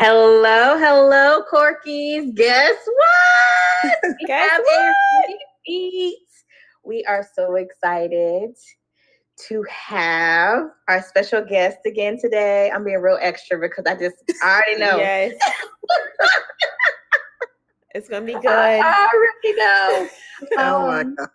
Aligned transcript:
Hello, 0.00 0.78
hello, 0.78 1.42
Corkies. 1.52 2.32
Guess 2.36 2.76
what? 2.86 3.98
We 4.20 4.26
Guess 4.28 4.48
have 4.48 4.62
what? 4.64 4.94
We 6.84 7.04
are 7.08 7.26
so 7.34 7.56
excited 7.56 8.54
to 9.48 9.64
have 9.68 10.70
our 10.86 11.02
special 11.02 11.44
guest 11.44 11.78
again 11.84 12.16
today. 12.16 12.70
I'm 12.72 12.84
being 12.84 13.00
real 13.00 13.18
extra 13.20 13.58
because 13.58 13.86
I 13.88 13.96
just 13.96 14.14
I 14.40 14.62
already 14.62 14.80
know. 14.80 14.98
Yes. 14.98 15.34
it's 17.96 18.08
gonna 18.08 18.24
be 18.24 18.34
good. 18.34 18.44
I 18.46 18.78
already 19.12 19.58
know. 19.58 20.08
Oh 20.58 20.86
my 20.86 21.00
Um, 21.00 21.16
god. 21.16 21.28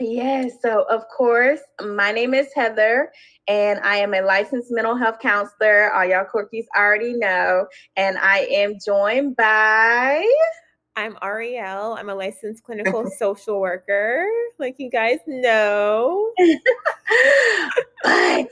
Yes, 0.00 0.52
so 0.62 0.84
of 0.88 1.02
course, 1.08 1.60
my 1.84 2.12
name 2.12 2.32
is 2.32 2.46
Heather, 2.54 3.10
and 3.48 3.80
I 3.80 3.96
am 3.96 4.14
a 4.14 4.20
licensed 4.22 4.70
mental 4.70 4.94
health 4.94 5.18
counselor. 5.20 5.92
All 5.92 6.04
y'all 6.04 6.24
corkies 6.24 6.66
already 6.76 7.14
know. 7.14 7.66
And 7.96 8.16
I 8.18 8.46
am 8.50 8.74
joined 8.84 9.34
by 9.34 10.24
I'm 10.94 11.14
Arielle. 11.16 11.98
I'm 11.98 12.10
a 12.10 12.14
licensed 12.14 12.62
clinical 12.62 13.10
social 13.18 13.60
worker, 13.60 14.24
like 14.60 14.76
you 14.78 14.88
guys 14.88 15.18
know. 15.26 16.32
but 18.04 18.46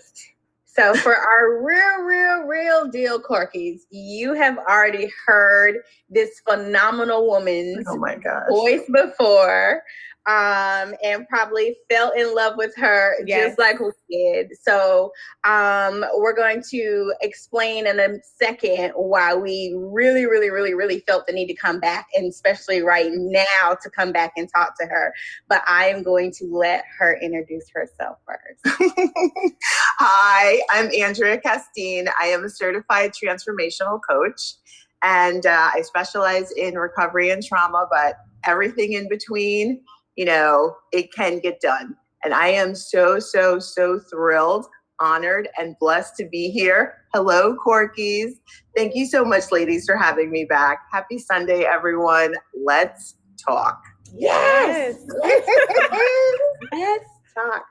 so 0.64 0.94
for 0.94 1.16
our 1.16 1.64
real, 1.64 2.02
real, 2.02 2.42
real 2.42 2.88
deal 2.88 3.20
corkies, 3.20 3.82
you 3.90 4.34
have 4.34 4.58
already 4.58 5.08
heard 5.26 5.76
this 6.10 6.40
phenomenal 6.40 7.28
woman's 7.28 7.86
Oh 7.88 7.96
my 7.98 8.16
gosh. 8.16 8.48
voice 8.50 8.82
before 8.92 9.82
um 10.26 10.94
and 11.04 11.26
probably 11.28 11.76
fell 11.90 12.10
in 12.12 12.34
love 12.34 12.54
with 12.56 12.74
her 12.76 13.14
Yes. 13.26 13.48
just 13.48 13.58
like 13.58 13.78
we 13.78 13.90
did 14.10 14.50
so 14.60 15.12
um 15.44 16.04
we're 16.16 16.34
going 16.34 16.62
to 16.70 17.12
explain 17.20 17.86
in 17.86 18.00
a 18.00 18.08
second 18.22 18.92
why 18.96 19.34
we 19.34 19.74
really 19.76 20.26
really 20.26 20.50
really 20.50 20.74
really 20.74 21.00
felt 21.06 21.26
the 21.26 21.32
need 21.32 21.46
to 21.46 21.54
come 21.54 21.78
back 21.78 22.06
and 22.14 22.26
especially 22.28 22.82
right 22.82 23.10
now 23.12 23.76
to 23.82 23.90
come 23.90 24.12
back 24.12 24.32
and 24.36 24.48
talk 24.52 24.74
to 24.80 24.86
her 24.86 25.12
but 25.48 25.62
i 25.66 25.86
am 25.86 26.02
going 26.02 26.32
to 26.32 26.44
let 26.46 26.84
her 26.98 27.18
introduce 27.22 27.68
herself 27.72 28.18
first 28.26 28.78
Hi, 29.98 30.60
I'm 30.70 30.90
Andrea 31.00 31.40
Castine. 31.40 32.08
I 32.20 32.26
am 32.26 32.44
a 32.44 32.50
certified 32.50 33.12
transformational 33.12 33.98
coach, 34.08 34.54
and 35.02 35.46
uh, 35.46 35.70
I 35.74 35.82
specialize 35.82 36.50
in 36.52 36.74
recovery 36.74 37.30
and 37.30 37.42
trauma, 37.42 37.86
but 37.90 38.16
everything 38.44 38.92
in 38.92 39.08
between, 39.08 39.80
you 40.16 40.24
know, 40.24 40.74
it 40.92 41.12
can 41.12 41.38
get 41.38 41.60
done. 41.60 41.94
And 42.24 42.34
I 42.34 42.48
am 42.48 42.74
so, 42.74 43.18
so, 43.18 43.58
so 43.58 44.00
thrilled, 44.10 44.66
honored, 44.98 45.48
and 45.58 45.76
blessed 45.78 46.16
to 46.16 46.28
be 46.28 46.50
here. 46.50 46.94
Hello, 47.14 47.56
Corkies. 47.56 48.32
Thank 48.76 48.94
you 48.94 49.06
so 49.06 49.24
much, 49.24 49.52
ladies, 49.52 49.86
for 49.86 49.96
having 49.96 50.30
me 50.30 50.44
back. 50.44 50.80
Happy 50.92 51.18
Sunday, 51.18 51.62
everyone. 51.62 52.34
Let's 52.64 53.16
talk. 53.46 53.80
Yes. 54.14 55.04
let's 56.72 57.10
talk 57.34 57.66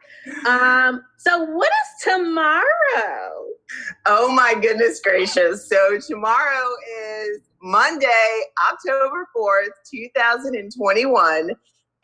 um 0.45 1.01
so 1.17 1.43
what 1.43 1.69
is 1.69 2.03
tomorrow 2.03 3.45
Oh 4.05 4.31
my 4.31 4.53
goodness 4.53 4.99
gracious. 5.01 5.67
So 5.67 5.99
tomorrow 5.99 6.69
is 6.99 7.41
Monday, 7.61 8.41
October 8.71 9.27
4th, 9.35 9.69
2021. 9.91 11.49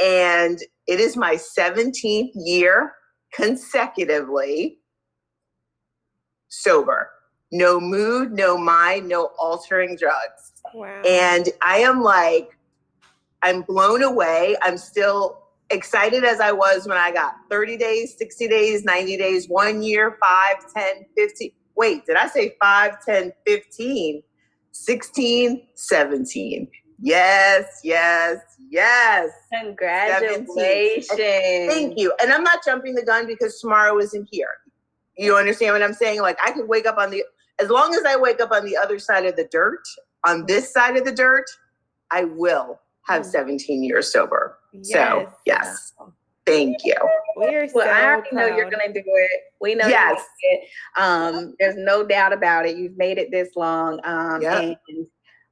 And 0.01 0.59
it 0.87 0.99
is 0.99 1.15
my 1.15 1.35
17th 1.35 2.31
year 2.35 2.93
consecutively 3.33 4.79
sober. 6.49 7.09
No 7.51 7.79
mood, 7.79 8.31
no 8.31 8.57
mind, 8.57 9.07
no 9.07 9.31
altering 9.39 9.95
drugs. 9.95 10.53
Wow. 10.73 11.01
And 11.05 11.49
I 11.61 11.77
am 11.79 12.01
like, 12.01 12.57
I'm 13.43 13.61
blown 13.61 14.03
away. 14.03 14.55
I'm 14.61 14.77
still 14.77 15.41
excited 15.69 16.23
as 16.23 16.39
I 16.39 16.51
was 16.51 16.87
when 16.87 16.97
I 16.97 17.11
got 17.11 17.35
30 17.49 17.77
days, 17.77 18.15
60 18.17 18.47
days, 18.47 18.83
90 18.83 19.17
days, 19.17 19.49
one 19.49 19.81
year, 19.81 20.17
5, 20.21 20.73
10, 20.73 21.05
15. 21.17 21.51
Wait, 21.75 22.05
did 22.05 22.17
I 22.17 22.27
say 22.27 22.55
5, 22.61 23.05
10, 23.05 23.31
15, 23.45 24.23
16, 24.71 25.67
17? 25.75 26.67
Yes, 27.03 27.79
yes, 27.83 28.37
yes. 28.69 29.31
congratulations 29.51 31.07
Thank 31.07 31.97
you. 31.99 32.13
And 32.21 32.31
I'm 32.31 32.43
not 32.43 32.63
jumping 32.63 32.93
the 32.95 33.03
gun 33.03 33.25
because 33.27 33.59
tomorrow 33.59 33.97
isn't 33.99 34.27
here. 34.31 34.49
You 35.17 35.35
understand 35.35 35.73
what 35.73 35.83
I'm 35.83 35.93
saying? 35.93 36.21
Like 36.21 36.37
I 36.45 36.51
could 36.51 36.67
wake 36.67 36.85
up 36.85 36.97
on 36.97 37.09
the 37.11 37.23
as 37.59 37.69
long 37.69 37.93
as 37.93 38.01
I 38.07 38.15
wake 38.15 38.39
up 38.39 38.51
on 38.51 38.65
the 38.65 38.77
other 38.77 38.97
side 38.99 39.25
of 39.25 39.35
the 39.35 39.47
dirt, 39.51 39.81
on 40.25 40.45
this 40.45 40.71
side 40.71 40.95
of 40.97 41.05
the 41.05 41.11
dirt, 41.11 41.45
I 42.11 42.23
will 42.23 42.79
have 43.07 43.23
Mm. 43.23 43.31
17 43.31 43.83
years 43.83 44.11
sober. 44.11 44.57
yes. 44.73 44.91
So 44.93 45.29
yes. 45.45 45.93
Thank 46.45 46.77
you. 46.83 46.95
we 47.37 47.45
are 47.55 47.67
Well, 47.73 47.85
so 47.85 47.91
I 47.91 48.03
already 48.05 48.29
know 48.35 48.47
you're 48.47 48.69
gonna 48.69 48.91
do 48.91 49.01
it. 49.05 49.41
We 49.59 49.75
know 49.75 49.87
Yes. 49.87 50.23
you're 50.43 50.53
it. 50.61 50.67
Um, 50.97 51.55
there's 51.59 51.75
no 51.77 52.03
doubt 52.03 52.33
about 52.33 52.65
it. 52.65 52.77
You've 52.77 52.97
made 52.97 53.17
it 53.19 53.29
this 53.31 53.49
long. 53.55 53.99
Um, 54.03 54.41
Yep. 54.41 54.77
and 54.89 55.07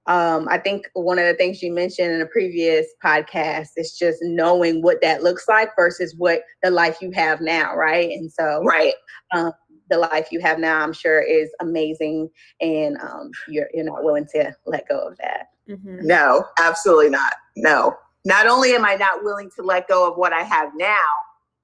um, 0.10 0.48
I 0.50 0.58
think 0.58 0.90
one 0.94 1.20
of 1.20 1.26
the 1.26 1.36
things 1.36 1.62
you 1.62 1.72
mentioned 1.72 2.12
in 2.12 2.20
a 2.20 2.26
previous 2.26 2.88
podcast 3.04 3.70
is 3.78 3.96
just 3.98 4.18
knowing 4.24 4.82
what 4.82 5.02
that 5.02 5.22
looks 5.24 5.48
like 5.48 5.70
versus 5.78 6.16
what 6.18 6.42
the 6.64 6.72
life 6.72 6.98
you 7.00 7.12
have 7.12 7.40
now, 7.42 7.76
right? 7.76 8.10
And 8.10 8.30
so 8.32 8.64
Right. 8.64 8.96
the 9.32 9.98
life 9.98 10.28
you 10.32 10.40
have 10.42 10.60
now, 10.60 10.82
I'm 10.82 10.94
sure, 10.94 11.22
is 11.22 11.50
amazing, 11.62 12.30
and 12.60 12.98
um, 13.02 13.32
you're 13.48 13.70
you're 13.74 13.86
not 13.86 14.04
willing 14.04 14.28
to 14.34 14.54
let 14.66 14.88
go 14.90 15.00
of 15.08 15.18
that. 15.18 15.48
Mhm. 15.70 16.02
No, 16.04 16.46
absolutely 16.60 17.10
not. 17.10 17.34
No. 17.56 17.96
Not 18.26 18.48
only 18.48 18.74
am 18.76 18.86
I 18.86 18.96
not 18.96 19.24
willing 19.24 19.50
to 19.56 19.64
let 19.64 19.88
go 19.88 20.10
of 20.12 20.18
what 20.18 20.34
I 20.34 20.42
have 20.44 20.72
now, 20.76 21.06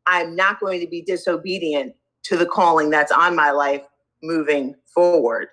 I'm 0.07 0.35
not 0.35 0.59
going 0.59 0.79
to 0.81 0.87
be 0.87 1.01
disobedient 1.01 1.93
to 2.23 2.37
the 2.37 2.45
calling 2.45 2.89
that's 2.89 3.11
on 3.11 3.35
my 3.35 3.51
life 3.51 3.83
moving 4.23 4.75
forward. 4.93 5.49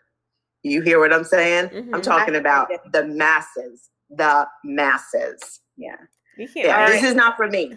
You 0.63 0.81
hear 0.83 1.01
what 1.01 1.13
I'm 1.13 1.25
saying? 1.25 1.69
Mhm. 1.71 1.95
I'm 1.95 2.03
talking 2.03 2.35
I- 2.35 2.39
about 2.39 2.69
I 2.73 2.79
the 2.93 3.05
masses, 3.05 3.91
the 4.11 4.47
masses. 4.65 5.61
Yeah. 5.77 5.97
You 6.37 6.47
can't. 6.49 6.67
Yeah, 6.67 6.81
All 6.83 6.89
this 6.89 7.03
is 7.03 7.15
not 7.15 7.37
for 7.37 7.49
me. 7.49 7.77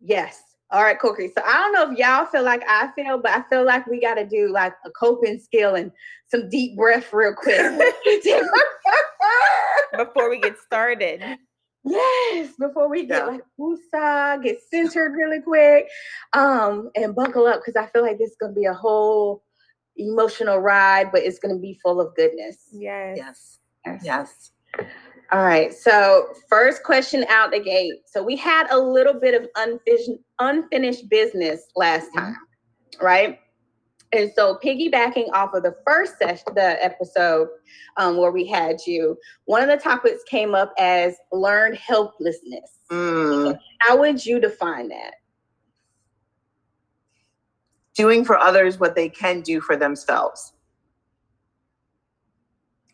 Yes. 0.00 0.42
All 0.72 0.82
right, 0.82 0.98
Cookie. 0.98 1.32
So 1.36 1.42
I 1.44 1.52
don't 1.54 1.72
know 1.72 1.90
if 1.92 1.98
y'all 1.98 2.26
feel 2.26 2.42
like 2.44 2.62
I 2.68 2.90
feel, 2.94 3.18
but 3.18 3.32
I 3.32 3.42
feel 3.50 3.64
like 3.64 3.86
we 3.86 4.00
got 4.00 4.14
to 4.14 4.24
do 4.26 4.48
like 4.52 4.72
a 4.84 4.90
coping 4.90 5.38
skill 5.40 5.74
and 5.74 5.90
some 6.28 6.48
deep 6.48 6.76
breath 6.76 7.12
real 7.12 7.34
quick. 7.34 7.58
Before 9.96 10.30
we 10.30 10.40
get 10.40 10.56
started. 10.58 11.22
yes, 11.84 12.52
before 12.58 12.88
we 12.88 13.06
get 13.06 13.24
Yeah. 13.24 13.32
like 13.32 13.42
woosah, 13.58 14.42
get 14.42 14.58
centered 14.72 15.12
really 15.12 15.40
quick, 15.40 15.88
um, 16.34 16.90
and 16.94 17.14
buckle 17.14 17.46
up 17.46 17.60
because 17.64 17.76
I 17.76 17.86
feel 17.90 18.02
like 18.02 18.18
this 18.18 18.30
is 18.30 18.36
gonna 18.40 18.52
be 18.52 18.66
a 18.66 18.72
whole 18.74 19.42
emotional 19.96 20.58
ride, 20.58 21.10
but 21.12 21.22
it's 21.22 21.38
gonna 21.38 21.58
be 21.58 21.78
full 21.82 22.00
of 22.00 22.14
goodness. 22.14 22.68
Yes. 22.72 23.58
Yes. 23.86 24.02
Yes. 24.04 24.50
All 25.32 25.44
right. 25.44 25.72
So 25.72 26.28
first 26.48 26.82
question 26.82 27.24
out 27.28 27.52
the 27.52 27.60
gate. 27.60 28.02
So 28.06 28.22
we 28.22 28.36
had 28.36 28.68
a 28.70 28.78
little 28.78 29.14
bit 29.14 29.40
of 29.40 29.48
unfinished 29.56 30.10
unfinished 30.40 31.08
business 31.08 31.66
last 31.76 32.08
time, 32.16 32.36
right? 33.00 33.38
And 34.12 34.30
so 34.34 34.58
piggybacking 34.62 35.28
off 35.32 35.54
of 35.54 35.62
the 35.62 35.76
first 35.86 36.18
session, 36.18 36.52
the 36.54 36.82
episode 36.84 37.48
um, 37.96 38.16
where 38.16 38.32
we 38.32 38.44
had 38.44 38.78
you, 38.86 39.16
one 39.44 39.62
of 39.62 39.68
the 39.68 39.76
topics 39.76 40.22
came 40.24 40.52
up 40.52 40.72
as 40.78 41.16
learned 41.30 41.76
helplessness. 41.76 42.78
Mm. 42.90 43.56
How 43.78 43.96
would 43.98 44.26
you 44.26 44.40
define 44.40 44.88
that? 44.88 45.14
Doing 47.96 48.24
for 48.24 48.38
others 48.38 48.78
what 48.78 48.94
they 48.94 49.08
can 49.08 49.40
do 49.40 49.60
for 49.60 49.76
themselves. 49.76 50.52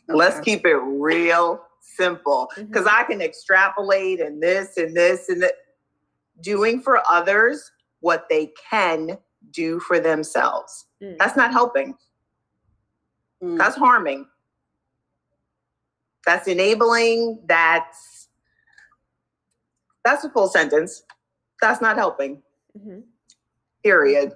Let's 0.09 0.41
keep 0.41 0.65
it 0.65 0.76
real 0.76 1.62
simple 1.81 2.50
because 2.56 2.87
I 2.87 3.05
can 3.05 3.21
extrapolate 3.21 4.21
and 4.21 4.43
this 4.43 4.76
and 4.76 4.97
this 4.97 5.29
and 5.29 5.43
that. 5.43 5.53
Doing 6.41 6.81
for 6.82 7.03
others 7.11 7.71
what 8.00 8.26
they 8.29 8.53
can 8.71 9.17
do 9.50 9.81
for 9.81 9.99
themselves. 9.99 10.87
Mm. 11.03 11.17
That's 11.19 11.37
not 11.37 11.50
helping. 11.50 11.94
Mm. 13.43 13.59
That's 13.59 13.76
harming. 13.76 14.26
That's 16.26 16.47
enabling. 16.49 17.41
That's 17.47 18.29
that's 20.05 20.25
a 20.25 20.31
full 20.31 20.49
sentence. 20.49 21.03
That's 21.61 21.81
not 21.81 21.97
helping. 21.97 22.43
Mhm. 22.79 23.05
Period. 23.82 24.35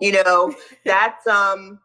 You 0.00 0.22
know, 0.24 0.54
that's 0.84 1.26
um 1.26 1.80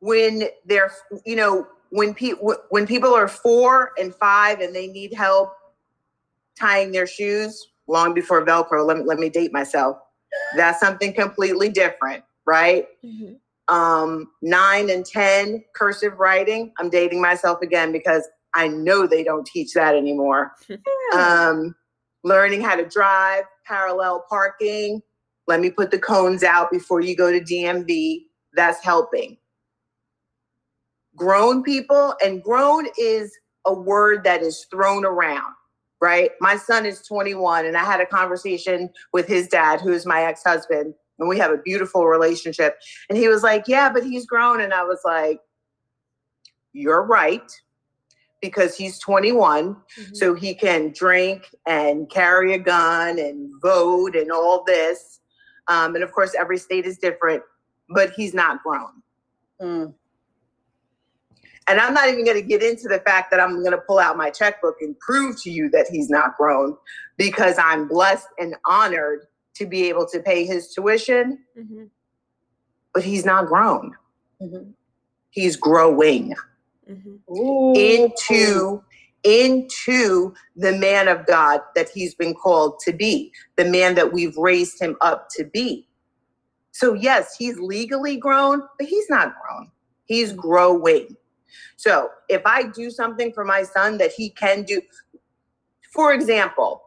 when 0.00 0.44
they're 0.66 0.92
you 1.24 1.36
know 1.36 1.66
when 1.90 2.14
people 2.14 2.54
when 2.70 2.86
people 2.86 3.14
are 3.14 3.28
four 3.28 3.92
and 3.98 4.14
five 4.14 4.60
and 4.60 4.74
they 4.74 4.86
need 4.86 5.14
help 5.14 5.54
tying 6.58 6.92
their 6.92 7.06
shoes 7.06 7.68
long 7.88 8.12
before 8.14 8.44
velcro 8.44 8.84
let 8.86 8.98
me, 8.98 9.04
let 9.04 9.18
me 9.18 9.28
date 9.28 9.52
myself 9.52 9.96
that's 10.56 10.78
something 10.80 11.12
completely 11.12 11.68
different 11.68 12.22
right 12.46 12.86
Mhm. 13.04 13.38
um, 13.68 14.30
nine 14.42 14.90
and 14.90 15.06
10 15.06 15.64
cursive 15.74 16.18
writing. 16.18 16.72
I'm 16.78 16.90
dating 16.90 17.20
myself 17.22 17.62
again 17.62 17.92
because 17.92 18.28
I 18.54 18.68
know 18.68 19.06
they 19.06 19.24
don't 19.24 19.46
teach 19.46 19.72
that 19.74 19.94
anymore. 19.94 20.52
um, 21.14 21.74
learning 22.24 22.60
how 22.60 22.76
to 22.76 22.84
drive, 22.86 23.44
parallel 23.66 24.26
parking. 24.28 25.02
Let 25.46 25.60
me 25.60 25.70
put 25.70 25.90
the 25.90 25.98
cones 25.98 26.42
out 26.42 26.70
before 26.70 27.00
you 27.00 27.16
go 27.16 27.30
to 27.30 27.40
DMV. 27.40 28.24
That's 28.54 28.82
helping. 28.82 29.36
Grown 31.16 31.62
people, 31.62 32.14
and 32.24 32.42
grown 32.42 32.86
is 32.98 33.32
a 33.66 33.72
word 33.72 34.24
that 34.24 34.42
is 34.42 34.66
thrown 34.70 35.04
around, 35.04 35.54
right? 36.00 36.30
My 36.40 36.56
son 36.56 36.86
is 36.86 37.02
21, 37.02 37.66
and 37.66 37.76
I 37.76 37.84
had 37.84 38.00
a 38.00 38.06
conversation 38.06 38.90
with 39.12 39.26
his 39.26 39.48
dad, 39.48 39.80
who 39.80 39.92
is 39.92 40.06
my 40.06 40.22
ex 40.22 40.42
husband, 40.44 40.94
and 41.18 41.28
we 41.28 41.38
have 41.38 41.52
a 41.52 41.58
beautiful 41.58 42.06
relationship. 42.06 42.78
And 43.08 43.16
he 43.16 43.28
was 43.28 43.42
like, 43.42 43.64
Yeah, 43.68 43.92
but 43.92 44.04
he's 44.04 44.26
grown. 44.26 44.60
And 44.60 44.72
I 44.72 44.82
was 44.82 45.00
like, 45.04 45.40
You're 46.72 47.04
right 47.04 47.50
because 48.44 48.76
he's 48.76 48.98
21, 48.98 49.74
mm-hmm. 49.74 50.14
so 50.14 50.34
he 50.34 50.54
can 50.54 50.92
drink 50.92 51.48
and 51.66 52.10
carry 52.10 52.52
a 52.52 52.58
gun 52.58 53.18
and 53.18 53.50
vote 53.62 54.14
and 54.14 54.30
all 54.30 54.62
this. 54.64 55.20
Um, 55.68 55.94
and 55.94 56.04
of 56.04 56.12
course, 56.12 56.34
every 56.38 56.58
state 56.58 56.84
is 56.84 56.98
different, 56.98 57.42
but 57.88 58.10
he's 58.10 58.34
not 58.34 58.62
grown. 58.62 59.02
Mm. 59.60 59.94
And 61.66 61.80
I'm 61.80 61.94
not 61.94 62.08
even 62.08 62.24
going 62.24 62.40
to 62.40 62.46
get 62.46 62.62
into 62.62 62.88
the 62.88 63.00
fact 63.00 63.30
that 63.30 63.40
I'm 63.40 63.60
going 63.60 63.70
to 63.72 63.78
pull 63.78 63.98
out 63.98 64.16
my 64.16 64.30
checkbook 64.30 64.76
and 64.82 64.98
prove 64.98 65.40
to 65.42 65.50
you 65.50 65.70
that 65.70 65.86
he's 65.90 66.10
not 66.10 66.36
grown 66.36 66.76
because 67.16 67.56
I'm 67.58 67.88
blessed 67.88 68.28
and 68.38 68.54
honored 68.66 69.26
to 69.54 69.66
be 69.66 69.88
able 69.88 70.06
to 70.08 70.20
pay 70.20 70.44
his 70.44 70.74
tuition. 70.74 71.38
Mm-hmm. 71.58 71.84
But 72.92 73.02
he's 73.02 73.24
not 73.24 73.46
grown. 73.46 73.94
Mm-hmm. 74.42 74.70
He's 75.30 75.56
growing 75.56 76.34
mm-hmm. 76.88 77.74
into 77.74 78.82
into 79.24 80.34
the 80.56 80.72
man 80.72 81.08
of 81.08 81.26
God 81.26 81.60
that 81.74 81.88
he's 81.88 82.14
been 82.14 82.34
called 82.34 82.78
to 82.80 82.92
be, 82.92 83.32
the 83.56 83.64
man 83.64 83.94
that 83.94 84.12
we've 84.12 84.36
raised 84.36 84.80
him 84.80 84.96
up 85.00 85.28
to 85.36 85.44
be. 85.44 85.88
So, 86.72 86.92
yes, 86.94 87.36
he's 87.36 87.58
legally 87.58 88.16
grown, 88.16 88.62
but 88.78 88.88
he's 88.88 89.08
not 89.08 89.34
grown. 89.40 89.70
He's 90.04 90.32
growing. 90.32 91.16
So, 91.76 92.10
if 92.28 92.42
I 92.44 92.64
do 92.64 92.90
something 92.90 93.32
for 93.32 93.44
my 93.44 93.62
son 93.62 93.98
that 93.98 94.12
he 94.12 94.30
can 94.30 94.64
do, 94.64 94.82
for 95.92 96.12
example, 96.12 96.82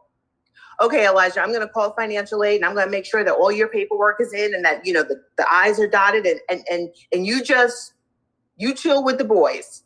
okay, 0.80 1.06
Elijah, 1.06 1.40
I'm 1.40 1.48
going 1.48 1.66
to 1.66 1.68
call 1.68 1.92
financial 1.94 2.44
aid 2.44 2.56
and 2.56 2.64
I'm 2.64 2.74
going 2.74 2.86
to 2.86 2.90
make 2.90 3.06
sure 3.06 3.24
that 3.24 3.32
all 3.34 3.50
your 3.50 3.68
paperwork 3.68 4.20
is 4.20 4.32
in 4.32 4.54
and 4.54 4.64
that, 4.64 4.86
you 4.86 4.92
know, 4.92 5.02
the, 5.02 5.20
the 5.36 5.46
I's 5.50 5.80
are 5.80 5.88
dotted 5.88 6.26
and, 6.26 6.40
and, 6.48 6.62
and, 6.70 6.88
and 7.12 7.26
you 7.26 7.42
just, 7.42 7.94
you 8.56 8.74
chill 8.74 9.02
with 9.02 9.18
the 9.18 9.24
boys 9.24 9.82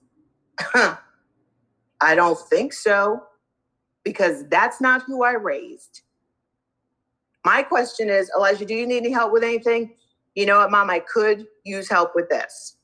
I 2.02 2.14
don't 2.14 2.38
think 2.38 2.72
so 2.72 3.22
because 4.04 4.44
that's 4.48 4.80
not 4.80 5.02
who 5.02 5.22
I 5.22 5.32
raised. 5.32 6.02
My 7.44 7.62
question 7.62 8.08
is, 8.08 8.30
Elijah, 8.36 8.64
do 8.64 8.74
you 8.74 8.86
need 8.86 8.98
any 8.98 9.10
help 9.10 9.32
with 9.32 9.44
anything? 9.44 9.94
You 10.34 10.46
know 10.46 10.58
what, 10.58 10.70
mom, 10.70 10.90
I 10.90 11.00
could 11.00 11.46
use 11.64 11.88
help 11.88 12.12
with 12.14 12.28
this. 12.28 12.76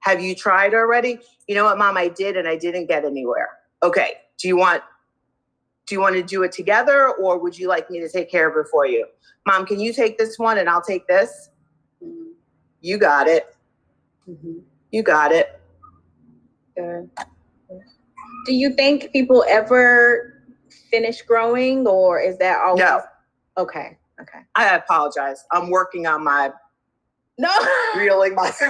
Have 0.00 0.20
you 0.20 0.34
tried 0.34 0.74
already? 0.74 1.18
You 1.46 1.54
know 1.54 1.64
what, 1.64 1.78
mom, 1.78 1.96
I 1.96 2.08
did 2.08 2.36
and 2.36 2.46
I 2.46 2.56
didn't 2.56 2.86
get 2.86 3.04
anywhere. 3.04 3.48
Okay. 3.82 4.14
Do 4.38 4.48
you 4.48 4.56
want 4.56 4.82
do 5.86 5.94
you 5.94 6.00
want 6.00 6.16
to 6.16 6.22
do 6.22 6.42
it 6.42 6.50
together 6.50 7.10
or 7.10 7.38
would 7.38 7.56
you 7.56 7.68
like 7.68 7.88
me 7.90 8.00
to 8.00 8.08
take 8.08 8.28
care 8.28 8.48
of 8.48 8.56
it 8.56 8.68
for 8.70 8.86
you? 8.86 9.06
Mom, 9.46 9.64
can 9.64 9.78
you 9.78 9.92
take 9.92 10.18
this 10.18 10.36
one 10.36 10.58
and 10.58 10.68
I'll 10.68 10.82
take 10.82 11.06
this? 11.06 11.50
Mm-hmm. 12.04 12.32
You 12.80 12.98
got 12.98 13.28
it. 13.28 13.54
Mm-hmm. 14.28 14.58
You 14.90 15.02
got 15.04 15.30
it. 15.30 15.60
Good. 16.76 17.08
Do 18.46 18.54
you 18.54 18.74
think 18.74 19.12
people 19.12 19.44
ever 19.48 20.34
finish 20.90 21.22
growing, 21.22 21.86
or 21.86 22.20
is 22.20 22.38
that 22.38 22.58
always? 22.64 22.80
No. 22.80 23.02
Okay. 23.58 23.98
Okay. 24.20 24.38
I 24.54 24.76
apologize. 24.76 25.44
I'm 25.52 25.70
working 25.70 26.06
on 26.06 26.24
my. 26.24 26.52
No. 27.38 27.50
Reeling 27.96 28.34
my. 28.34 28.52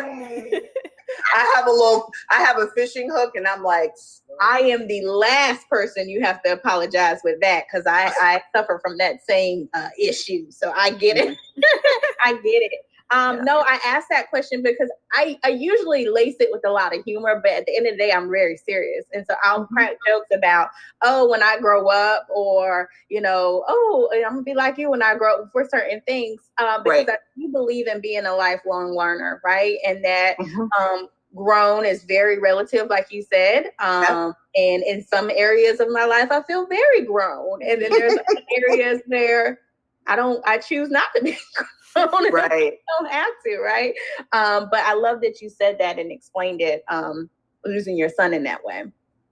I 1.35 1.53
have 1.57 1.67
a 1.67 1.71
little. 1.71 2.11
I 2.31 2.43
have 2.43 2.59
a 2.59 2.69
fishing 2.77 3.11
hook, 3.13 3.33
and 3.37 3.47
I'm 3.47 3.63
like. 3.63 3.93
I 4.41 4.61
am 4.61 4.87
the 4.87 5.03
last 5.07 5.69
person 5.69 6.09
you 6.09 6.23
have 6.23 6.43
to 6.43 6.53
apologize 6.53 7.21
with 7.25 7.41
that 7.41 7.65
because 7.67 7.87
I 7.87 8.13
I 8.21 8.43
suffer 8.55 8.81
from 8.85 8.99
that 8.99 9.25
same 9.29 9.69
uh, 9.75 9.89
issue. 9.99 10.51
So 10.51 10.73
I 10.77 10.91
get 10.91 11.17
it. 11.17 11.37
I 12.25 12.33
get 12.35 12.43
it. 12.45 12.73
Um, 13.11 13.37
yeah. 13.37 13.43
No, 13.43 13.61
I 13.61 13.79
asked 13.85 14.09
that 14.11 14.31
question 14.31 14.63
because 14.63 14.91
I, 15.13 15.39
I 15.45 15.51
usually 15.51 16.09
lace 16.09 16.37
it 16.41 16.49
with 16.51 16.63
a 16.67 16.71
lot 16.71 16.97
of 16.97 17.05
humor, 17.05 17.41
but 17.43 17.53
at 17.53 17.67
the 17.67 17.77
end 17.77 17.87
of 17.87 17.93
the 17.93 17.99
day, 17.99 18.13
I'm 18.13 18.29
very 18.29 18.57
serious. 18.57 19.05
And 19.13 19.25
so 19.29 19.37
I'll 19.43 19.65
mm-hmm. 19.65 19.75
crack 19.75 19.97
jokes 20.07 20.29
about, 20.35 20.71
oh, 21.03 21.29
when 21.29 21.43
I 21.43 21.59
grow 21.61 21.89
up, 21.89 22.27
or, 22.29 22.89
you 23.09 23.21
know, 23.21 23.65
oh, 23.69 24.11
I'm 24.13 24.33
going 24.33 24.37
to 24.39 24.43
be 24.43 24.55
like 24.55 24.77
you 24.79 24.91
when 24.91 25.03
I 25.03 25.15
grow 25.15 25.43
up 25.43 25.51
for 25.53 25.67
certain 25.69 26.01
things. 26.07 26.51
Um, 26.59 26.83
because 26.83 27.07
right. 27.07 27.11
I 27.11 27.17
do 27.39 27.49
believe 27.49 27.87
in 27.87 28.01
being 28.01 28.27
a 28.27 28.35
lifelong 28.35 28.97
learner, 28.97 29.41
right? 29.45 29.77
And 29.87 30.05
that 30.05 30.37
mm-hmm. 30.39 30.83
um, 30.83 31.09
grown 31.37 31.85
is 31.85 32.03
very 32.05 32.41
relative, 32.41 32.89
like 32.89 33.13
you 33.13 33.23
said. 33.23 33.71
Um, 33.79 34.35
And 34.57 34.83
in 34.83 35.05
some 35.05 35.31
areas 35.31 35.81
of 35.81 35.91
my 35.91 36.07
life, 36.07 36.33
I 36.33 36.43
feel 36.43 36.67
very 36.67 37.03
grown. 37.03 37.63
And 37.63 37.83
then 37.83 37.91
there's 37.91 38.19
areas 38.69 39.03
where 39.07 39.61
I 40.07 40.17
don't, 40.17 40.43
I 40.49 40.59
choose 40.59 40.91
not 40.91 41.09
to 41.15 41.23
be 41.23 41.37
right. 42.33 42.75
don't 42.99 43.11
have 43.11 43.33
to, 43.45 43.59
right? 43.59 43.95
Um, 44.33 44.69
but 44.71 44.81
I 44.81 44.95
love 44.95 45.21
that 45.23 45.41
you 45.41 45.49
said 45.49 45.79
that 45.79 45.99
and 45.99 46.11
explained 46.11 46.61
it, 46.61 46.85
um, 46.89 47.31
losing 47.65 47.97
your 47.97 48.09
son 48.09 48.35
in 48.35 48.43
that 48.45 48.65
way. 48.65 48.85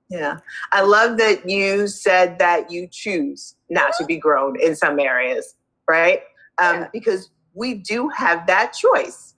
Yeah. 0.08 0.38
I 0.72 0.82
love 0.82 1.18
that 1.18 1.48
you 1.48 1.88
said 1.88 2.38
that 2.38 2.70
you 2.70 2.86
choose 2.90 3.56
not 3.70 3.94
to 3.98 4.04
be 4.04 4.16
grown 4.16 4.60
in 4.60 4.76
some 4.76 5.00
areas, 5.00 5.54
right? 5.88 6.22
Um, 6.58 6.82
yeah. 6.82 6.88
Because 6.92 7.30
we 7.54 7.74
do 7.74 8.08
have 8.08 8.46
that 8.46 8.72
choice, 8.72 9.34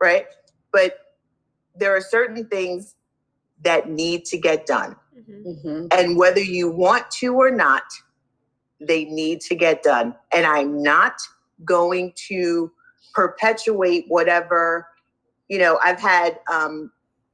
right? 0.00 0.26
But 0.72 0.98
there 1.74 1.94
are 1.94 2.00
certain 2.00 2.46
things 2.46 2.94
that 3.62 3.88
need 3.88 4.24
to 4.26 4.38
get 4.38 4.66
done. 4.66 4.96
Mm-hmm. 5.18 5.48
mm-hmm. 5.48 5.86
And 5.92 6.16
whether 6.16 6.40
you 6.40 6.70
want 6.70 7.10
to 7.12 7.34
or 7.34 7.50
not, 7.50 7.84
they 8.80 9.04
need 9.04 9.40
to 9.42 9.54
get 9.54 9.82
done. 9.82 10.14
And 10.32 10.46
I'm 10.46 10.82
not 10.82 11.20
going 11.64 12.12
to 12.28 12.70
perpetuate 13.14 14.04
whatever, 14.08 14.88
you 15.48 15.58
know, 15.58 15.78
I've 15.82 16.00
had 16.00 16.38
um, 16.52 16.92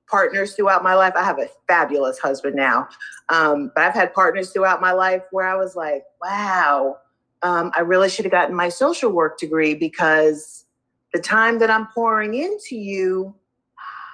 partners 0.09 0.55
throughout 0.55 0.83
my 0.83 0.95
life. 0.95 1.14
I 1.17 1.25
have 1.25 1.38
a 1.38 1.49
fabulous 1.67 2.19
husband 2.19 2.55
now, 2.55 2.88
um, 3.29 3.73
but 3.75 3.85
I've 3.85 3.95
had 3.95 4.14
partners 4.14 4.52
throughout 4.52 4.81
my 4.81 4.93
life 4.93 5.23
where 5.33 5.47
I 5.47 5.57
was 5.57 5.75
like, 5.75 6.05
wow, 6.23 6.99
um, 7.43 7.73
I 7.75 7.81
really 7.81 8.09
should 8.09 8.25
have 8.25 8.33
gotten 8.33 8.55
my 8.55 8.69
social 8.69 9.11
work 9.11 9.38
degree 9.38 9.75
because 9.75 10.67
the 11.12 11.21
time 11.21 11.59
that 11.59 11.71
I'm 11.71 11.87
pouring 11.88 12.35
into 12.35 12.76
you, 12.76 13.35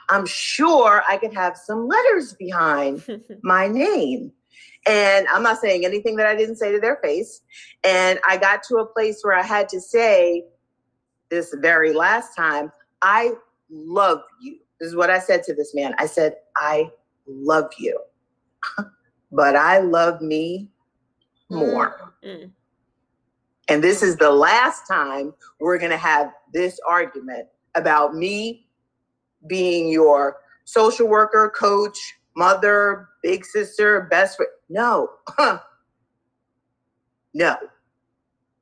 I'm 0.09 0.27
sure 0.27 1.03
I 1.09 1.19
could 1.19 1.35
have 1.35 1.57
some 1.57 1.87
letters 1.87 2.33
behind 2.33 3.05
my 3.43 3.69
name. 3.69 4.33
And 4.87 5.27
I'm 5.29 5.43
not 5.43 5.59
saying 5.59 5.85
anything 5.85 6.17
that 6.17 6.27
I 6.27 6.35
didn't 6.35 6.57
say 6.57 6.73
to 6.73 6.81
their 6.81 6.97
face. 6.97 7.43
And 7.85 8.19
I 8.29 8.37
got 8.37 8.63
to 8.69 8.77
a 8.77 8.87
place 8.87 9.21
where 9.23 9.35
I 9.35 9.43
had 9.43 9.69
to 9.71 9.81
say 9.81 10.45
this 11.31 11.55
very 11.61 11.93
last 11.93 12.35
time, 12.37 12.73
I 13.03 13.33
love 13.71 14.21
you. 14.41 14.59
This 14.81 14.89
is 14.89 14.97
what 14.97 15.11
I 15.11 15.19
said 15.19 15.43
to 15.45 15.55
this 15.55 15.75
man. 15.75 15.95
I 15.99 16.07
said, 16.07 16.37
I 16.57 16.91
love 17.27 17.71
you, 17.79 18.01
but 19.33 19.57
I 19.57 19.79
love 19.79 20.21
me 20.21 20.69
more. 21.51 22.15
Mm-hmm. 22.25 22.49
And 23.69 23.85
this 23.85 24.03
is 24.03 24.17
the 24.17 24.31
last 24.31 24.87
time 24.87 25.35
we're 25.61 25.79
going 25.79 25.91
to 25.91 25.99
have 25.99 26.33
this 26.55 26.81
argument 26.89 27.49
about 27.75 28.15
me 28.15 28.67
being 29.47 29.89
your 29.89 30.39
social 30.65 31.07
worker, 31.07 31.53
coach, 31.55 32.15
mother, 32.37 33.08
big 33.23 33.45
sister, 33.45 34.07
best 34.11 34.37
friend. 34.37 34.51
No, 34.69 35.11
no, 37.35 37.57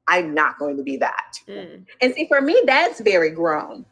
I'm 0.09 0.35
not 0.35 0.59
going 0.59 0.77
to 0.77 0.83
be 0.83 0.97
that. 0.99 1.39
Mm. 1.49 1.85
And 2.01 2.15
see, 2.15 2.27
for 2.29 2.41
me, 2.41 2.61
that's 2.67 3.01
very 3.01 3.31
grown 3.31 3.85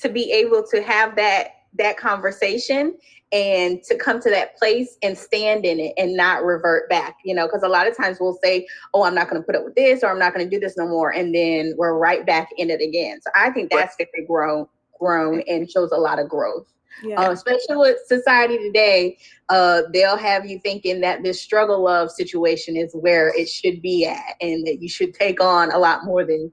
to 0.00 0.08
be 0.08 0.30
able 0.32 0.64
to 0.70 0.82
have 0.82 1.16
that 1.16 1.48
that 1.76 1.96
conversation 1.96 2.96
and 3.32 3.82
to 3.82 3.96
come 3.96 4.20
to 4.20 4.30
that 4.30 4.56
place 4.56 4.96
and 5.02 5.18
stand 5.18 5.64
in 5.64 5.80
it 5.80 5.92
and 5.96 6.16
not 6.16 6.44
revert 6.44 6.88
back 6.88 7.16
you 7.24 7.34
know 7.34 7.46
because 7.46 7.64
a 7.64 7.68
lot 7.68 7.88
of 7.88 7.96
times 7.96 8.18
we'll 8.20 8.38
say 8.44 8.64
oh 8.92 9.02
i'm 9.02 9.14
not 9.14 9.28
going 9.28 9.40
to 9.40 9.44
put 9.44 9.56
up 9.56 9.64
with 9.64 9.74
this 9.74 10.04
or 10.04 10.10
i'm 10.10 10.18
not 10.18 10.32
going 10.32 10.48
to 10.48 10.56
do 10.56 10.60
this 10.60 10.76
no 10.76 10.86
more 10.86 11.12
and 11.12 11.34
then 11.34 11.74
we're 11.76 11.98
right 11.98 12.24
back 12.26 12.48
in 12.58 12.70
it 12.70 12.80
again 12.80 13.20
so 13.20 13.30
i 13.34 13.50
think 13.50 13.70
that's 13.70 13.96
very 13.96 14.26
grown 14.26 14.66
grown 15.00 15.42
and 15.48 15.68
shows 15.68 15.90
a 15.90 15.96
lot 15.96 16.20
of 16.20 16.28
growth 16.28 16.72
yeah. 17.02 17.20
Uh, 17.20 17.30
especially 17.32 17.76
with 17.76 17.98
society 18.06 18.58
today, 18.58 19.18
uh, 19.48 19.82
they'll 19.92 20.16
have 20.16 20.46
you 20.46 20.58
thinking 20.60 21.00
that 21.00 21.22
this 21.22 21.40
struggle 21.40 21.82
love 21.84 22.10
situation 22.10 22.76
is 22.76 22.94
where 22.94 23.28
it 23.36 23.48
should 23.48 23.82
be 23.82 24.06
at, 24.06 24.34
and 24.40 24.66
that 24.66 24.80
you 24.80 24.88
should 24.88 25.14
take 25.14 25.42
on 25.42 25.70
a 25.72 25.78
lot 25.78 26.04
more 26.04 26.24
than 26.24 26.52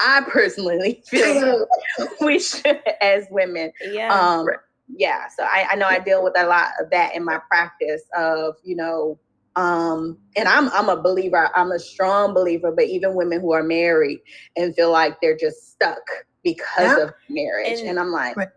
I 0.00 0.22
personally 0.28 1.02
feel 1.06 1.66
we 2.20 2.38
should 2.38 2.80
as 3.00 3.26
women. 3.30 3.72
Yeah. 3.82 4.12
Um, 4.12 4.46
yeah. 4.94 5.28
So 5.36 5.44
I, 5.44 5.68
I 5.70 5.74
know 5.76 5.86
I 5.86 5.98
deal 6.00 6.22
with 6.22 6.34
a 6.38 6.46
lot 6.46 6.68
of 6.80 6.90
that 6.90 7.14
in 7.14 7.24
my 7.24 7.38
practice 7.48 8.02
of, 8.16 8.56
you 8.62 8.76
know, 8.76 9.18
um, 9.56 10.18
and 10.36 10.48
I'm 10.48 10.70
I'm 10.70 10.88
a 10.88 11.00
believer, 11.00 11.50
I'm 11.54 11.72
a 11.72 11.78
strong 11.78 12.32
believer, 12.34 12.72
but 12.72 12.86
even 12.86 13.14
women 13.14 13.40
who 13.40 13.52
are 13.52 13.62
married 13.62 14.20
and 14.56 14.74
feel 14.74 14.90
like 14.90 15.20
they're 15.20 15.36
just 15.36 15.72
stuck 15.72 16.00
because 16.42 16.64
Yeah. 16.98 17.04
of 17.04 17.14
marriage. 17.28 17.80
And- 17.80 17.90
And, 17.90 18.00
I'm 18.00 18.10
like, 18.10 18.36
Right. 18.36 18.48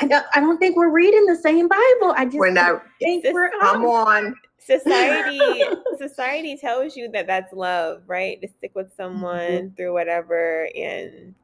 I 0.00 0.06
don't 0.06 0.26
I 0.34 0.40
don't 0.40 0.58
think 0.58 0.76
we're 0.76 0.90
reading 0.90 1.24
the 1.26 1.36
same 1.36 1.68
Bible. 1.68 2.14
I 2.16 2.24
just 2.24 2.36
We're 2.36 2.50
not. 2.50 2.82
think 3.00 3.22
This- 3.22 3.32
we're 3.32 3.50
Come 3.60 3.84
on. 3.84 4.34
society 4.58 5.62
society 5.98 6.56
tells 6.56 6.96
you 6.96 7.10
that 7.12 7.26
that's 7.26 7.52
love 7.52 8.02
right 8.06 8.40
to 8.40 8.48
stick 8.48 8.72
with 8.74 8.92
someone 8.96 9.38
Mm-hmm. 9.40 9.74
through 9.76 9.92
whatever 9.92 10.68
and 10.74 11.34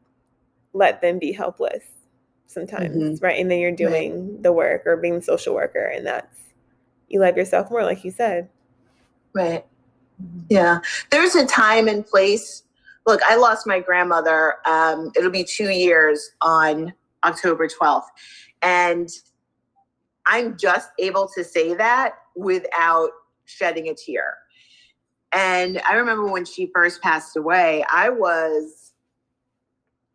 let 0.72 1.00
them 1.02 1.18
be 1.18 1.30
helpless 1.32 1.84
sometimes 2.46 2.96
Mm-hmm. 2.96 3.24
right 3.24 3.38
and 3.38 3.50
then 3.50 3.58
you're 3.60 3.72
doing 3.72 4.40
the 4.42 4.52
work 4.52 4.82
or 4.86 4.96
being 4.96 5.16
the 5.16 5.22
social 5.22 5.54
worker 5.54 5.84
and 5.94 6.06
that's 6.06 6.38
you 7.08 7.20
love 7.20 7.36
yourself 7.36 7.70
more 7.70 7.84
like 7.84 8.04
you 8.04 8.10
said 8.10 8.48
Right. 9.34 9.64
Yeah. 10.48 10.80
There's 11.10 11.36
a 11.36 11.46
time 11.46 11.86
and 11.88 12.04
place. 12.04 12.64
Look, 13.06 13.20
I 13.28 13.36
lost 13.36 13.64
my 13.66 13.78
grandmother. 13.80 14.56
Um, 14.66 15.12
it'll 15.16 15.30
be 15.30 15.44
two 15.44 15.70
years 15.70 16.32
on 16.42 16.92
October 17.24 17.68
12th. 17.68 18.06
And 18.62 19.08
I'm 20.26 20.56
just 20.56 20.90
able 20.98 21.28
to 21.34 21.44
say 21.44 21.74
that 21.74 22.14
without 22.36 23.10
shedding 23.44 23.88
a 23.88 23.94
tear. 23.94 24.36
And 25.32 25.80
I 25.88 25.94
remember 25.94 26.26
when 26.26 26.44
she 26.44 26.70
first 26.74 27.00
passed 27.02 27.36
away, 27.36 27.84
I 27.92 28.10
was, 28.10 28.92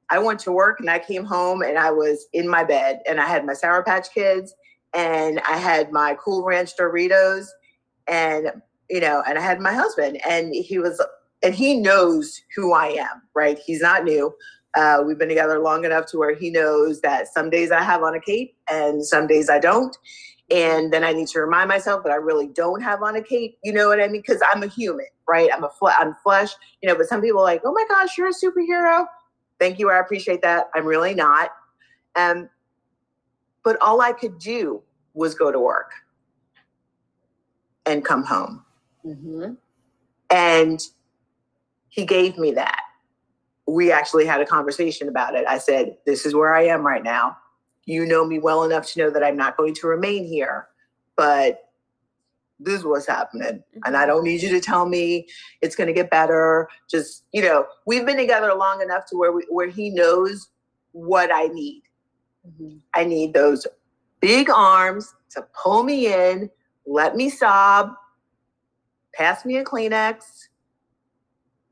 I 0.10 0.20
went 0.20 0.40
to 0.42 0.52
work 0.52 0.80
and 0.80 0.90
I 0.90 1.00
came 1.00 1.26
home 1.26 1.62
and 1.62 1.78
I 1.78 1.92
was 1.92 2.28
in 2.34 2.48
my 2.48 2.64
bed 2.64 3.02
and 3.08 3.20
I 3.20 3.26
had 3.26 3.46
my 3.46 3.54
Sour 3.54 3.84
Patch 3.84 4.14
Kids 4.14 4.54
and 4.94 5.40
I 5.48 5.58
had 5.58 5.92
my 5.92 6.16
Cool 6.16 6.44
Ranch 6.44 6.78
Doritos 6.78 7.48
and 8.08 8.62
you 8.90 9.00
know, 9.00 9.24
and 9.28 9.38
I 9.38 9.42
had 9.42 9.60
my 9.60 9.74
husband, 9.74 10.20
and 10.28 10.54
he 10.54 10.80
was, 10.80 11.04
and 11.44 11.56
he 11.56 11.80
knows 11.80 12.42
who 12.56 12.74
I 12.74 12.88
am, 12.88 13.22
right? 13.34 13.58
He's 13.58 13.82
not 13.82 14.04
new. 14.04 14.34
Uh, 14.76 15.04
we've 15.06 15.18
been 15.18 15.30
together 15.30 15.60
long 15.60 15.86
enough 15.86 16.06
to 16.08 16.18
where 16.18 16.36
he 16.36 16.50
knows 16.50 17.02
that 17.02 17.28
some 17.34 17.50
days 17.50 17.72
I 17.72 17.82
have 17.82 18.04
on 18.04 18.16
a 18.16 18.20
cape 18.20 18.56
and 18.70 19.06
some 19.06 19.28
days 19.28 19.50
I 19.50 19.60
don't. 19.60 19.96
And 20.52 20.94
then 20.94 21.04
I 21.04 21.14
need 21.14 21.28
to 21.30 21.40
remind 21.40 21.70
myself 21.70 22.04
that 22.04 22.12
I 22.12 22.16
really 22.16 22.48
don't 22.48 22.82
have 22.82 23.02
on 23.02 23.16
a 23.16 23.22
cape. 23.22 23.58
You 23.64 23.74
know 23.74 23.88
what 23.88 24.00
I 24.02 24.08
mean? 24.08 24.22
Because 24.22 24.42
I'm 24.54 24.62
a 24.64 24.68
human, 24.68 25.08
right? 25.28 25.50
I'm 25.54 25.64
a 25.64 25.70
fle- 25.70 25.96
I'm 25.98 26.14
flesh, 26.24 26.52
you 26.82 26.90
know. 26.90 26.96
But 26.96 27.08
some 27.08 27.22
people 27.22 27.40
are 27.40 27.46
like, 27.46 27.62
oh 27.66 27.72
my 27.74 27.86
gosh, 27.90 28.18
you're 28.18 28.30
a 28.30 28.32
superhero. 28.34 29.06
Thank 29.60 29.80
you, 29.80 29.90
I 29.90 30.00
appreciate 30.00 30.42
that. 30.44 30.68
I'm 30.76 30.86
really 30.86 31.16
not. 31.16 31.50
Um, 32.16 32.50
but 33.64 33.82
all 33.82 34.02
I 34.02 34.12
could 34.12 34.38
do 34.38 34.84
was 35.14 35.34
go 35.34 35.52
to 35.52 35.60
work 35.60 35.92
and 37.86 38.04
come 38.06 38.24
home. 38.24 38.66
Mhm. 39.06 39.58
And 40.30 40.80
he 41.90 42.06
gave 42.06 42.38
me 42.38 42.52
that. 42.52 42.82
We 43.68 43.92
actually 43.92 44.26
had 44.26 44.42
a 44.42 44.46
conversation 44.46 45.08
about 45.10 45.36
it. 45.36 45.46
I 45.48 45.58
said, 45.58 45.98
This 46.06 46.26
is 46.26 46.36
where 46.36 46.54
I 46.56 46.66
am 46.66 46.86
right 46.86 47.04
now. 47.04 47.38
You 47.86 48.06
know 48.06 48.26
me 48.26 48.40
well 48.40 48.64
enough 48.64 48.88
to 48.92 49.00
know 49.00 49.10
that 49.12 49.24
I'm 49.24 49.38
not 49.38 49.58
going 49.58 49.74
to 49.76 49.88
remain 49.88 50.26
here, 50.26 50.68
but 51.16 51.62
this 52.60 52.80
is 52.80 52.86
what's 52.86 53.06
happening. 53.08 53.64
And 53.86 53.98
I 53.98 54.06
don't 54.06 54.24
need 54.24 54.42
you 54.42 54.50
to 54.50 54.62
tell 54.62 54.88
me 54.88 55.28
it's 55.62 55.76
going 55.76 55.88
to 55.88 55.94
get 55.94 56.10
better. 56.10 56.70
Just, 56.90 57.26
you 57.32 57.42
know, 57.42 57.66
we've 57.86 58.06
been 58.06 58.18
together 58.18 58.54
long 58.54 58.82
enough 58.82 59.06
to 59.08 59.18
where 59.18 59.32
we, 59.32 59.46
where 59.50 59.68
he 59.68 59.90
knows 59.90 60.50
what 60.94 61.30
I 61.34 61.48
need. 61.48 61.84
Mhm. 62.48 62.80
I 62.94 63.04
need 63.04 63.34
those 63.34 63.68
big 64.20 64.50
arms 64.50 65.14
to 65.32 65.46
pull 65.54 65.84
me 65.84 66.14
in, 66.14 66.50
let 66.86 67.16
me 67.16 67.30
sob, 67.30 67.94
pass 69.14 69.46
me 69.46 69.58
a 69.58 69.64
Kleenex. 69.64 70.48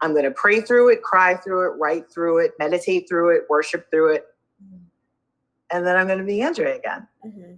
I'm 0.03 0.11
going 0.11 0.25
to 0.25 0.31
pray 0.31 0.59
through 0.59 0.89
it, 0.89 1.01
cry 1.01 1.35
through 1.35 1.71
it, 1.71 1.77
write 1.79 2.11
through 2.11 2.39
it, 2.39 2.51
meditate 2.59 3.07
through 3.07 3.37
it, 3.37 3.43
worship 3.49 3.89
through 3.89 4.15
it. 4.15 4.25
And 5.71 5.87
then 5.87 5.95
I'm 5.95 6.07
going 6.07 6.19
to 6.19 6.25
be 6.25 6.41
Andrea 6.41 6.75
again. 6.75 7.07
Mhm. 7.25 7.57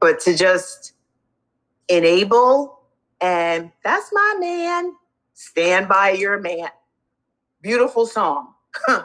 But 0.00 0.20
to 0.20 0.36
just 0.36 0.92
enable 1.88 2.80
and 3.22 3.72
that's 3.82 4.12
my 4.12 4.36
man, 4.38 4.94
stand 5.32 5.88
by 5.88 6.10
your 6.10 6.38
man. 6.38 6.68
Beautiful 7.62 8.04
song. 8.06 8.52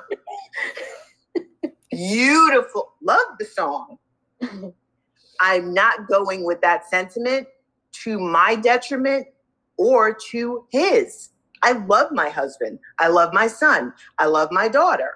Beautiful. 1.89 2.95
Love 3.01 3.37
the 3.39 3.45
song. 3.45 3.97
I'm 5.39 5.73
not 5.73 6.07
going 6.09 6.43
with 6.43 6.59
that 6.61 6.89
sentiment 6.89 7.47
to 8.03 8.19
my 8.19 8.55
detriment 8.55 9.27
or 9.79 10.13
to 10.29 10.65
his. 10.69 11.29
I 11.63 11.71
love 11.71 12.11
my 12.11 12.29
husband. 12.29 12.79
I 12.99 13.07
love 13.07 13.33
my 13.33 13.47
son. 13.47 13.93
I 14.19 14.25
love 14.27 14.49
my 14.51 14.67
daughter. 14.67 15.15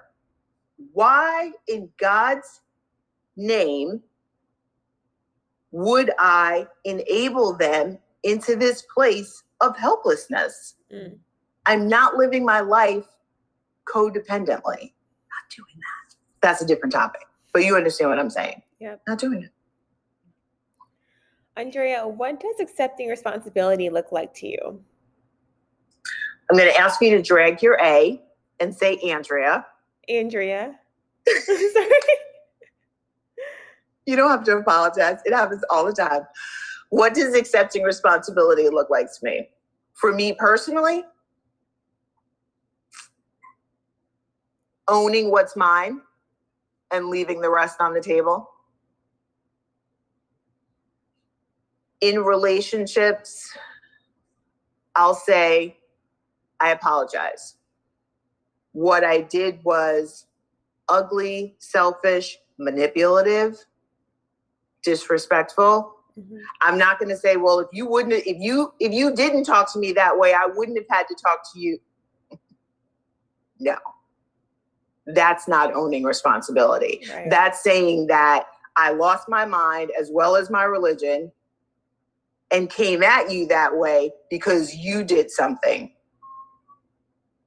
Why, 0.92 1.52
in 1.68 1.90
God's 1.98 2.62
name, 3.36 4.02
would 5.70 6.10
I 6.18 6.66
enable 6.84 7.56
them 7.56 7.98
into 8.22 8.56
this 8.56 8.82
place 8.94 9.44
of 9.60 9.76
helplessness? 9.76 10.76
Mm. 10.92 11.18
I'm 11.66 11.88
not 11.88 12.16
living 12.16 12.44
my 12.44 12.60
life 12.60 13.06
codependently. 13.86 14.64
Not 14.64 15.44
doing 15.54 15.76
that. 15.76 16.16
That's 16.40 16.62
a 16.62 16.66
different 16.66 16.92
topic, 16.92 17.22
but 17.52 17.64
you 17.64 17.76
understand 17.76 18.10
what 18.10 18.18
I'm 18.18 18.30
saying. 18.30 18.62
Yeah. 18.80 18.96
Not 19.06 19.18
doing 19.18 19.42
it. 19.42 19.50
Andrea 21.56 22.06
what 22.06 22.40
does 22.40 22.60
accepting 22.60 23.08
responsibility 23.08 23.88
look 23.90 24.12
like 24.12 24.32
to 24.34 24.46
you 24.46 24.80
I'm 26.50 26.58
going 26.58 26.70
to 26.70 26.78
ask 26.78 27.00
you 27.00 27.08
to 27.16 27.22
drag 27.22 27.62
your 27.62 27.78
A 27.80 28.22
and 28.60 28.74
say 28.74 28.96
Andrea. 28.96 29.64
andrea 30.08 30.78
sorry 31.46 31.88
You 34.06 34.16
don't 34.16 34.30
have 34.30 34.44
to 34.44 34.56
apologize. 34.58 35.18
It 35.24 35.32
happens 35.32 35.62
all 35.70 35.84
the 35.84 35.92
time. 35.92 36.22
What 36.90 37.14
does 37.14 37.34
accepting 37.34 37.82
responsibility 37.82 38.68
look 38.68 38.90
like 38.90 39.06
to 39.06 39.18
me? 39.22 39.48
For 39.94 40.12
me 40.12 40.34
personally, 40.34 41.04
owning 44.88 45.30
what's 45.30 45.56
mine 45.56 46.00
and 46.92 47.06
leaving 47.06 47.40
the 47.40 47.50
rest 47.50 47.80
on 47.80 47.94
the 47.94 48.00
table. 48.00 48.50
In 52.04 52.22
relationships, 52.22 53.56
I'll 54.94 55.14
say, 55.14 55.78
I 56.60 56.68
apologize. 56.70 57.54
What 58.72 59.04
I 59.04 59.22
did 59.22 59.64
was 59.64 60.26
ugly, 60.86 61.56
selfish, 61.60 62.36
manipulative, 62.58 63.56
disrespectful. 64.82 65.94
Mhm. 66.20 66.40
I'm 66.60 66.76
not 66.76 66.98
going 66.98 67.08
to 67.08 67.16
say, 67.16 67.36
well, 67.38 67.58
if 67.60 67.68
you 67.72 67.86
wouldn't, 67.86 68.12
if 68.26 68.36
you 68.38 68.74
if 68.80 68.92
you 68.92 69.14
didn't 69.14 69.44
talk 69.44 69.72
to 69.72 69.78
me 69.78 69.92
that 69.94 70.18
way, 70.18 70.34
I 70.34 70.46
wouldn't 70.54 70.76
have 70.76 70.86
had 70.90 71.08
to 71.08 71.14
talk 71.14 71.40
to 71.54 71.58
you. 71.58 71.78
No, 73.60 73.78
that's 75.06 75.48
not 75.48 75.72
owning 75.72 76.02
responsibility. 76.02 77.02
Right. 77.10 77.30
That's 77.30 77.62
saying 77.62 78.08
that 78.08 78.44
I 78.76 78.90
lost 78.90 79.26
my 79.26 79.46
mind 79.46 79.90
as 79.98 80.10
well 80.12 80.36
as 80.36 80.50
my 80.50 80.64
religion 80.64 81.32
and 82.50 82.70
came 82.70 83.02
at 83.02 83.30
you 83.30 83.46
that 83.48 83.76
way 83.76 84.12
because 84.30 84.74
you 84.76 85.04
did 85.04 85.30
something. 85.30 85.92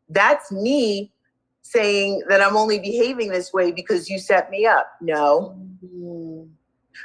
That's 0.10 0.52
me 0.52 1.14
saying 1.62 2.24
that 2.30 2.42
I'm 2.42 2.56
only 2.58 2.80
behaving 2.80 3.30
this 3.30 3.54
way 3.54 3.72
because 3.72 4.10
you 4.10 4.20
set 4.20 4.50
me 4.50 4.66
up. 4.66 4.88
No, 5.02 5.56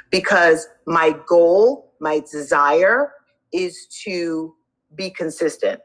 because 0.09 0.67
my 0.85 1.15
goal, 1.27 1.93
my 1.99 2.21
desire 2.31 3.13
is 3.51 3.87
to 4.05 4.55
be 4.95 5.09
consistent 5.09 5.81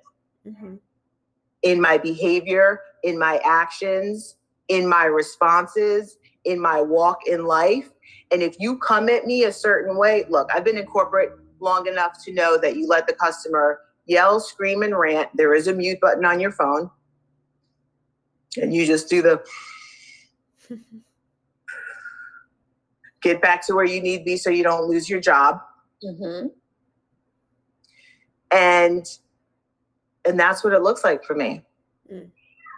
Mhm. 0.47 0.79
in 1.63 1.81
my 1.81 1.99
behavior, 1.99 2.81
in 3.03 3.19
my 3.19 3.41
actions, 3.45 4.37
in 4.69 4.89
my 4.89 5.05
responses, 5.05 6.19
in 6.45 6.61
my 6.61 6.81
walk 6.81 7.27
in 7.27 7.45
life. 7.45 7.91
And 8.31 8.43
if 8.43 8.57
you 8.61 8.79
come 8.79 9.09
at 9.09 9.27
me 9.27 9.45
a 9.45 9.53
certain 9.53 9.97
way, 9.97 10.25
look, 10.29 10.49
I've 10.55 10.65
been 10.65 10.79
in 10.79 10.87
corporate 10.87 11.33
long 11.61 11.87
enough 11.87 12.23
to 12.25 12.33
know 12.33 12.59
that 12.59 12.77
you 12.77 12.87
let 12.87 13.07
the 13.07 13.13
customer 13.13 13.81
yell, 14.07 14.41
scream, 14.41 14.83
and 14.83 14.99
rant. 14.99 15.29
There 15.35 15.55
is 15.55 15.67
a 15.69 15.73
mute 15.73 16.01
button 16.01 16.25
on 16.25 16.41
your 16.41 16.53
phone. 16.53 16.91
And 18.61 18.75
you 18.75 18.87
just 18.87 19.09
do 19.11 19.23
the 19.23 19.43
get 23.23 23.41
back 23.43 23.67
to 23.67 23.75
where 23.75 23.85
you 23.85 24.01
need 24.01 24.19
to 24.19 24.25
be 24.25 24.37
so 24.37 24.51
you 24.51 24.63
don't 24.63 24.89
lose 24.89 25.09
your 25.11 25.21
job. 25.21 25.61
Mhm. 26.05 26.53
and 28.53 29.19
and 30.25 30.39
that's 30.41 30.63
what 30.65 30.73
it 30.73 30.81
looks 30.81 31.03
like 31.05 31.23
for 31.25 31.35
me 31.35 31.63
Mm. 32.11 32.31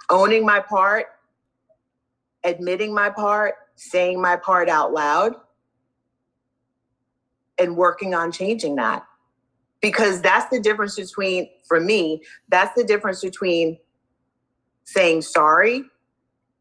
owning 0.09 0.45
my 0.45 0.59
part, 0.59 1.07
admitting 2.43 2.93
my 2.93 3.11
part, 3.11 3.55
saying 3.77 4.21
my 4.21 4.35
part 4.37 4.69
out 4.69 4.93
loud, 4.93 5.37
and 7.61 7.77
working 7.77 8.15
on 8.15 8.33
changing 8.33 8.75
that. 8.77 9.05
Because 9.81 10.21
that's 10.21 10.51
the 10.51 10.61
difference 10.61 10.97
between, 10.97 11.49
for 11.69 11.81
me, 11.81 12.23
that's 12.49 12.75
the 12.75 12.85
difference 12.85 13.21
between 13.23 13.79
saying 14.85 15.23
sorry 15.23 15.85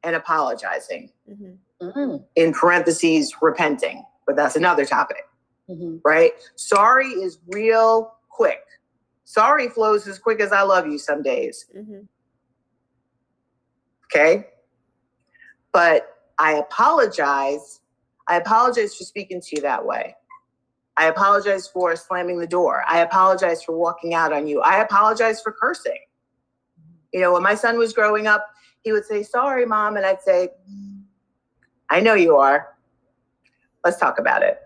and 0.03 0.15
apologizing. 0.15 1.09
Mm-hmm. 1.29 2.17
In 2.35 2.53
parentheses, 2.53 3.33
repenting, 3.41 4.03
but 4.27 4.35
that's 4.35 4.57
another 4.57 4.85
topic, 4.85 5.23
mm-hmm. 5.69 5.97
right? 6.03 6.31
Sorry 6.55 7.07
is 7.07 7.39
real 7.47 8.15
quick. 8.27 8.59
Sorry 9.23 9.69
flows 9.69 10.05
as 10.05 10.19
quick 10.19 10.41
as 10.41 10.51
I 10.51 10.63
love 10.63 10.87
you 10.87 10.97
some 10.97 11.21
days. 11.21 11.67
Mm-hmm. 11.73 12.01
Okay. 14.05 14.47
But 15.71 16.17
I 16.37 16.55
apologize. 16.55 17.79
I 18.27 18.35
apologize 18.37 18.95
for 18.95 19.05
speaking 19.05 19.39
to 19.39 19.55
you 19.55 19.61
that 19.61 19.85
way. 19.85 20.15
I 20.99 21.05
apologize 21.05 21.65
for 21.65 21.95
slamming 21.95 22.39
the 22.39 22.45
door. 22.45 22.83
I 22.85 22.99
apologize 22.99 23.63
for 23.63 23.71
walking 23.77 24.13
out 24.13 24.33
on 24.33 24.47
you. 24.47 24.59
I 24.59 24.81
apologize 24.81 25.39
for 25.39 25.53
cursing. 25.53 25.97
You 27.13 27.21
know, 27.21 27.31
when 27.31 27.41
my 27.41 27.55
son 27.55 27.77
was 27.77 27.93
growing 27.93 28.27
up, 28.27 28.45
he 28.81 28.91
would 28.91 29.05
say, 29.05 29.23
Sorry, 29.23 29.65
mom. 29.65 29.95
And 29.95 30.05
I'd 30.05 30.21
say, 30.21 30.49
I 31.89 32.01
know 32.01 32.15
you 32.15 32.35
are. 32.35 32.75
Let's 33.85 33.97
talk 33.97 34.19
about 34.19 34.43
it. 34.43 34.59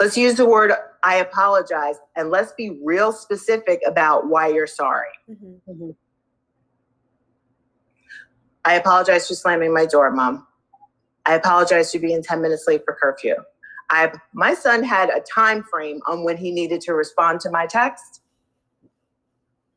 Let's 0.00 0.16
use 0.16 0.34
the 0.34 0.46
word 0.46 0.72
I 1.04 1.18
apologize 1.18 1.94
and 2.16 2.30
let's 2.30 2.50
be 2.54 2.80
real 2.82 3.12
specific 3.12 3.80
about 3.86 4.26
why 4.26 4.48
you're 4.48 4.66
sorry. 4.66 5.10
Mm-hmm. 5.30 5.70
Mm-hmm. 5.70 5.90
I 8.64 8.74
apologize 8.74 9.28
for 9.28 9.34
slamming 9.34 9.72
my 9.72 9.86
door, 9.86 10.10
mom. 10.10 10.44
I 11.24 11.34
apologize 11.34 11.92
for 11.92 12.00
being 12.00 12.20
10 12.20 12.42
minutes 12.42 12.64
late 12.66 12.82
for 12.84 12.96
curfew. 13.00 13.36
I 13.90 14.12
my 14.34 14.54
son 14.54 14.82
had 14.82 15.10
a 15.10 15.20
time 15.20 15.62
frame 15.64 16.00
on 16.06 16.24
when 16.24 16.36
he 16.36 16.50
needed 16.50 16.80
to 16.82 16.94
respond 16.94 17.40
to 17.40 17.50
my 17.50 17.66
text. 17.66 18.22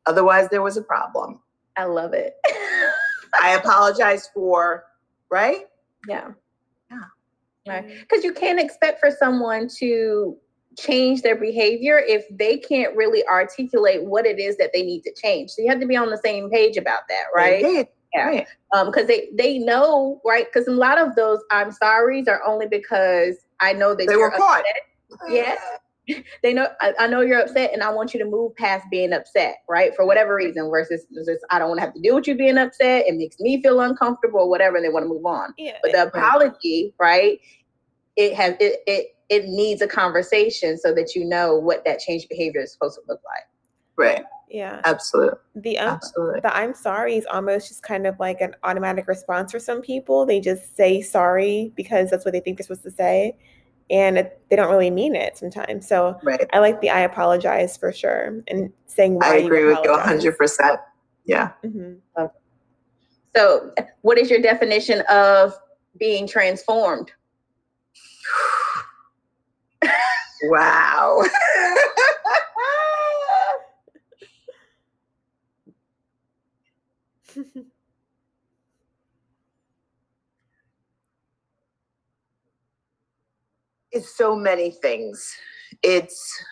Otherwise, 0.06 0.48
there 0.50 0.62
was 0.62 0.76
a 0.76 0.82
problem. 0.82 1.40
I 1.76 1.84
love 1.84 2.12
it. 2.12 2.34
I 3.40 3.50
apologize 3.50 4.28
for, 4.34 4.84
right? 5.30 5.66
Yeah. 6.08 6.32
Yeah. 6.90 6.98
Right. 7.66 8.00
Because 8.00 8.24
you 8.24 8.32
can't 8.32 8.60
expect 8.60 9.00
for 9.00 9.10
someone 9.10 9.68
to 9.78 10.36
change 10.78 11.22
their 11.22 11.36
behavior 11.36 11.98
if 11.98 12.24
they 12.30 12.56
can't 12.58 12.96
really 12.96 13.24
articulate 13.26 14.04
what 14.04 14.26
it 14.26 14.38
is 14.38 14.56
that 14.56 14.70
they 14.72 14.82
need 14.82 15.02
to 15.02 15.12
change. 15.14 15.50
So 15.50 15.62
you 15.62 15.68
have 15.68 15.80
to 15.80 15.86
be 15.86 15.96
on 15.96 16.10
the 16.10 16.20
same 16.24 16.50
page 16.50 16.76
about 16.76 17.02
that, 17.08 17.24
right? 17.34 17.88
Yeah. 18.14 18.26
Right. 18.26 18.46
Um, 18.74 18.88
because 18.88 19.06
they 19.06 19.30
they 19.32 19.58
know, 19.58 20.20
right? 20.22 20.44
Because 20.44 20.68
a 20.68 20.72
lot 20.72 20.98
of 20.98 21.14
those 21.14 21.40
I'm 21.50 21.72
sorry's 21.72 22.28
are 22.28 22.42
only 22.46 22.66
because 22.66 23.36
I 23.62 23.72
know 23.72 23.94
that 23.94 24.06
they 24.06 24.16
were 24.16 24.30
caught. 24.30 24.64
Yes. 25.28 25.58
they 26.42 26.52
know 26.52 26.66
I, 26.80 26.92
I, 26.98 27.06
know 27.06 27.20
you're 27.20 27.40
upset 27.40 27.72
and 27.72 27.82
I 27.82 27.90
want 27.90 28.12
you 28.12 28.18
to 28.20 28.26
move 28.26 28.56
past 28.56 28.84
being 28.90 29.12
upset, 29.12 29.58
right? 29.68 29.94
For 29.94 30.04
whatever 30.04 30.34
reason, 30.34 30.68
versus 30.68 31.06
just, 31.14 31.44
I 31.50 31.58
don't 31.58 31.68
want 31.68 31.78
to 31.78 31.84
have 31.84 31.94
to 31.94 32.00
deal 32.00 32.16
with 32.16 32.26
you 32.26 32.36
being 32.36 32.58
upset. 32.58 33.04
It 33.06 33.14
makes 33.14 33.38
me 33.38 33.62
feel 33.62 33.80
uncomfortable 33.80 34.40
or 34.40 34.50
whatever, 34.50 34.76
and 34.76 34.84
they 34.84 34.88
want 34.88 35.04
to 35.04 35.08
move 35.08 35.24
on. 35.24 35.54
Yeah, 35.56 35.78
but 35.82 35.92
the 35.92 36.08
apology, 36.08 36.92
right? 36.98 37.38
It 38.16 38.34
has 38.34 38.56
it 38.58 38.80
it 38.86 39.16
it 39.28 39.44
needs 39.46 39.80
a 39.80 39.86
conversation 39.86 40.76
so 40.76 40.92
that 40.92 41.14
you 41.14 41.24
know 41.24 41.56
what 41.56 41.84
that 41.84 42.00
change 42.00 42.28
behavior 42.28 42.62
is 42.62 42.72
supposed 42.72 42.96
to 42.96 43.02
look 43.08 43.20
like. 43.24 43.46
Right. 43.96 44.24
Yeah. 44.50 44.80
Absolutely. 44.84 45.38
The 45.54 45.78
um, 45.78 45.88
Absolutely. 45.88 46.40
the 46.40 46.54
I'm 46.54 46.74
sorry 46.74 47.16
is 47.16 47.26
almost 47.26 47.68
just 47.68 47.82
kind 47.82 48.06
of 48.06 48.18
like 48.18 48.40
an 48.40 48.54
automatic 48.64 49.06
response 49.06 49.52
for 49.52 49.58
some 49.58 49.80
people. 49.80 50.26
They 50.26 50.40
just 50.40 50.76
say 50.76 51.00
sorry 51.00 51.72
because 51.76 52.10
that's 52.10 52.24
what 52.24 52.32
they 52.32 52.40
think 52.40 52.58
they're 52.58 52.64
supposed 52.64 52.82
to 52.82 52.90
say 52.90 53.36
and 53.92 54.18
it, 54.18 54.40
they 54.48 54.56
don't 54.56 54.70
really 54.70 54.90
mean 54.90 55.14
it 55.14 55.36
sometimes. 55.36 55.86
So 55.86 56.18
right. 56.24 56.48
I 56.52 56.58
like 56.58 56.80
the 56.80 56.90
I 56.90 57.00
apologize 57.00 57.76
for 57.76 57.92
sure 57.92 58.42
and 58.48 58.72
saying 58.86 59.16
why 59.16 59.34
I 59.34 59.36
agree 59.36 59.60
you 59.60 59.66
with 59.66 59.78
you 59.84 59.90
100%. 59.90 60.78
Yeah. 61.26 61.52
Mm-hmm. 61.64 62.26
So, 63.34 63.72
what 64.02 64.18
is 64.18 64.28
your 64.30 64.40
definition 64.40 65.02
of 65.10 65.54
being 65.98 66.26
transformed? 66.26 67.12
wow. 70.44 71.22
it's 84.02 84.16
so 84.16 84.34
many 84.34 84.70
things. 84.70 85.32
It's 85.82 86.44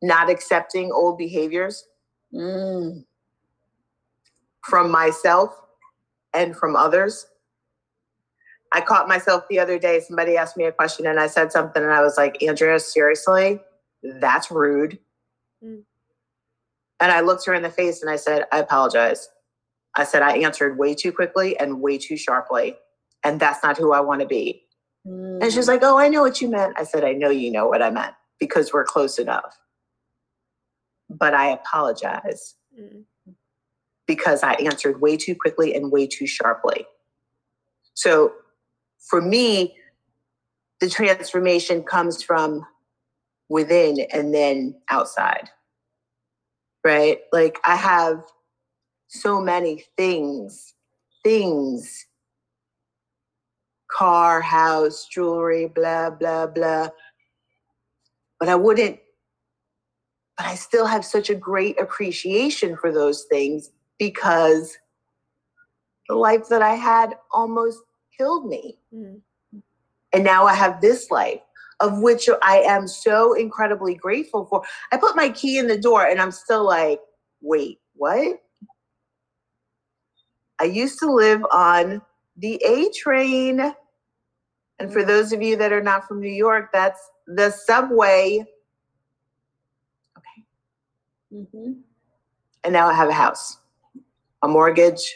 not 0.00 0.30
accepting 0.30 0.92
old 0.92 1.18
behaviors 1.18 1.84
mm. 2.32 3.04
from 4.64 4.90
myself 4.90 5.50
and 6.32 6.56
from 6.56 6.76
others. 6.76 7.26
I 8.72 8.80
caught 8.80 9.08
myself 9.08 9.44
the 9.50 9.58
other 9.58 9.78
day. 9.78 10.00
Somebody 10.00 10.36
asked 10.36 10.56
me 10.56 10.64
a 10.64 10.72
question 10.72 11.06
and 11.06 11.18
I 11.18 11.26
said 11.26 11.52
something, 11.52 11.82
and 11.82 11.92
I 11.92 12.00
was 12.00 12.16
like, 12.16 12.42
Andrea, 12.42 12.78
seriously? 12.78 13.60
That's 14.02 14.50
rude. 14.50 14.98
Mm. 15.62 15.82
And 17.00 17.12
I 17.12 17.20
looked 17.20 17.44
her 17.46 17.54
in 17.54 17.62
the 17.62 17.70
face 17.70 18.02
and 18.02 18.10
I 18.10 18.16
said, 18.16 18.44
I 18.52 18.60
apologize. 18.60 19.28
I 19.96 20.04
said, 20.04 20.22
I 20.22 20.38
answered 20.38 20.78
way 20.78 20.94
too 20.94 21.12
quickly 21.12 21.58
and 21.58 21.80
way 21.80 21.98
too 21.98 22.16
sharply. 22.16 22.76
And 23.24 23.40
that's 23.40 23.62
not 23.64 23.76
who 23.76 23.92
I 23.92 24.00
want 24.00 24.20
to 24.20 24.26
be. 24.26 24.62
Mm. 25.06 25.42
And 25.42 25.52
she's 25.52 25.68
like, 25.68 25.82
Oh, 25.82 25.98
I 25.98 26.08
know 26.08 26.22
what 26.22 26.40
you 26.40 26.48
meant. 26.48 26.74
I 26.78 26.84
said, 26.84 27.04
I 27.04 27.12
know 27.12 27.30
you 27.30 27.50
know 27.50 27.66
what 27.66 27.82
I 27.82 27.90
meant 27.90 28.14
because 28.38 28.72
we're 28.72 28.84
close 28.84 29.18
enough. 29.18 29.58
But 31.08 31.34
I 31.34 31.48
apologize 31.48 32.54
mm. 32.78 33.04
because 34.06 34.42
I 34.42 34.54
answered 34.54 35.00
way 35.00 35.16
too 35.16 35.34
quickly 35.34 35.74
and 35.74 35.92
way 35.92 36.06
too 36.06 36.26
sharply. 36.26 36.86
So 37.94 38.32
for 38.98 39.20
me, 39.20 39.76
the 40.80 40.88
transformation 40.88 41.82
comes 41.82 42.22
from 42.22 42.66
within 43.48 44.06
and 44.12 44.34
then 44.34 44.74
outside. 44.90 45.50
Right? 46.84 47.20
Like 47.32 47.58
I 47.64 47.76
have 47.76 48.24
so 49.08 49.40
many 49.40 49.84
things, 49.96 50.74
things 51.22 52.06
car, 53.96 54.40
house, 54.40 55.06
jewelry, 55.06 55.66
blah, 55.66 56.10
blah, 56.10 56.46
blah. 56.46 56.88
But 58.40 58.48
I 58.48 58.54
wouldn't, 58.54 58.98
but 60.36 60.46
I 60.46 60.54
still 60.54 60.86
have 60.86 61.04
such 61.04 61.30
a 61.30 61.34
great 61.34 61.80
appreciation 61.80 62.76
for 62.76 62.92
those 62.92 63.24
things 63.30 63.70
because 63.98 64.76
the 66.08 66.14
life 66.14 66.48
that 66.48 66.62
I 66.62 66.74
had 66.74 67.14
almost 67.30 67.78
killed 68.16 68.46
me. 68.46 68.78
Mm-hmm. 68.94 69.58
And 70.14 70.24
now 70.24 70.44
I 70.44 70.54
have 70.54 70.80
this 70.80 71.10
life 71.10 71.40
of 71.80 72.00
which 72.00 72.28
I 72.42 72.58
am 72.58 72.86
so 72.86 73.34
incredibly 73.34 73.94
grateful 73.94 74.46
for. 74.46 74.62
I 74.92 74.96
put 74.96 75.16
my 75.16 75.30
key 75.30 75.58
in 75.58 75.66
the 75.66 75.78
door 75.78 76.06
and 76.06 76.20
I'm 76.20 76.30
still 76.30 76.64
like, 76.64 77.00
wait, 77.40 77.80
what? 77.94 78.40
I 80.60 80.64
used 80.64 81.00
to 81.00 81.12
live 81.12 81.44
on 81.50 82.02
the 82.36 82.54
A 82.64 82.90
train. 82.90 83.74
And 84.82 84.92
for 84.92 85.04
those 85.04 85.32
of 85.32 85.40
you 85.40 85.54
that 85.58 85.72
are 85.72 85.80
not 85.80 86.08
from 86.08 86.18
New 86.18 86.32
York, 86.32 86.70
that's 86.72 87.00
the 87.28 87.50
subway. 87.50 88.44
Okay. 90.18 90.44
Mm-hmm. 91.32 91.72
And 92.64 92.72
now 92.72 92.88
I 92.88 92.92
have 92.92 93.08
a 93.08 93.12
house, 93.12 93.58
a 94.42 94.48
mortgage, 94.48 95.14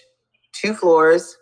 two 0.52 0.72
floors. 0.72 1.36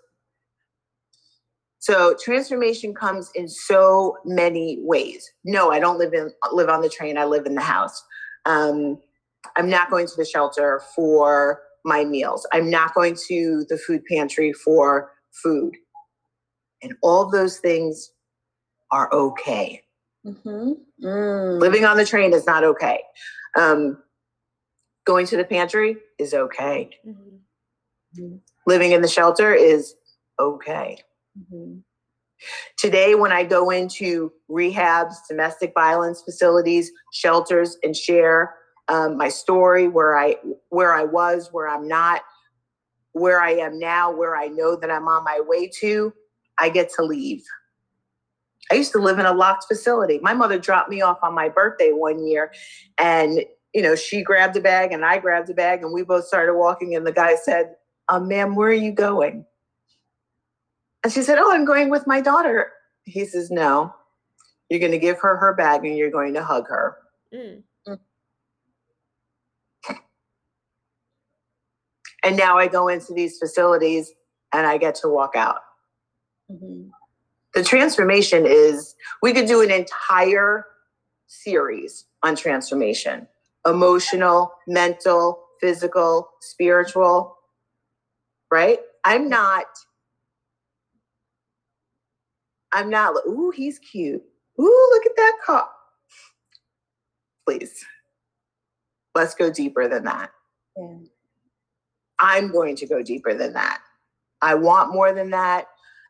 So 1.81 2.17
transformation 2.19 2.95
comes 2.95 3.31
in 3.35 3.47
so 3.47 4.17
many 4.25 4.79
ways. 4.81 5.31
No, 5.45 5.71
I 5.71 5.79
don't 5.79 5.99
live 5.99 6.15
in 6.15 6.33
live 6.51 6.71
on 6.71 6.81
the 6.81 6.89
train. 6.89 7.19
I 7.19 7.27
live 7.27 7.45
in 7.45 7.55
the 7.55 7.61
house. 7.61 8.03
Um, 8.47 9.03
I'm 9.57 9.69
not 9.69 9.91
going 9.91 10.07
to 10.07 10.17
the 10.17 10.25
shelter 10.25 10.81
for 10.97 11.61
my 11.85 12.07
meals. 12.07 12.47
I'm 12.55 12.71
not 12.71 12.95
going 12.95 13.19
to 13.29 13.67
the 13.69 13.77
food 13.77 14.03
pantry 14.07 14.55
for 14.55 15.11
food. 15.31 15.75
And 16.83 16.95
all 17.03 17.31
those 17.31 17.59
things 17.59 18.13
are 18.95 19.13
okay. 19.13 19.83
Mm-hmm. 20.25 20.73
Mm. 21.05 21.61
Living 21.61 21.85
on 21.85 21.97
the 21.97 22.07
train 22.07 22.33
is 22.33 22.47
not 22.47 22.63
okay. 22.63 23.01
Um, 23.59 23.99
going 25.05 25.27
to 25.27 25.37
the 25.37 25.45
pantry 25.45 25.97
is 26.17 26.33
okay. 26.33 26.91
Mm-hmm. 27.05 28.37
Living 28.69 28.93
in 28.93 29.03
the 29.03 29.09
shelter 29.09 29.53
is 29.53 29.97
okay. 30.39 30.99
Mm-hmm. 31.37 31.79
Today, 32.79 33.17
when 33.17 33.33
I 33.33 33.43
go 33.43 33.71
into 33.71 34.33
rehabs, 34.49 35.15
domestic 35.29 35.73
violence 35.75 36.23
facilities, 36.23 36.93
shelters, 37.13 37.77
and 37.83 37.97
share 37.97 38.55
um, 38.87 39.17
my 39.17 39.29
story, 39.29 39.89
where 39.89 40.17
I 40.17 40.37
where 40.69 40.93
I 40.93 41.03
was, 41.03 41.49
where 41.51 41.69
I'm 41.69 41.89
not, 41.89 42.23
where 43.13 43.41
I 43.41 43.55
am 43.55 43.81
now, 43.81 44.13
where 44.13 44.37
I 44.37 44.47
know 44.47 44.77
that 44.77 44.91
I'm 44.91 45.09
on 45.09 45.25
my 45.25 45.41
way 45.45 45.69
to, 45.81 46.13
I 46.61 46.69
get 46.69 46.93
to 46.97 47.03
leave. 47.03 47.43
I 48.71 48.77
used 48.77 48.93
to 48.93 48.99
live 48.99 49.19
in 49.19 49.27
a 49.27 49.33
locked 49.33 49.65
facility. 49.69 50.19
My 50.23 50.35
mother 50.35 50.59
dropped 50.59 50.89
me 50.91 51.03
off 51.03 51.19
on 51.23 51.35
my 51.35 51.49
birthday 51.49 51.91
one 51.93 52.27
year 52.27 52.53
and 52.99 53.45
you 53.75 53.83
know, 53.83 53.97
she 53.97 54.23
grabbed 54.23 54.57
a 54.57 54.61
bag 54.61 54.93
and 54.93 55.05
I 55.05 55.19
grabbed 55.19 55.51
a 55.51 55.55
bag 55.55 55.83
and 55.83 55.93
we 55.93 56.05
both 56.05 56.27
started 56.27 56.55
walking 56.55 56.95
and 56.95 57.05
the 57.05 57.13
guy 57.13 57.35
said, 57.35 57.75
um, 58.09 58.29
ma'am, 58.29 58.55
where 58.55 58.69
are 58.69 58.73
you 58.73 58.93
going? 58.93 59.45
And 61.03 61.13
she 61.13 61.23
said, 61.23 61.39
Oh, 61.39 61.53
I'm 61.53 61.65
going 61.65 61.91
with 61.91 62.07
my 62.07 62.21
daughter. 62.21 62.71
He 63.05 63.25
says, 63.27 63.51
No, 63.51 63.95
you're 64.71 64.81
going 64.81 64.93
to 64.93 64.99
give 64.99 65.19
her 65.21 65.37
her 65.37 65.55
bag 65.55 65.85
and 65.85 65.97
you're 65.97 66.11
going 66.11 66.35
to 66.35 66.43
hug 66.43 66.69
her. 66.69 66.97
Mm. 67.35 67.63
And 72.25 72.39
now 72.39 72.57
I 72.57 72.69
go 72.69 72.89
into 72.89 73.13
these 73.13 73.39
facilities 73.39 74.11
and 74.53 74.67
I 74.67 74.79
get 74.79 74.95
to 74.97 75.09
walk 75.09 75.37
out. 75.37 75.61
Mm-hmm. 76.51 76.89
The 77.55 77.63
transformation 77.63 78.47
is, 78.47 78.95
we 79.23 79.33
could 79.33 79.47
do 79.47 79.63
an 79.63 79.71
entire 79.71 80.67
series 81.27 82.07
on 82.23 82.37
transformation 82.37 83.29
emotional, 83.67 84.53
mental, 84.69 85.43
physical, 85.61 86.29
spiritual, 86.43 87.35
right? 88.51 88.79
I'm 89.05 89.29
not, 89.29 89.65
I'm 92.73 92.91
not, 92.91 93.15
ooh, 93.27 93.53
he's 93.55 93.79
cute. 93.79 94.23
Ooh, 94.61 94.89
look 94.93 95.07
at 95.07 95.17
that 95.17 95.39
car. 95.45 95.69
Please, 97.47 97.85
let's 99.15 99.35
go 99.35 99.51
deeper 99.51 99.89
than 99.89 100.05
that. 100.05 100.31
Yeah. 100.77 100.97
I'm 102.19 102.53
going 102.53 102.77
to 102.77 102.87
go 102.87 103.03
deeper 103.03 103.35
than 103.35 103.55
that. 103.55 103.81
I 104.43 104.55
want 104.55 104.93
more 104.93 105.13
than 105.13 105.31
that. 105.31 105.67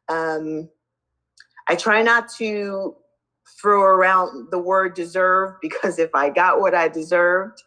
Um, 0.08 0.68
I 1.68 1.76
try 1.76 2.02
not 2.02 2.28
to 2.36 2.94
throw 3.60 3.82
around 3.82 4.50
the 4.50 4.58
word 4.58 4.94
deserve 4.94 5.54
because 5.60 5.98
if 5.98 6.10
I 6.14 6.30
got 6.30 6.60
what 6.60 6.74
I 6.74 6.88
deserved, 6.88 7.62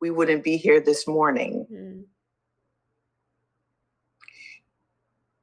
we 0.00 0.10
wouldn't 0.10 0.44
be 0.44 0.56
here 0.56 0.80
this 0.80 1.06
morning. 1.06 1.66
Mm. 1.72 2.04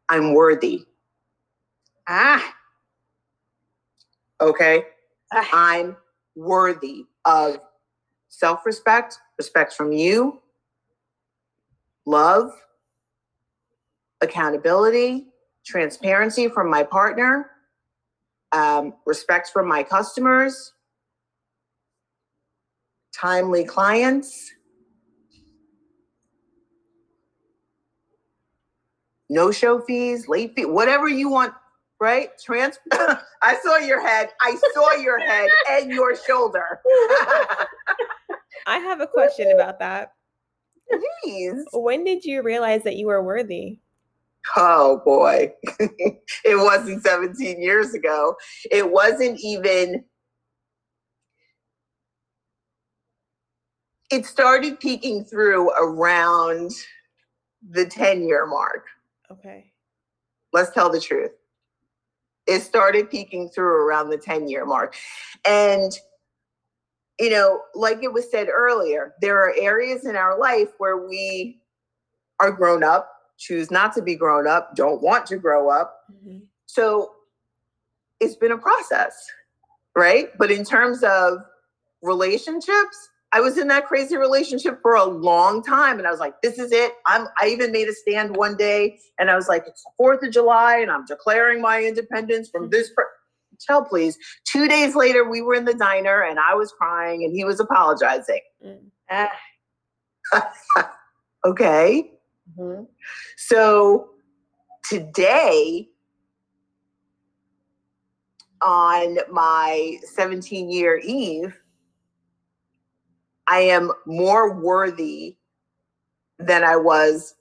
I'm 0.10 0.34
worthy. 0.34 0.86
Ah. 2.08 2.54
Okay. 4.42 4.84
Ah. 5.34 5.50
I'm 5.54 5.98
worthy 6.36 7.06
of 7.26 7.60
self 8.30 8.66
respect, 8.66 9.18
respect 9.38 9.74
from 9.74 9.92
you, 9.92 10.42
love, 12.06 12.52
accountability, 14.22 15.28
transparency 15.68 16.48
from 16.48 16.70
my 16.70 16.84
partner, 16.84 17.52
um, 18.54 18.94
respect 19.06 19.50
from 19.52 19.68
my 19.68 19.84
customers, 19.84 20.74
timely 23.14 23.66
clients, 23.66 24.52
no 29.30 29.52
show 29.52 29.82
fees, 29.82 30.28
late 30.30 30.56
fee, 30.56 30.66
whatever 30.66 31.10
you 31.10 31.30
want, 31.30 31.54
right? 32.00 32.30
Trans. 32.44 32.80
I 32.92 33.58
saw 33.62 33.78
your 33.78 34.02
head. 34.02 34.30
I 34.42 34.58
saw 34.74 34.94
your 34.94 35.20
head 35.20 35.50
and 35.72 35.92
your 35.92 36.16
shoulder. 36.16 36.80
I 38.66 38.78
have 38.80 39.02
a 39.02 39.08
question 39.08 39.52
about 39.52 39.80
that. 39.80 40.14
Please. 41.24 41.66
When 41.74 42.06
did 42.06 42.24
you 42.24 42.42
realize 42.42 42.84
that 42.84 42.96
you 42.96 43.08
were 43.08 43.22
worthy? 43.22 43.80
Oh 44.56 45.02
boy. 45.04 45.54
it 45.80 46.58
wasn't 46.58 47.04
17 47.04 47.62
years 47.62 47.94
ago. 47.94 48.36
It 48.72 48.92
wasn't 48.92 49.40
even 49.44 50.04
it 54.10 54.26
started 54.26 54.80
peeking 54.80 55.26
through 55.26 55.70
around 55.72 56.72
the 57.70 57.86
10 57.86 58.28
year 58.28 58.46
mark. 58.46 58.86
Okay. 59.32 59.72
Let's 60.54 60.72
tell 60.72 60.90
the 60.90 61.02
truth. 61.02 61.32
It 62.46 62.62
started 62.62 63.10
peeking 63.10 63.50
through 63.50 63.86
around 63.86 64.10
the 64.10 64.18
10 64.18 64.48
year 64.48 64.66
mark. 64.66 64.96
And, 65.46 65.92
you 67.20 67.30
know, 67.30 67.62
like 67.76 68.04
it 68.04 68.14
was 68.14 68.32
said 68.32 68.48
earlier, 68.48 69.14
there 69.22 69.38
are 69.38 69.54
areas 69.58 70.06
in 70.06 70.16
our 70.16 70.40
life 70.40 70.70
where 70.78 71.06
we 71.06 71.60
are 72.40 72.52
grown 72.52 72.84
up, 72.84 73.12
choose 73.38 73.72
not 73.72 73.94
to 73.94 74.02
be 74.02 74.16
grown 74.16 74.48
up, 74.48 74.76
don't 74.76 75.02
want 75.02 75.26
to 75.28 75.38
grow 75.38 75.70
up. 75.70 76.02
Mm-hmm. 76.12 76.40
So 76.66 77.12
it's 78.20 78.36
been 78.36 78.52
a 78.52 78.58
process, 78.58 79.16
right? 79.96 80.30
But 80.38 80.52
in 80.52 80.64
terms 80.64 81.04
of 81.04 81.40
relationships, 82.02 83.10
I 83.34 83.42
was 83.42 83.58
in 83.58 83.68
that 83.68 83.88
crazy 83.88 84.16
relationship 84.16 84.80
for 84.82 84.96
a 84.96 85.04
long 85.04 85.62
time 85.62 85.98
and 85.98 86.08
I 86.08 86.12
was 86.12 86.20
like, 86.20 86.42
this 86.42 86.58
is 86.58 86.72
it. 86.72 86.94
I'm 87.06 87.28
I 87.40 87.48
even 87.48 87.72
made 87.72 87.88
a 87.88 87.94
stand 87.94 88.36
one 88.36 88.56
day 88.56 89.00
and 89.20 89.30
I 89.30 89.36
was 89.36 89.50
like, 89.50 89.66
it's 89.68 89.84
the 89.84 90.04
4th 90.04 90.26
of 90.26 90.32
July 90.32 90.78
and 90.78 90.90
I'm 90.90 91.06
declaring 91.06 91.62
my 91.62 91.84
independence 91.84 92.50
from 92.50 92.70
this 92.70 92.90
per- 92.96 93.10
tell 93.60 93.84
please. 93.84 94.18
Two 94.46 94.68
days 94.68 94.96
later, 94.96 95.30
we 95.30 95.42
were 95.42 95.56
in 95.56 95.66
the 95.66 95.74
diner 95.74 96.22
and 96.22 96.40
I 96.40 96.54
was 96.56 96.72
crying 96.72 97.24
and 97.24 97.36
he 97.36 97.44
was 97.44 97.60
apologizing. 97.60 98.42
Mm. 98.66 99.28
okay. 101.46 102.12
Mm-hmm. 102.58 102.84
So 103.36 104.10
today, 104.84 105.90
on 108.62 109.18
my 109.32 109.98
17 110.14 110.70
year 110.70 110.98
eve, 110.98 111.58
I 113.48 113.60
am 113.60 113.92
more 114.06 114.54
worthy 114.54 115.38
than 116.40 116.64
I 116.64 116.76
was 116.76 117.36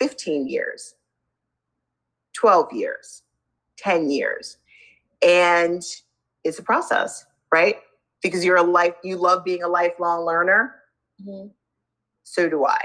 15 0.00 0.48
years, 0.48 0.94
12 2.34 2.72
years, 2.72 3.22
10 3.78 4.10
years. 4.10 4.58
And 5.22 5.82
it's 6.44 6.58
a 6.58 6.62
process, 6.62 7.24
right? 7.52 7.76
Because 8.22 8.44
you're 8.44 8.56
a 8.56 8.62
life, 8.62 8.94
you 9.04 9.16
love 9.16 9.44
being 9.44 9.62
a 9.62 9.68
lifelong 9.68 10.24
learner. 10.24 10.74
Mm-hmm. 11.22 11.48
So 12.24 12.48
do 12.48 12.64
I. 12.66 12.78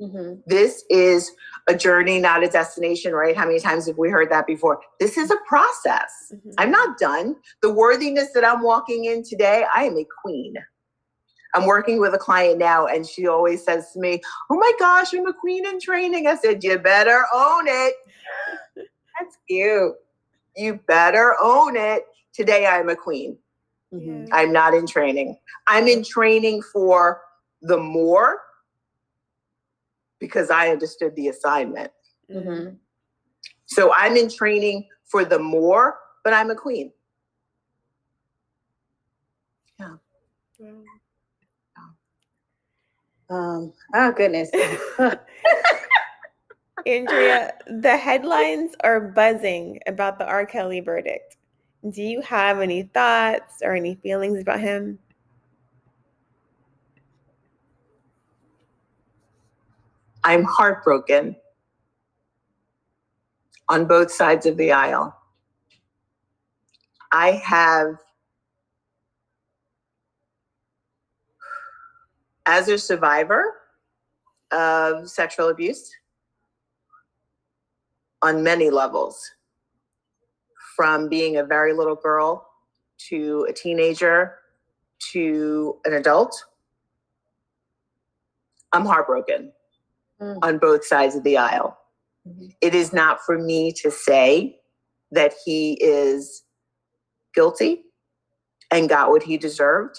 Mm-hmm. 0.00 0.40
This 0.46 0.84
is 0.88 1.32
a 1.68 1.74
journey, 1.74 2.18
not 2.18 2.42
a 2.42 2.48
destination, 2.48 3.12
right? 3.12 3.36
How 3.36 3.46
many 3.46 3.60
times 3.60 3.86
have 3.86 3.98
we 3.98 4.08
heard 4.08 4.30
that 4.30 4.46
before? 4.46 4.80
This 4.98 5.18
is 5.18 5.30
a 5.30 5.36
process. 5.46 6.32
Mm-hmm. 6.32 6.50
I'm 6.58 6.70
not 6.70 6.98
done. 6.98 7.36
The 7.60 7.72
worthiness 7.72 8.30
that 8.34 8.44
I'm 8.44 8.62
walking 8.62 9.04
in 9.04 9.22
today, 9.22 9.64
I 9.74 9.84
am 9.84 9.96
a 9.96 10.06
queen. 10.22 10.54
I'm 11.54 11.66
working 11.66 11.98
with 11.98 12.14
a 12.14 12.18
client 12.18 12.58
now, 12.58 12.86
and 12.86 13.04
she 13.06 13.26
always 13.26 13.64
says 13.64 13.92
to 13.92 14.00
me, 14.00 14.22
Oh 14.50 14.56
my 14.56 14.72
gosh, 14.78 15.12
I'm 15.12 15.26
a 15.26 15.34
queen 15.34 15.66
in 15.66 15.80
training. 15.80 16.26
I 16.26 16.36
said, 16.36 16.62
You 16.64 16.78
better 16.78 17.24
own 17.34 17.64
it. 17.66 17.94
That's 18.76 19.36
cute. 19.48 19.94
You 20.56 20.80
better 20.86 21.36
own 21.42 21.76
it. 21.76 22.04
Today, 22.32 22.66
I'm 22.66 22.88
a 22.88 22.96
queen. 22.96 23.36
Mm-hmm. 23.92 24.32
I'm 24.32 24.52
not 24.52 24.72
in 24.72 24.86
training. 24.86 25.36
I'm 25.66 25.88
in 25.88 26.04
training 26.04 26.62
for 26.62 27.22
the 27.62 27.76
more 27.76 28.38
because 30.20 30.50
I 30.50 30.68
understood 30.68 31.16
the 31.16 31.28
assignment. 31.28 31.90
Mm-hmm. 32.32 32.74
So 33.66 33.92
I'm 33.92 34.16
in 34.16 34.28
training 34.28 34.86
for 35.06 35.24
the 35.24 35.38
more, 35.38 35.98
but 36.22 36.32
I'm 36.32 36.50
a 36.50 36.54
queen. 36.54 36.92
Yeah. 39.78 39.94
Um, 43.30 43.72
oh 43.94 44.12
goodness. 44.12 44.50
Andrea, 46.86 47.52
the 47.66 47.96
headlines 47.96 48.74
are 48.82 49.00
buzzing 49.00 49.78
about 49.86 50.18
the 50.18 50.26
R. 50.26 50.46
Kelly 50.46 50.80
verdict. 50.80 51.36
Do 51.90 52.02
you 52.02 52.20
have 52.22 52.60
any 52.60 52.82
thoughts 52.82 53.60
or 53.62 53.74
any 53.74 53.94
feelings 53.96 54.40
about 54.40 54.60
him? 54.60 54.98
I'm 60.24 60.44
heartbroken 60.44 61.36
on 63.68 63.86
both 63.86 64.10
sides 64.10 64.46
of 64.46 64.56
the 64.56 64.72
aisle. 64.72 65.16
I 67.12 67.32
have 67.44 67.96
as 72.46 72.68
a 72.68 72.78
survivor 72.78 73.54
of 74.52 75.08
sexual 75.08 75.48
abuse 75.48 75.90
on 78.22 78.42
many 78.42 78.70
levels, 78.70 79.30
from 80.76 81.08
being 81.08 81.36
a 81.36 81.44
very 81.44 81.72
little 81.72 81.94
girl 81.94 82.46
to 83.08 83.46
a 83.48 83.52
teenager 83.52 84.36
to 85.12 85.78
an 85.84 85.94
adult, 85.94 86.44
I'm 88.72 88.84
heartbroken. 88.84 89.52
Mm. 90.20 90.38
on 90.42 90.58
both 90.58 90.84
sides 90.84 91.14
of 91.14 91.24
the 91.24 91.36
aisle. 91.36 91.78
Mm-hmm. 92.26 92.48
It 92.60 92.74
is 92.74 92.92
not 92.92 93.20
for 93.24 93.38
me 93.38 93.72
to 93.82 93.90
say 93.90 94.58
that 95.10 95.34
he 95.44 95.74
is 95.80 96.42
guilty 97.34 97.82
and 98.70 98.88
got 98.88 99.10
what 99.10 99.22
he 99.22 99.36
deserved. 99.36 99.98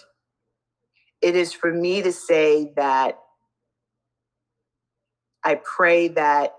It 1.21 1.36
is 1.36 1.53
for 1.53 1.73
me 1.73 2.01
to 2.01 2.12
say 2.12 2.73
that 2.75 3.19
I 5.43 5.60
pray 5.63 6.07
that 6.10 6.53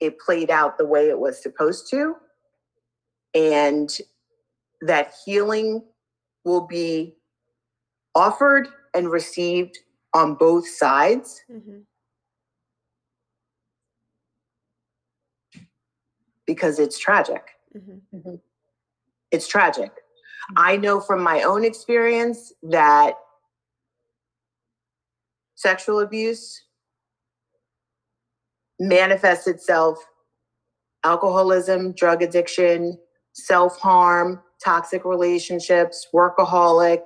it 0.00 0.18
played 0.18 0.50
out 0.50 0.78
the 0.78 0.86
way 0.86 1.08
it 1.08 1.18
was 1.18 1.42
supposed 1.42 1.90
to 1.90 2.14
and 3.34 3.90
that 4.80 5.12
healing 5.24 5.84
will 6.44 6.66
be 6.66 7.16
offered 8.14 8.68
and 8.94 9.10
received 9.10 9.78
on 10.14 10.34
both 10.34 10.66
sides. 10.66 11.40
Mm-hmm. 11.50 11.80
Because 16.54 16.80
it's 16.80 16.98
tragic. 16.98 17.44
Mm-hmm. 17.76 18.16
mm-hmm. 18.16 18.34
It's 19.30 19.46
tragic. 19.46 19.92
Mm-hmm. 19.92 20.54
I 20.56 20.76
know 20.76 21.00
from 21.00 21.22
my 21.22 21.42
own 21.42 21.64
experience 21.64 22.52
that 22.64 23.14
sexual 25.54 26.00
abuse 26.00 26.64
manifests 28.80 29.46
itself 29.46 29.98
alcoholism, 31.04 31.92
drug 31.92 32.20
addiction, 32.20 32.98
self 33.32 33.78
harm, 33.78 34.42
toxic 34.64 35.04
relationships, 35.04 36.08
workaholic, 36.12 37.02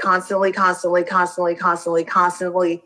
constantly, 0.00 0.52
constantly, 0.52 1.02
constantly, 1.02 1.56
constantly, 1.56 2.04
constantly 2.04 2.84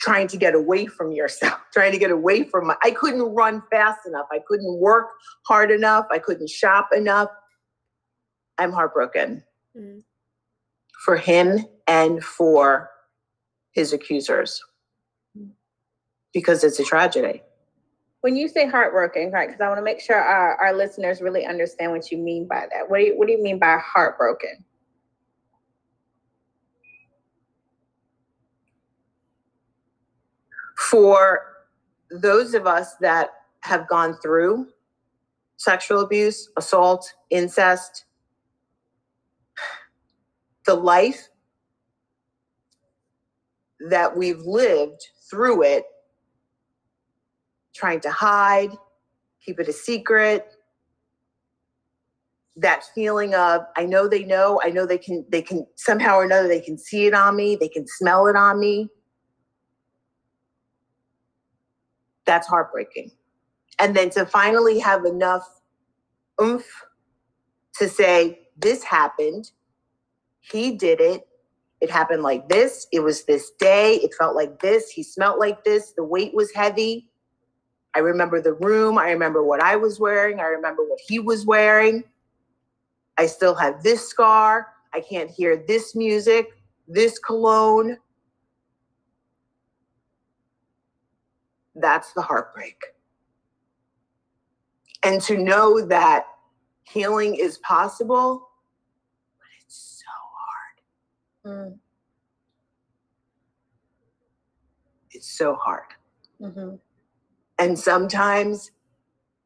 trying 0.00 0.28
to 0.28 0.36
get 0.36 0.54
away 0.54 0.86
from 0.86 1.12
yourself, 1.12 1.58
trying 1.72 1.92
to 1.92 1.98
get 1.98 2.10
away 2.10 2.44
from 2.44 2.68
my, 2.68 2.76
I 2.82 2.90
couldn't 2.90 3.22
run 3.34 3.62
fast 3.70 4.00
enough. 4.06 4.26
I 4.32 4.40
couldn't 4.46 4.78
work 4.78 5.08
hard 5.46 5.70
enough. 5.70 6.06
I 6.10 6.18
couldn't 6.18 6.50
shop 6.50 6.88
enough. 6.94 7.28
I'm 8.58 8.72
heartbroken 8.72 9.42
mm. 9.76 10.02
for 11.04 11.16
him 11.16 11.64
and 11.88 12.22
for 12.22 12.90
his 13.72 13.92
accusers 13.92 14.62
because 16.32 16.62
it's 16.62 16.78
a 16.78 16.84
tragedy 16.84 17.42
when 18.24 18.36
you 18.36 18.48
say 18.48 18.66
heartbroken, 18.66 19.30
right? 19.32 19.48
Because 19.48 19.60
I 19.60 19.68
want 19.68 19.76
to 19.76 19.84
make 19.84 20.00
sure 20.00 20.16
our, 20.16 20.56
our 20.56 20.74
listeners 20.74 21.20
really 21.20 21.44
understand 21.44 21.92
what 21.92 22.10
you 22.10 22.16
mean 22.16 22.48
by 22.48 22.66
that. 22.72 22.88
What 22.88 23.00
do 23.00 23.04
you, 23.04 23.18
what 23.18 23.26
do 23.26 23.34
you 23.34 23.42
mean 23.42 23.58
by 23.58 23.76
heartbroken? 23.76 24.64
For 30.94 31.42
those 32.08 32.54
of 32.54 32.68
us 32.68 32.94
that 33.00 33.30
have 33.62 33.88
gone 33.88 34.16
through 34.22 34.68
sexual 35.56 36.02
abuse, 36.02 36.50
assault, 36.56 37.12
incest, 37.30 38.04
the 40.66 40.74
life 40.76 41.30
that 43.90 44.16
we've 44.16 44.42
lived 44.42 45.04
through 45.28 45.64
it 45.64 45.82
trying 47.74 47.98
to 47.98 48.10
hide, 48.12 48.70
keep 49.44 49.58
it 49.58 49.66
a 49.66 49.72
secret. 49.72 50.46
That 52.54 52.84
feeling 52.94 53.34
of 53.34 53.62
I 53.76 53.84
know 53.84 54.06
they 54.06 54.22
know, 54.22 54.60
I 54.62 54.70
know 54.70 54.86
they 54.86 54.98
can 54.98 55.26
they 55.28 55.42
can 55.42 55.66
somehow 55.74 56.18
or 56.18 56.24
another 56.24 56.46
they 56.46 56.60
can 56.60 56.78
see 56.78 57.06
it 57.06 57.14
on 57.14 57.34
me, 57.34 57.56
they 57.56 57.66
can 57.66 57.84
smell 57.84 58.28
it 58.28 58.36
on 58.36 58.60
me. 58.60 58.90
That's 62.26 62.46
heartbreaking. 62.46 63.10
And 63.78 63.94
then 63.96 64.10
to 64.10 64.24
finally 64.26 64.78
have 64.78 65.04
enough 65.04 65.60
oomph 66.40 66.66
to 67.76 67.88
say, 67.88 68.48
this 68.56 68.84
happened, 68.84 69.50
he 70.40 70.72
did 70.76 71.00
it, 71.00 71.26
it 71.80 71.90
happened 71.90 72.22
like 72.22 72.48
this, 72.48 72.86
it 72.92 73.00
was 73.00 73.24
this 73.24 73.50
day, 73.58 73.96
it 73.96 74.14
felt 74.14 74.36
like 74.36 74.60
this, 74.60 74.90
he 74.90 75.02
smelt 75.02 75.38
like 75.40 75.64
this, 75.64 75.92
the 75.96 76.04
weight 76.04 76.34
was 76.34 76.52
heavy. 76.52 77.10
I 77.94 78.00
remember 78.00 78.40
the 78.40 78.54
room. 78.54 78.98
I 78.98 79.10
remember 79.12 79.44
what 79.44 79.62
I 79.62 79.76
was 79.76 80.00
wearing. 80.00 80.40
I 80.40 80.46
remember 80.46 80.82
what 80.82 80.98
he 81.06 81.20
was 81.20 81.46
wearing. 81.46 82.02
I 83.16 83.26
still 83.26 83.54
have 83.54 83.82
this 83.82 84.08
scar. 84.08 84.68
I 84.92 85.00
can't 85.00 85.30
hear 85.30 85.64
this 85.68 85.94
music, 85.94 86.48
this 86.88 87.18
cologne. 87.20 87.98
That's 91.74 92.12
the 92.12 92.22
heartbreak. 92.22 92.76
And 95.02 95.20
to 95.22 95.36
know 95.36 95.84
that 95.86 96.26
healing 96.84 97.34
is 97.34 97.58
possible, 97.58 98.48
but 99.38 99.48
it's 99.60 100.02
so 100.02 101.52
hard. 101.52 101.70
Mm. 101.72 101.78
It's 105.10 105.30
so 105.30 105.56
hard. 105.56 105.84
Mm-hmm. 106.40 106.76
And 107.58 107.78
sometimes 107.78 108.70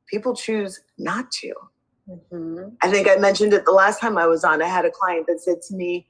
people 0.06 0.34
choose 0.34 0.80
not 0.96 1.30
to. 1.32 1.52
Mm-hmm. 2.08 2.68
I 2.82 2.90
think 2.90 3.08
I 3.08 3.16
mentioned 3.16 3.52
it 3.52 3.64
the 3.64 3.72
last 3.72 4.00
time 4.00 4.16
I 4.16 4.26
was 4.26 4.44
on. 4.44 4.62
I 4.62 4.66
had 4.66 4.84
a 4.84 4.90
client 4.90 5.26
that 5.26 5.40
said 5.40 5.60
to 5.68 5.74
me, 5.74 6.06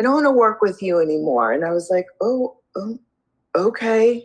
I 0.00 0.02
don't 0.02 0.14
want 0.14 0.24
to 0.24 0.30
work 0.30 0.62
with 0.62 0.82
you 0.82 1.00
anymore. 1.00 1.52
And 1.52 1.64
I 1.64 1.70
was 1.70 1.88
like, 1.90 2.06
oh, 2.20 2.56
oh 2.76 2.98
okay. 3.54 4.24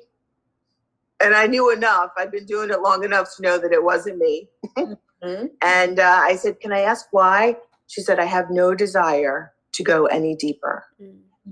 And 1.22 1.36
I 1.36 1.48
knew 1.48 1.72
enough. 1.72 2.12
I've 2.18 2.32
been 2.32 2.46
doing 2.46 2.70
it 2.70 2.82
long 2.82 3.04
enough 3.04 3.36
to 3.36 3.42
know 3.42 3.58
that 3.58 3.72
it 3.72 3.84
wasn't 3.84 4.18
me. 4.18 4.50
Mm-hmm. 4.78 5.46
and 5.62 6.00
uh, 6.00 6.22
I 6.24 6.36
said, 6.36 6.60
Can 6.60 6.72
I 6.72 6.82
ask 6.82 7.08
why? 7.12 7.58
She 7.88 8.02
said, 8.02 8.20
I 8.20 8.26
have 8.26 8.50
no 8.50 8.74
desire 8.76 9.54
to 9.74 9.84
go 9.84 10.06
any 10.06 10.36
deeper. 10.36 10.86
Mm-hmm. 11.02 11.52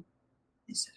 I 0.69 0.73
said, 0.73 0.93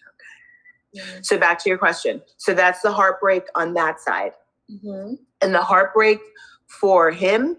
Okay. 0.95 1.05
Mm-hmm. 1.05 1.19
So 1.23 1.37
back 1.37 1.59
to 1.63 1.69
your 1.69 1.77
question. 1.77 2.21
So 2.37 2.53
that's 2.53 2.81
the 2.81 2.91
heartbreak 2.91 3.43
on 3.55 3.73
that 3.73 3.99
side. 3.99 4.33
Mm-hmm. 4.71 5.15
And 5.41 5.53
the 5.53 5.61
heartbreak 5.61 6.19
for 6.67 7.11
him 7.11 7.57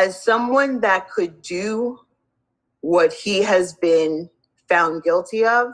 as 0.00 0.22
someone 0.22 0.80
that 0.80 1.10
could 1.10 1.42
do 1.42 2.00
what 2.80 3.12
he 3.12 3.42
has 3.42 3.74
been 3.74 4.30
found 4.68 5.02
guilty 5.02 5.44
of, 5.44 5.72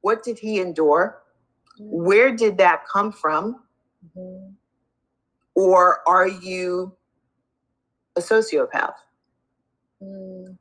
what 0.00 0.22
did 0.22 0.38
he 0.38 0.60
endure? 0.60 1.22
Mm-hmm. 1.80 2.04
Where 2.04 2.36
did 2.36 2.58
that 2.58 2.86
come 2.86 3.10
from? 3.10 3.62
Mm-hmm. 4.16 4.52
Or 5.56 6.08
are 6.08 6.28
you 6.28 6.96
a 8.16 8.20
sociopath. 8.20 8.94
Mm. 10.02 10.56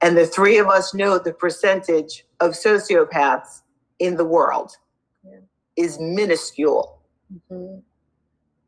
And 0.00 0.16
the 0.16 0.26
three 0.26 0.58
of 0.58 0.68
us 0.68 0.94
know 0.94 1.18
the 1.18 1.32
percentage 1.32 2.24
of 2.40 2.52
sociopaths 2.52 3.62
in 3.98 4.16
the 4.16 4.24
world 4.24 4.76
yeah. 5.24 5.38
is 5.76 5.98
minuscule. 6.00 7.00
Mm-hmm. 7.32 7.80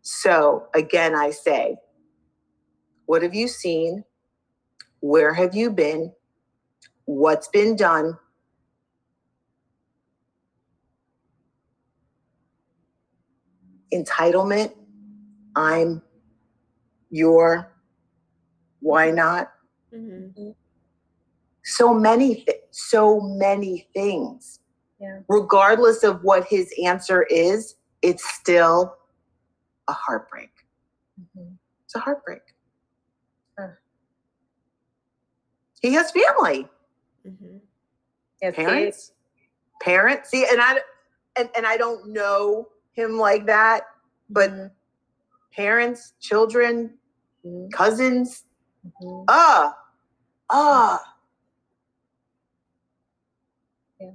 So, 0.05 0.67
again, 0.75 1.15
I 1.15 1.31
say, 1.31 1.77
what 3.07 3.23
have 3.23 3.35
you 3.35 3.49
seen? 3.49 4.05
Where 5.01 5.33
have 5.33 5.55
you 5.55 5.71
been? 5.71 6.13
What's 7.07 7.49
been 7.49 7.75
done? 7.75 8.19
Entitlement. 13.93 14.75
I'm 15.57 16.03
your 17.11 17.73
why 18.81 19.11
not? 19.11 19.53
Mm-hmm. 19.95 20.51
So 21.65 21.95
many, 21.95 22.45
th- 22.45 22.61
so 22.71 23.21
many 23.21 23.89
things. 23.95 24.61
Yeah. 25.01 25.21
Regardless 25.29 26.03
of 26.03 26.23
what 26.23 26.47
his 26.47 26.71
answer 26.85 27.23
is, 27.23 27.77
it's 28.03 28.29
still 28.35 28.97
a 29.89 29.93
heartbreak. 29.93 30.51
Mm-hmm. 31.21 31.55
It's 31.85 31.95
a 31.95 32.01
heartbreak. 32.01 32.43
Huh. 33.59 33.69
He 35.81 35.93
has 35.95 36.11
family. 36.11 36.69
Mm-hmm. 37.27 38.51
parents. 38.53 39.13
Parents. 39.83 40.31
See, 40.31 40.47
and 40.51 40.61
I 40.61 40.81
and, 41.37 41.49
and 41.57 41.67
I 41.67 41.77
don't 41.77 42.13
know 42.13 42.69
him 42.93 43.19
like 43.19 43.47
that, 43.47 43.83
but 44.31 44.51
mm-hmm. 44.51 44.67
parents, 45.55 46.13
children, 46.21 46.95
mm-hmm. 47.45 47.69
cousins, 47.71 48.45
Mm-hmm. 48.87 49.25
Ah, 49.29 49.75
ah. 50.51 51.01
Yeah. 54.01 54.11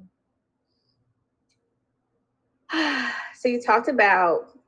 So 3.39 3.47
you 3.47 3.61
talked 3.61 3.87
about 3.87 4.58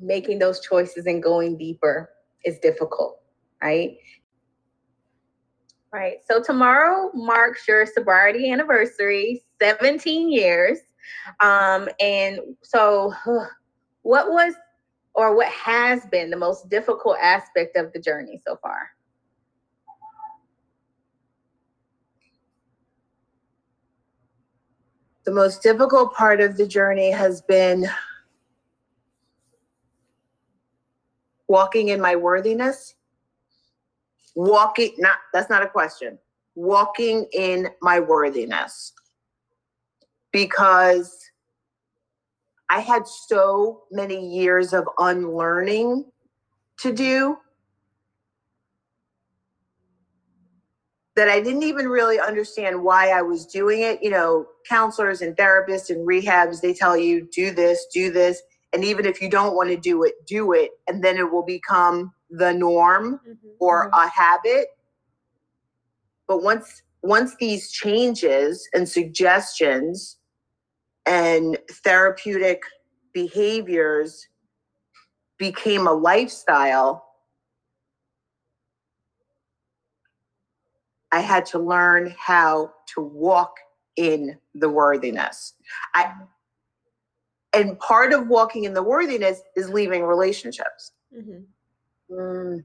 making 0.00 0.38
those 0.38 0.60
choices 0.60 1.06
and 1.06 1.22
going 1.22 1.56
deeper 1.56 2.10
is 2.44 2.58
difficult, 2.58 3.20
right? 3.62 3.96
Right. 5.92 6.18
So 6.28 6.40
tomorrow 6.40 7.10
marks 7.14 7.66
your 7.66 7.84
sobriety 7.84 8.50
anniversary, 8.50 9.42
17 9.60 10.30
years. 10.30 10.78
Um, 11.40 11.88
and 11.98 12.40
so 12.62 13.12
what 14.02 14.30
was 14.30 14.54
or 15.14 15.34
what 15.34 15.48
has 15.48 16.06
been 16.06 16.30
the 16.30 16.36
most 16.36 16.68
difficult 16.70 17.16
aspect 17.20 17.76
of 17.76 17.92
the 17.92 17.98
journey 17.98 18.40
so 18.46 18.56
far? 18.62 18.90
The 25.24 25.32
most 25.32 25.62
difficult 25.62 26.14
part 26.14 26.40
of 26.40 26.56
the 26.56 26.66
journey 26.66 27.10
has 27.10 27.42
been 27.42 27.86
walking 31.50 31.88
in 31.88 32.00
my 32.00 32.14
worthiness. 32.14 32.94
Walking, 34.36 34.92
not 34.98 35.18
that's 35.32 35.50
not 35.50 35.64
a 35.64 35.68
question. 35.68 36.16
Walking 36.54 37.26
in 37.32 37.68
my 37.82 37.98
worthiness. 37.98 38.92
Because 40.32 41.28
I 42.70 42.78
had 42.78 43.08
so 43.08 43.82
many 43.90 44.38
years 44.38 44.72
of 44.72 44.84
unlearning 44.98 46.04
to 46.78 46.92
do 46.92 47.36
that 51.16 51.28
I 51.28 51.40
didn't 51.40 51.64
even 51.64 51.88
really 51.88 52.20
understand 52.20 52.80
why 52.80 53.08
I 53.08 53.22
was 53.22 53.44
doing 53.44 53.80
it. 53.80 54.00
You 54.04 54.10
know, 54.10 54.46
counselors 54.68 55.20
and 55.20 55.36
therapists 55.36 55.90
and 55.90 56.06
rehabs, 56.06 56.60
they 56.60 56.74
tell 56.74 56.96
you, 56.96 57.28
do 57.32 57.50
this, 57.50 57.86
do 57.92 58.12
this. 58.12 58.40
And 58.72 58.84
even 58.84 59.04
if 59.04 59.20
you 59.20 59.28
don't 59.28 59.56
want 59.56 59.68
to 59.70 59.76
do 59.76 60.04
it, 60.04 60.14
do 60.26 60.52
it. 60.52 60.70
And 60.86 61.02
then 61.02 61.16
it 61.16 61.30
will 61.30 61.44
become 61.44 62.12
the 62.30 62.52
norm 62.52 63.20
mm-hmm. 63.26 63.48
or 63.58 63.90
mm-hmm. 63.90 64.00
a 64.00 64.08
habit. 64.08 64.68
But 66.28 66.42
once 66.42 66.82
once 67.02 67.34
these 67.36 67.70
changes 67.72 68.68
and 68.74 68.88
suggestions 68.88 70.18
and 71.06 71.58
therapeutic 71.82 72.62
behaviors 73.12 74.28
became 75.38 75.86
a 75.86 75.92
lifestyle, 75.92 77.04
I 81.10 81.20
had 81.20 81.46
to 81.46 81.58
learn 81.58 82.14
how 82.18 82.72
to 82.94 83.00
walk 83.00 83.54
in 83.96 84.38
the 84.54 84.68
worthiness. 84.68 85.54
I 85.94 86.12
and 87.52 87.78
part 87.78 88.12
of 88.12 88.28
walking 88.28 88.64
in 88.64 88.74
the 88.74 88.82
worthiness 88.82 89.42
is 89.56 89.68
leaving 89.68 90.04
relationships. 90.04 90.92
Mm-hmm. 91.16 92.14
Mm. 92.14 92.64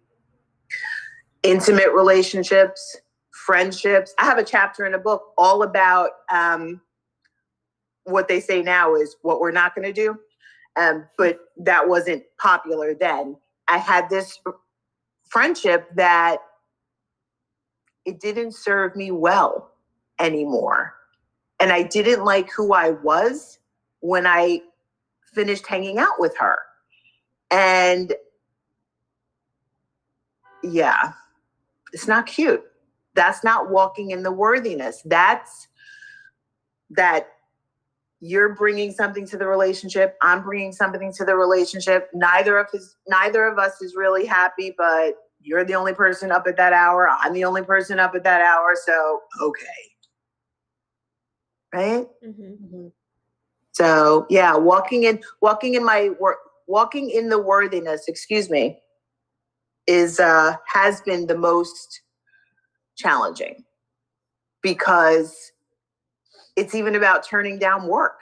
Intimate 1.43 1.91
relationships, 1.93 2.97
friendships. 3.31 4.13
I 4.19 4.25
have 4.25 4.37
a 4.37 4.43
chapter 4.43 4.85
in 4.85 4.93
a 4.93 4.99
book 4.99 5.33
all 5.37 5.63
about 5.63 6.11
um, 6.31 6.81
what 8.03 8.27
they 8.27 8.39
say 8.39 8.61
now 8.61 8.95
is 8.95 9.15
what 9.21 9.39
we're 9.39 9.51
not 9.51 9.75
going 9.75 9.85
to 9.85 9.93
do. 9.93 10.17
Um, 10.77 11.05
but 11.17 11.39
that 11.57 11.87
wasn't 11.87 12.23
popular 12.39 12.93
then. 12.93 13.37
I 13.67 13.77
had 13.77 14.09
this 14.09 14.39
friendship 15.29 15.87
that 15.95 16.39
it 18.05 18.19
didn't 18.19 18.53
serve 18.53 18.95
me 18.95 19.11
well 19.11 19.71
anymore. 20.19 20.93
And 21.59 21.71
I 21.71 21.83
didn't 21.83 22.23
like 22.23 22.51
who 22.51 22.73
I 22.73 22.91
was 22.91 23.59
when 24.01 24.27
I 24.27 24.61
finished 25.35 25.67
hanging 25.67 25.99
out 25.99 26.19
with 26.19 26.35
her. 26.37 26.57
And 27.51 28.13
yeah, 30.63 31.11
it's 31.93 32.07
not 32.07 32.25
cute. 32.25 32.63
That's 33.13 33.43
not 33.43 33.69
walking 33.69 34.11
in 34.11 34.23
the 34.23 34.31
worthiness. 34.31 35.01
That's 35.05 35.67
that 36.91 37.27
you're 38.19 38.55
bringing 38.55 38.91
something 38.91 39.25
to 39.25 39.37
the 39.37 39.45
relationship 39.45 40.17
i'm 40.21 40.41
bringing 40.41 40.71
something 40.71 41.11
to 41.11 41.25
the 41.25 41.35
relationship 41.35 42.09
neither 42.13 42.57
of 42.57 42.67
his 42.71 42.95
neither 43.07 43.45
of 43.45 43.59
us 43.59 43.81
is 43.81 43.95
really 43.95 44.25
happy 44.25 44.73
but 44.77 45.15
you're 45.41 45.65
the 45.65 45.75
only 45.75 45.93
person 45.93 46.31
up 46.31 46.47
at 46.47 46.57
that 46.57 46.73
hour 46.73 47.09
i'm 47.09 47.33
the 47.33 47.43
only 47.43 47.61
person 47.61 47.99
up 47.99 48.15
at 48.15 48.23
that 48.23 48.41
hour 48.41 48.73
so 48.85 49.21
okay 49.41 49.65
right 51.73 52.07
mm-hmm. 52.25 52.41
mm-hmm. 52.41 52.87
So 53.75 54.25
yeah 54.29 54.55
walking 54.55 55.03
in 55.03 55.21
walking 55.41 55.75
in 55.75 55.83
my 55.83 56.09
work 56.19 56.37
walking 56.67 57.09
in 57.09 57.29
the 57.29 57.39
worthiness 57.39 58.07
excuse 58.07 58.49
me 58.49 58.79
is 59.87 60.19
uh 60.19 60.55
has 60.65 61.01
been 61.01 61.27
the 61.27 61.37
most 61.37 62.01
challenging 62.95 63.63
because 64.61 65.51
it's 66.55 66.73
even 66.73 66.95
about 66.95 67.23
turning 67.23 67.59
down 67.59 67.87
work, 67.87 68.19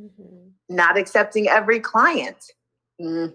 mm-hmm. 0.00 0.48
not 0.68 0.98
accepting 0.98 1.48
every 1.48 1.80
client. 1.80 2.44
Mm. 3.00 3.34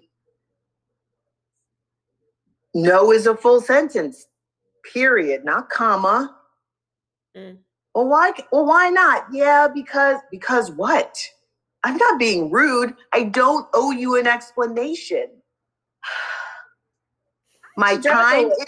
No 2.75 3.11
is 3.11 3.27
a 3.27 3.35
full 3.35 3.61
sentence, 3.61 4.27
period, 4.93 5.45
not 5.45 5.69
comma. 5.69 6.35
Mm. 7.35 7.57
Well, 7.95 8.07
why? 8.07 8.33
Well, 8.51 8.65
why 8.65 8.89
not? 8.89 9.25
Yeah, 9.31 9.67
because 9.73 10.17
because 10.29 10.71
what? 10.71 11.17
I'm 11.83 11.97
not 11.97 12.19
being 12.19 12.49
rude. 12.49 12.95
I 13.13 13.23
don't 13.23 13.67
owe 13.73 13.91
you 13.91 14.17
an 14.17 14.27
explanation. 14.27 15.27
My 17.77 17.97
time 17.97 18.51
is. 18.51 18.57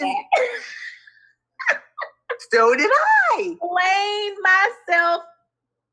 so 2.52 2.74
did 2.74 2.90
I. 3.32 3.56
Blame 3.60 4.34
myself 4.42 5.22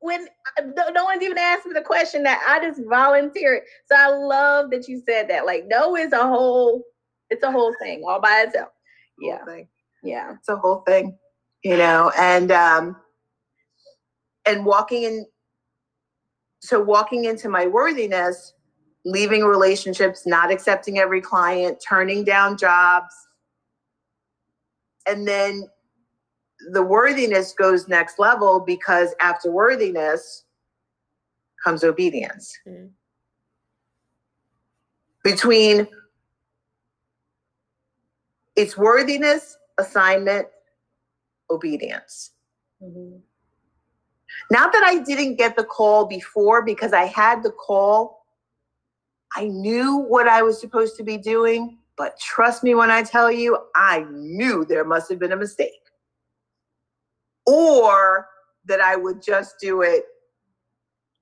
when 0.00 0.26
no 0.92 1.04
one's 1.04 1.22
even 1.22 1.38
asked 1.38 1.64
me 1.64 1.72
the 1.72 1.80
question 1.80 2.22
that 2.24 2.44
I 2.46 2.62
just 2.66 2.82
volunteered. 2.86 3.62
So 3.90 3.96
I 3.96 4.08
love 4.08 4.70
that 4.70 4.86
you 4.86 5.02
said 5.08 5.28
that. 5.30 5.46
Like, 5.46 5.64
no 5.66 5.96
is 5.96 6.12
a 6.12 6.26
whole, 6.26 6.82
it's 7.30 7.42
a 7.42 7.50
whole 7.50 7.74
thing 7.80 8.02
all 8.06 8.20
by 8.20 8.44
itself. 8.46 8.68
Yeah. 9.18 9.44
Yeah. 10.02 10.34
It's 10.34 10.48
a 10.50 10.56
whole 10.56 10.82
thing, 10.86 11.16
you 11.62 11.78
know, 11.78 12.12
and, 12.18 12.52
um, 12.52 12.96
and 14.44 14.66
walking 14.66 15.04
in, 15.04 15.26
so 16.64 16.80
walking 16.80 17.26
into 17.26 17.50
my 17.50 17.66
worthiness, 17.66 18.54
leaving 19.04 19.42
relationships, 19.44 20.26
not 20.26 20.50
accepting 20.50 20.98
every 20.98 21.20
client, 21.20 21.78
turning 21.86 22.24
down 22.24 22.56
jobs, 22.56 23.14
and 25.06 25.28
then 25.28 25.68
the 26.72 26.82
worthiness 26.82 27.52
goes 27.52 27.86
next 27.86 28.18
level 28.18 28.60
because 28.60 29.14
after 29.20 29.50
worthiness 29.50 30.44
comes 31.62 31.84
obedience. 31.84 32.58
Mm-hmm. 32.66 32.86
Between 35.22 35.86
its 38.56 38.74
worthiness, 38.74 39.58
assignment, 39.76 40.48
obedience. 41.50 42.30
Mm-hmm. 42.82 43.18
Not 44.50 44.72
that 44.72 44.82
I 44.84 44.98
didn't 44.98 45.36
get 45.36 45.56
the 45.56 45.64
call 45.64 46.06
before 46.06 46.64
because 46.64 46.92
I 46.92 47.04
had 47.04 47.42
the 47.42 47.50
call. 47.50 48.24
I 49.36 49.44
knew 49.44 49.96
what 49.96 50.28
I 50.28 50.42
was 50.42 50.60
supposed 50.60 50.96
to 50.96 51.02
be 51.02 51.16
doing, 51.16 51.78
but 51.96 52.18
trust 52.20 52.62
me 52.62 52.74
when 52.74 52.90
I 52.90 53.02
tell 53.02 53.30
you, 53.30 53.58
I 53.74 54.04
knew 54.10 54.64
there 54.64 54.84
must 54.84 55.10
have 55.10 55.18
been 55.18 55.32
a 55.32 55.36
mistake 55.36 55.72
or 57.46 58.28
that 58.66 58.80
I 58.80 58.96
would 58.96 59.22
just 59.22 59.56
do 59.60 59.82
it 59.82 60.04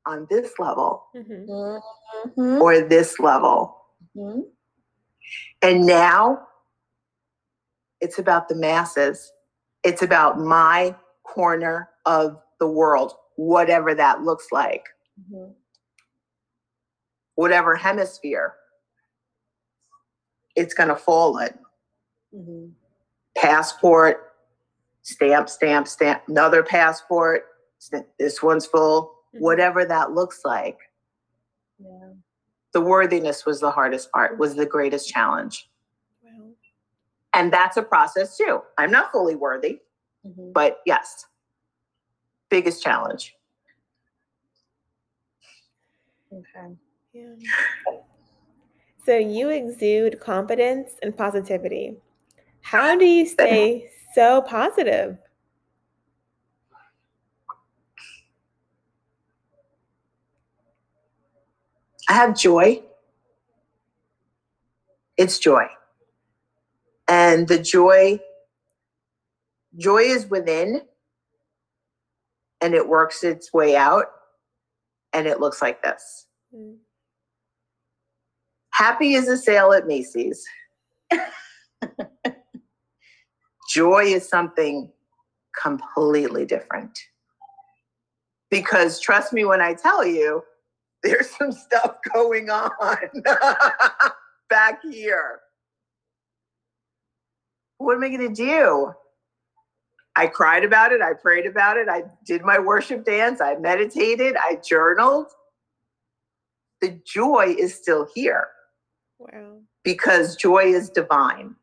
on 0.07 0.27
this 0.31 0.53
level 0.59 1.05
mm-hmm. 1.17 1.51
mm-hmm. 1.51 2.63
or 2.63 2.81
this 2.81 3.19
level. 3.19 3.77
Mm-hmm. 4.17 4.41
And 5.63 5.87
now 5.87 6.47
it's 8.01 8.19
about 8.19 8.49
the 8.49 8.57
masses. 8.57 9.33
It's 9.85 10.03
about 10.03 10.39
my 10.39 10.95
corner 11.25 11.89
of 12.05 12.42
the 12.63 12.69
world, 12.69 13.15
whatever 13.35 13.93
that 13.93 14.23
looks 14.23 14.47
like, 14.53 14.85
mm-hmm. 15.21 15.51
whatever 17.35 17.75
hemisphere 17.75 18.55
it's 20.55 20.75
going 20.75 20.91
to 20.91 20.95
fall 20.95 21.39
in. 21.39 21.59
Mm-hmm. 22.33 22.67
Passport, 23.37 24.35
stamp, 25.03 25.49
stamp, 25.49 25.89
stamp, 25.89 26.23
another 26.29 26.63
passport. 26.63 27.47
This 28.21 28.45
one's 28.45 28.67
full, 28.67 29.07
mm-hmm. 29.35 29.43
whatever 29.43 29.85
that 29.85 30.13
looks 30.13 30.43
like. 30.45 30.79
Yeah. 31.81 32.11
The 32.75 32.81
worthiness 32.81 33.45
was 33.45 33.59
the 33.59 33.73
hardest 33.73 34.13
part, 34.13 34.39
was 34.39 34.55
the 34.55 34.67
greatest 34.67 35.09
challenge. 35.09 35.69
And 37.35 37.53
that's 37.53 37.77
a 37.77 37.83
process 37.83 38.37
too. 38.37 38.61
I'm 38.79 38.93
not 38.93 39.11
fully 39.11 39.35
worthy, 39.35 39.81
mm-hmm. 40.25 40.53
but 40.53 40.79
yes, 40.87 41.27
biggest 42.53 42.83
challenge. 42.83 43.35
Okay. 46.31 46.77
Yeah. 47.15 47.35
So 49.07 49.17
you 49.17 49.49
exude 49.49 50.21
confidence 50.21 50.91
and 51.03 51.17
positivity. 51.17 51.97
How 52.61 52.97
do 52.97 53.07
you 53.07 53.27
stay 53.27 53.89
so 54.15 54.43
positive? 54.43 55.17
I 62.07 62.13
have 62.13 62.37
joy. 62.37 62.83
It's 65.17 65.39
joy. 65.39 65.67
And 67.09 67.49
the 67.49 67.59
joy, 67.59 68.21
joy 69.79 70.03
is 70.03 70.27
within 70.27 70.83
and 72.63 72.75
it 72.75 72.89
works 72.89 73.25
its 73.25 73.53
way 73.53 73.77
out 73.77 74.07
and 75.13 75.27
it 75.27 75.41
looks 75.41 75.61
like 75.61 75.83
this. 75.83 76.27
Mm. 76.55 76.77
Happy 78.71 79.15
is 79.15 79.29
a 79.29 79.37
sale 79.37 79.73
at 79.73 79.87
Macy's. 79.87 80.43
Joy 83.69 84.05
is 84.05 84.29
something 84.29 84.91
completely 85.61 86.47
different. 86.47 86.99
Because 88.51 89.01
trust 89.01 89.33
me 89.33 89.45
when 89.45 89.61
I 89.61 89.75
tell 89.75 90.07
you, 90.07 90.43
there's 91.03 91.31
some 91.39 91.53
stuff 91.53 91.97
going 92.15 92.49
on 92.49 92.71
back 94.49 94.81
here. 94.83 95.41
What 97.79 97.97
am 97.97 98.05
I 98.05 98.09
going 98.09 98.35
to 98.35 98.35
do? 98.35 98.93
I 100.17 100.27
cried 100.27 100.65
about 100.65 100.93
it. 100.93 101.01
I 101.01 101.15
prayed 101.15 101.47
about 101.47 101.77
it. 101.79 101.89
I 101.89 102.05
did 102.27 102.43
my 102.43 102.59
worship 102.59 103.05
dance. 103.05 103.41
I 103.41 103.57
meditated. 103.57 104.37
I 104.37 104.59
journaled. 104.67 105.29
The 106.81 107.01
joy 107.07 107.55
is 107.59 107.75
still 107.75 108.09
here. 108.15 108.49
Wow. 109.19 109.61
Because 109.85 110.37
joy 110.37 110.65
is 110.65 110.91
divine. 110.91 111.55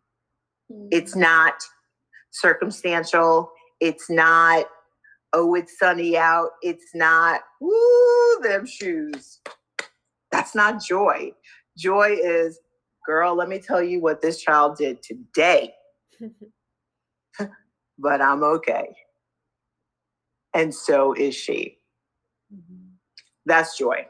Mm-hmm. 0.71 0.87
It's 0.91 1.15
not 1.15 1.61
circumstantial. 2.31 3.51
It's 3.79 4.09
not, 4.09 4.65
oh, 5.33 5.53
it's 5.55 5.77
sunny 5.77 6.17
out. 6.17 6.49
It's 6.61 6.95
not, 6.95 7.41
woo, 7.61 8.39
them 8.41 8.65
shoes. 8.65 9.41
That's 10.31 10.55
not 10.55 10.81
joy. 10.81 11.31
Joy 11.77 12.17
is, 12.21 12.59
girl, 13.05 13.35
let 13.35 13.49
me 13.49 13.59
tell 13.59 13.81
you 13.81 13.99
what 14.01 14.21
this 14.21 14.41
child 14.41 14.77
did 14.77 15.03
today. 15.03 15.73
but 17.99 18.21
I'm 18.21 18.43
okay. 18.43 18.95
And 20.53 20.73
so 20.73 21.13
is 21.13 21.35
she. 21.35 21.77
Mm-hmm. 22.53 22.93
That's 23.45 23.77
joy. 23.77 24.07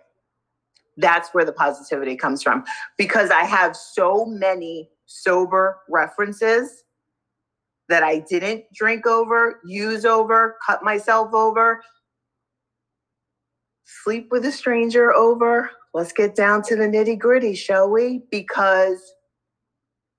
That's 0.97 1.29
where 1.33 1.45
the 1.45 1.53
positivity 1.53 2.15
comes 2.15 2.43
from 2.43 2.63
because 2.97 3.31
I 3.31 3.43
have 3.43 3.75
so 3.75 4.25
many 4.25 4.89
sober 5.05 5.79
references 5.89 6.83
that 7.87 8.03
I 8.03 8.19
didn't 8.19 8.65
drink 8.73 9.07
over, 9.07 9.59
use 9.65 10.05
over, 10.05 10.57
cut 10.65 10.83
myself 10.83 11.33
over, 11.33 11.81
sleep 14.03 14.27
with 14.29 14.45
a 14.45 14.51
stranger 14.51 15.13
over. 15.13 15.71
Let's 15.93 16.11
get 16.11 16.35
down 16.35 16.61
to 16.63 16.75
the 16.75 16.83
nitty 16.83 17.17
gritty, 17.17 17.55
shall 17.55 17.89
we? 17.89 18.21
Because 18.29 19.13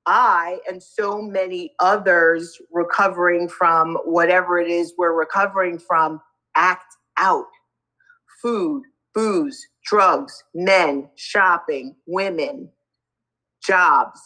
I 0.06 0.58
and 0.68 0.82
so 0.82 1.20
many 1.20 1.74
others 1.78 2.60
recovering 2.72 3.48
from 3.48 3.96
whatever 4.04 4.58
it 4.58 4.68
is 4.68 4.94
we're 4.96 5.12
recovering 5.12 5.78
from 5.78 6.20
act 6.56 6.96
out. 7.18 7.46
Food, 8.42 8.84
booze, 9.14 9.66
drugs, 9.84 10.42
men, 10.54 11.08
shopping, 11.16 11.96
women, 12.06 12.70
jobs, 13.64 14.20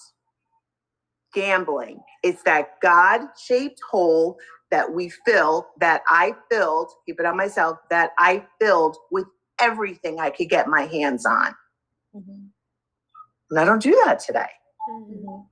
gambling. 1.35 2.01
It's 2.23 2.43
that 2.45 2.81
God 2.81 3.23
shaped 3.47 3.81
hole 3.91 4.39
that 4.71 4.93
we 4.93 5.11
fill, 5.27 5.69
that 5.81 6.03
I 6.09 6.35
filled, 6.51 6.91
keep 7.07 7.21
it 7.21 7.27
on 7.27 7.37
myself, 7.37 7.79
that 7.91 8.13
I 8.19 8.45
filled 8.61 8.97
with 9.11 9.27
everything 9.61 10.21
I 10.21 10.31
could 10.31 10.49
get 10.49 10.69
my 10.69 10.83
hands 10.83 11.27
on. 11.27 11.55
Mm-hmm. 12.15 12.47
And 13.51 13.61
I 13.61 13.65
don't 13.65 13.83
do 13.83 14.01
that 14.05 14.21
today. 14.21 14.49
Mm-hmm. 14.91 15.43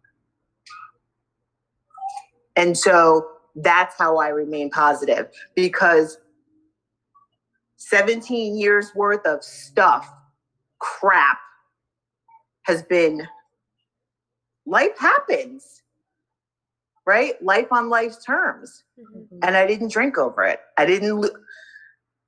And 2.57 2.77
so 2.77 3.29
that's 3.57 3.97
how 3.99 4.19
I 4.19 4.29
remain 4.29 4.71
positive 4.71 5.29
because 5.55 6.19
17 7.77 8.57
years 8.57 8.93
worth 8.95 9.27
of 9.27 9.43
stuff, 9.43 10.13
crap, 10.79 11.39
has 12.65 12.83
been 12.83 13.27
life 14.67 14.97
happens, 14.99 15.83
right? 17.07 17.43
Life 17.43 17.69
on 17.73 17.89
life's 17.89 18.25
terms. 18.25 18.85
Mm-hmm. 18.99 19.39
And 19.43 19.57
I 19.57 19.67
didn't 19.67 19.91
drink 19.91 20.17
over 20.17 20.45
it. 20.45 20.61
I 20.79 20.87
didn't. 20.87 21.21
Lo- 21.21 21.31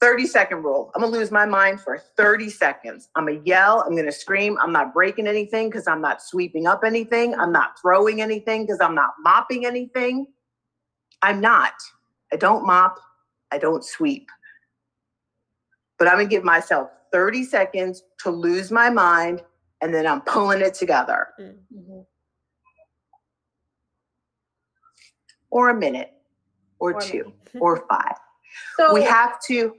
30 0.05 0.27
second 0.27 0.63
rule. 0.63 0.91
I'm 0.95 1.01
gonna 1.01 1.17
lose 1.17 1.31
my 1.31 1.47
mind 1.47 1.81
for 1.81 1.97
30 1.97 2.51
seconds. 2.51 3.09
I'm 3.17 3.25
gonna 3.27 3.41
yell, 3.43 3.81
I'm 3.81 3.97
gonna 3.97 4.13
scream. 4.13 4.59
I'm 4.61 4.71
not 4.71 4.93
breaking 4.93 5.27
anything 5.27 5.71
because 5.71 5.89
I'm 5.89 6.03
not 6.03 6.23
sweeping 6.23 6.67
up 6.67 6.83
anything. 6.85 7.35
I'm 7.35 7.53
not 7.53 7.81
throwing 7.81 8.21
anything 8.21 8.67
because 8.67 8.83
I'm 8.83 8.95
not 8.95 9.15
mopping 9.21 9.65
anything. 9.65 10.27
I'm 11.23 11.41
not. 11.41 11.73
I 12.31 12.37
don't 12.37 12.67
mop, 12.67 12.99
I 13.51 13.57
don't 13.57 13.83
sweep. 13.83 14.29
But 15.99 16.09
I'm 16.09 16.17
gonna 16.17 16.27
give 16.27 16.45
myself 16.45 16.91
30 17.11 17.45
seconds 17.45 18.03
to 18.25 18.31
lose 18.31 18.71
my 18.71 18.91
mind 18.91 19.43
and 19.81 19.95
then 19.95 20.07
I'm 20.07 20.21
pulling 20.21 20.61
it 20.61 20.75
together. 20.75 21.29
Mm-hmm. 21.41 22.01
Or 25.51 25.71
a 25.71 25.75
minute, 25.75 26.13
or, 26.79 26.93
or 26.93 27.01
two, 27.01 27.33
or 27.59 27.87
five. 27.89 28.17
So 28.77 28.93
we 28.95 29.03
have 29.03 29.41
to 29.47 29.77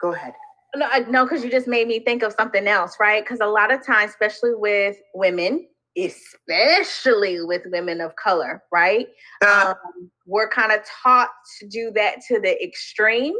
Go 0.00 0.12
ahead. 0.12 0.34
No, 0.76 0.88
no, 1.08 1.24
because 1.24 1.42
you 1.42 1.50
just 1.50 1.66
made 1.66 1.88
me 1.88 1.98
think 2.00 2.22
of 2.22 2.34
something 2.34 2.66
else, 2.68 2.96
right? 3.00 3.24
Because 3.24 3.40
a 3.40 3.46
lot 3.46 3.72
of 3.72 3.84
times, 3.84 4.10
especially 4.10 4.54
with 4.54 4.96
women, 5.14 5.66
especially 5.96 7.42
with 7.42 7.62
women 7.66 8.00
of 8.00 8.14
color, 8.16 8.62
right? 8.70 9.08
Uh, 9.44 9.74
um, 9.74 10.10
we're 10.26 10.48
kind 10.48 10.72
of 10.72 10.80
taught 11.02 11.30
to 11.58 11.66
do 11.66 11.90
that 11.92 12.18
to 12.28 12.40
the 12.40 12.62
extreme. 12.62 13.34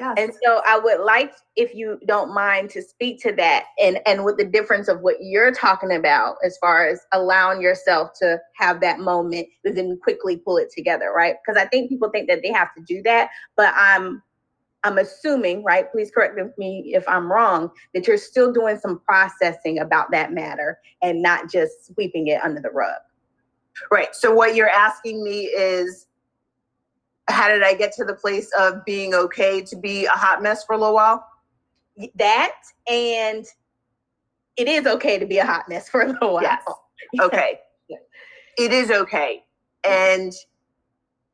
Yes. 0.00 0.14
And 0.18 0.32
so 0.44 0.60
I 0.66 0.78
would 0.78 1.00
like, 1.04 1.32
if 1.54 1.72
you 1.72 2.00
don't 2.06 2.34
mind, 2.34 2.70
to 2.70 2.82
speak 2.82 3.22
to 3.22 3.32
that 3.36 3.66
and, 3.80 4.00
and 4.06 4.24
with 4.24 4.38
the 4.38 4.44
difference 4.44 4.88
of 4.88 5.00
what 5.02 5.16
you're 5.20 5.52
talking 5.52 5.92
about 5.92 6.36
as 6.44 6.58
far 6.60 6.88
as 6.88 7.00
allowing 7.12 7.62
yourself 7.62 8.10
to 8.20 8.38
have 8.56 8.80
that 8.80 8.98
moment 8.98 9.46
and 9.64 9.76
then 9.76 9.96
quickly 10.02 10.36
pull 10.36 10.56
it 10.56 10.72
together, 10.74 11.12
right? 11.14 11.36
Because 11.46 11.60
I 11.60 11.66
think 11.68 11.90
people 11.90 12.10
think 12.10 12.28
that 12.28 12.42
they 12.42 12.50
have 12.50 12.74
to 12.74 12.82
do 12.88 13.02
that, 13.02 13.28
but 13.56 13.72
I'm 13.76 14.20
I'm 14.84 14.98
assuming, 14.98 15.64
right? 15.64 15.90
Please 15.90 16.10
correct 16.10 16.38
me 16.58 16.92
if 16.94 17.08
I'm 17.08 17.32
wrong, 17.32 17.70
that 17.94 18.06
you're 18.06 18.18
still 18.18 18.52
doing 18.52 18.78
some 18.78 19.00
processing 19.00 19.78
about 19.78 20.10
that 20.12 20.32
matter 20.32 20.78
and 21.02 21.22
not 21.22 21.50
just 21.50 21.86
sweeping 21.86 22.28
it 22.28 22.40
under 22.44 22.60
the 22.60 22.70
rug. 22.70 23.00
Right. 23.90 24.14
So, 24.14 24.32
what 24.32 24.54
you're 24.54 24.68
asking 24.68 25.24
me 25.24 25.46
is 25.46 26.06
how 27.28 27.48
did 27.48 27.62
I 27.62 27.74
get 27.74 27.92
to 27.92 28.04
the 28.04 28.14
place 28.14 28.50
of 28.58 28.84
being 28.84 29.14
okay 29.14 29.62
to 29.62 29.76
be 29.76 30.04
a 30.04 30.10
hot 30.10 30.42
mess 30.42 30.64
for 30.64 30.74
a 30.74 30.78
little 30.78 30.94
while? 30.94 31.26
That 32.14 32.54
and 32.86 33.46
it 34.56 34.68
is 34.68 34.86
okay 34.86 35.18
to 35.18 35.26
be 35.26 35.38
a 35.38 35.46
hot 35.46 35.68
mess 35.68 35.88
for 35.88 36.02
a 36.02 36.08
little 36.08 36.34
while. 36.34 36.42
Yes. 36.42 36.62
Okay. 37.20 37.60
it 38.58 38.72
is 38.72 38.90
okay. 38.90 39.44
And 39.82 40.32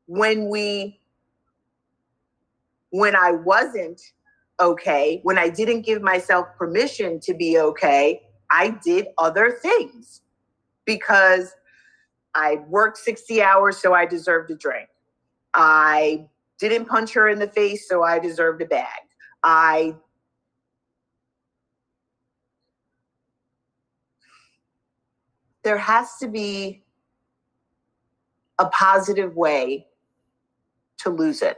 when 0.07 0.49
we 0.49 1.00
when 2.91 3.15
I 3.15 3.31
wasn't 3.31 4.01
okay, 4.59 5.19
when 5.23 5.37
I 5.37 5.49
didn't 5.49 5.81
give 5.81 6.01
myself 6.01 6.47
permission 6.57 7.19
to 7.21 7.33
be 7.33 7.57
okay, 7.57 8.21
I 8.51 8.77
did 8.83 9.07
other 9.17 9.57
things 9.61 10.21
because 10.85 11.55
I 12.35 12.57
worked 12.67 12.97
60 12.97 13.41
hours, 13.41 13.77
so 13.77 13.93
I 13.93 14.05
deserved 14.05 14.51
a 14.51 14.55
drink. 14.55 14.89
I 15.53 16.27
didn't 16.59 16.85
punch 16.85 17.13
her 17.13 17.27
in 17.27 17.39
the 17.39 17.47
face, 17.47 17.87
so 17.87 18.03
I 18.03 18.19
deserved 18.19 18.61
a 18.61 18.65
bag. 18.65 19.01
I 19.43 19.95
there 25.63 25.77
has 25.77 26.17
to 26.17 26.27
be 26.27 26.83
a 28.57 28.65
positive 28.67 29.35
way 29.35 29.87
to 30.97 31.09
lose 31.09 31.41
it. 31.41 31.57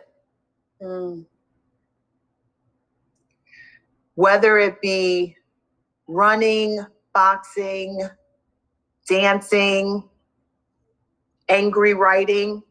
Mm. 0.83 1.25
Whether 4.15 4.57
it 4.59 4.81
be 4.81 5.35
running, 6.07 6.85
boxing, 7.13 8.01
dancing, 9.07 10.07
angry 11.49 11.93
writing, 11.93 12.61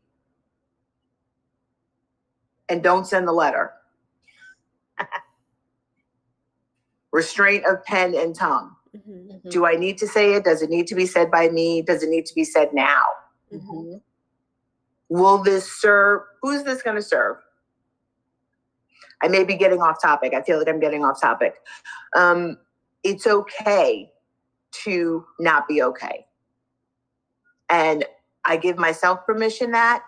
and 2.69 2.83
don't 2.83 3.07
send 3.07 3.27
the 3.27 3.33
letter. 3.33 3.73
Restraint 7.13 7.65
of 7.67 7.85
pen 7.85 8.15
and 8.15 8.35
tongue. 8.35 8.75
Mm-hmm. 8.97 9.49
Do 9.49 9.67
I 9.67 9.77
need 9.77 9.99
to 9.99 10.07
say 10.07 10.35
it? 10.35 10.45
Does 10.45 10.63
it 10.63 10.71
need 10.71 10.87
to 10.89 10.95
be 10.95 11.07
said 11.07 11.31
by 11.31 11.49
me? 11.49 11.83
Does 11.83 12.03
it 12.03 12.09
need 12.09 12.27
to 12.27 12.35
be 12.35 12.45
said 12.45 12.71
now? 12.73 13.03
Mm-hmm. 13.53 13.97
Will 15.09 15.39
this 15.43 15.71
serve? 15.71 16.23
Who's 16.41 16.63
this 16.65 16.83
going 16.83 16.97
to 16.97 17.03
serve? 17.03 17.37
I 19.23 19.29
may 19.29 19.45
be 19.45 19.57
getting 19.57 19.81
off 19.81 20.03
topic. 20.03 20.35
I 20.35 20.43
feel 20.43 20.59
like 20.59 20.69
I'm 20.69 20.81
getting 20.81 21.05
off 21.05 21.21
topic. 21.21 21.55
Um, 22.17 22.59
it's 23.05 23.27
okay 23.27 24.11
to 24.85 25.25
not 25.39 25.69
be 25.69 25.83
okay. 25.83 26.27
And 27.69 28.05
I 28.45 28.57
give 28.57 28.77
myself 28.77 29.25
permission 29.25 29.71
that. 29.73 30.03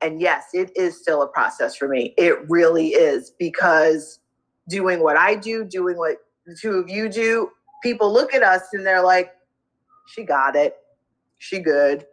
And 0.00 0.20
yes, 0.20 0.46
it 0.52 0.72
is 0.76 1.00
still 1.00 1.22
a 1.22 1.28
process 1.28 1.76
for 1.76 1.88
me. 1.88 2.14
It 2.16 2.48
really 2.48 2.88
is 2.88 3.32
because 3.38 4.18
doing 4.68 5.02
what 5.02 5.16
I 5.16 5.34
do, 5.34 5.64
doing 5.64 5.96
what 5.96 6.18
the 6.46 6.56
two 6.60 6.72
of 6.72 6.88
you 6.88 7.08
do, 7.08 7.50
people 7.82 8.12
look 8.12 8.34
at 8.34 8.42
us 8.42 8.62
and 8.72 8.86
they're 8.86 9.02
like, 9.02 9.30
she 10.06 10.24
got 10.24 10.56
it. 10.56 10.76
She 11.38 11.60
good. 11.60 12.06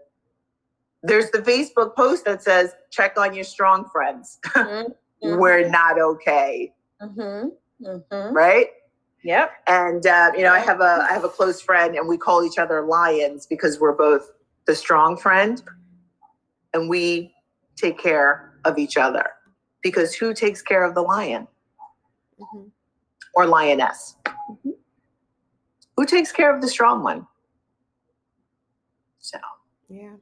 There's 1.02 1.32
the 1.32 1.40
Facebook 1.40 1.96
post 1.96 2.26
that 2.26 2.44
says, 2.44 2.74
check 2.92 3.18
on 3.18 3.34
your 3.34 3.46
strong 3.46 3.86
friends. 3.92 4.40
Mm-hmm. 4.50 4.92
We're 5.22 5.68
not 5.70 6.00
okay. 6.00 6.74
Mm-hmm. 7.02 7.86
Mm-hmm. 7.86 8.36
Right? 8.36 8.68
Yep. 9.24 9.52
And 9.68 10.06
uh, 10.06 10.32
you 10.36 10.44
know, 10.44 10.54
I 10.54 10.60
have 10.60 10.82
a 10.82 11.06
I 11.10 11.14
have 11.14 11.24
a 11.24 11.30
close 11.30 11.62
friend, 11.62 11.96
and 11.96 12.08
we 12.08 12.18
call 12.18 12.44
each 12.44 12.58
other 12.58 12.82
lions 12.82 13.46
because 13.46 13.80
we're 13.80 13.96
both 13.96 14.32
the 14.66 14.76
strong 14.76 15.18
friend, 15.18 15.62
and 16.74 16.90
we 16.90 17.34
take 17.76 17.98
care 17.98 18.54
of 18.66 18.78
each 18.78 18.98
other. 18.98 19.26
Because 19.82 20.14
who 20.14 20.34
takes 20.34 20.62
care 20.62 20.84
of 20.84 20.94
the 20.96 21.02
lion 21.02 21.48
mm-hmm. 22.40 22.68
or 23.34 23.46
lioness? 23.46 24.16
Mm-hmm. 24.26 24.72
Who 25.96 26.06
takes 26.06 26.32
care 26.32 26.54
of 26.54 26.62
the 26.62 26.68
strong 26.68 27.04
one? 27.04 27.28
So, 29.20 29.38
yeah. 29.90 30.16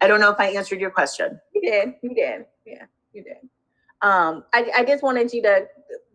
I 0.00 0.06
don't 0.06 0.20
know 0.20 0.30
if 0.30 0.38
I 0.38 0.48
answered 0.48 0.80
your 0.80 0.90
question. 0.90 1.40
You 1.54 1.60
did. 1.60 1.94
You 2.02 2.14
did. 2.14 2.46
Yeah, 2.64 2.84
you 3.12 3.24
did. 3.24 3.36
Um, 4.02 4.44
I, 4.54 4.70
I 4.78 4.84
just 4.84 5.02
wanted 5.02 5.32
you 5.32 5.42
to 5.42 5.66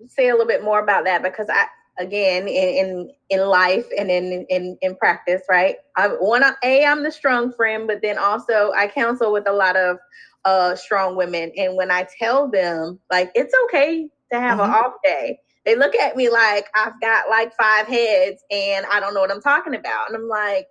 say 0.08 0.30
a 0.30 0.32
little 0.32 0.48
bit 0.48 0.64
more 0.64 0.80
about 0.80 1.06
that 1.06 1.24
because 1.24 1.48
I 1.50 1.68
again 2.00 2.48
in 2.48 2.48
in, 2.50 3.12
in 3.30 3.48
life 3.48 3.86
and 3.98 4.10
in, 4.10 4.46
in 4.50 4.78
in 4.82 4.96
practice 4.96 5.42
right? 5.50 5.76
I 5.96 6.08
one 6.08 6.44
a 6.64 6.86
i'm 6.86 7.04
the 7.04 7.12
strong 7.12 7.54
friend 7.54 7.88
but 7.88 8.02
then 8.02 8.18
also 8.18 8.72
i 8.76 8.88
counsel 8.88 9.32
with 9.32 9.48
a 9.48 9.54
lot 9.54 9.76
of 9.76 9.98
uh 10.46 10.76
strong 10.76 11.16
women. 11.16 11.52
And 11.56 11.76
when 11.76 11.92
i 11.92 12.08
tell 12.20 12.50
them 12.50 13.00
like 13.12 13.32
it's 13.36 13.54
okay 13.66 14.10
to 14.32 14.40
have 14.40 14.60
mm-hmm. 14.60 14.72
an 14.72 14.78
off 14.78 14.94
day. 15.04 15.40
They 15.66 15.76
look 15.76 15.96
at 15.96 16.16
me 16.16 16.30
like 16.30 16.68
i've 16.76 17.00
got 17.00 17.30
like 17.30 17.54
five 17.56 17.88
heads 17.88 18.44
and 18.50 18.86
i 18.92 19.00
don't 19.00 19.14
know 19.14 19.22
what 19.22 19.32
i'm 19.32 19.42
talking 19.42 19.76
about. 19.76 20.10
And 20.10 20.18
i'm 20.18 20.28
like 20.28 20.68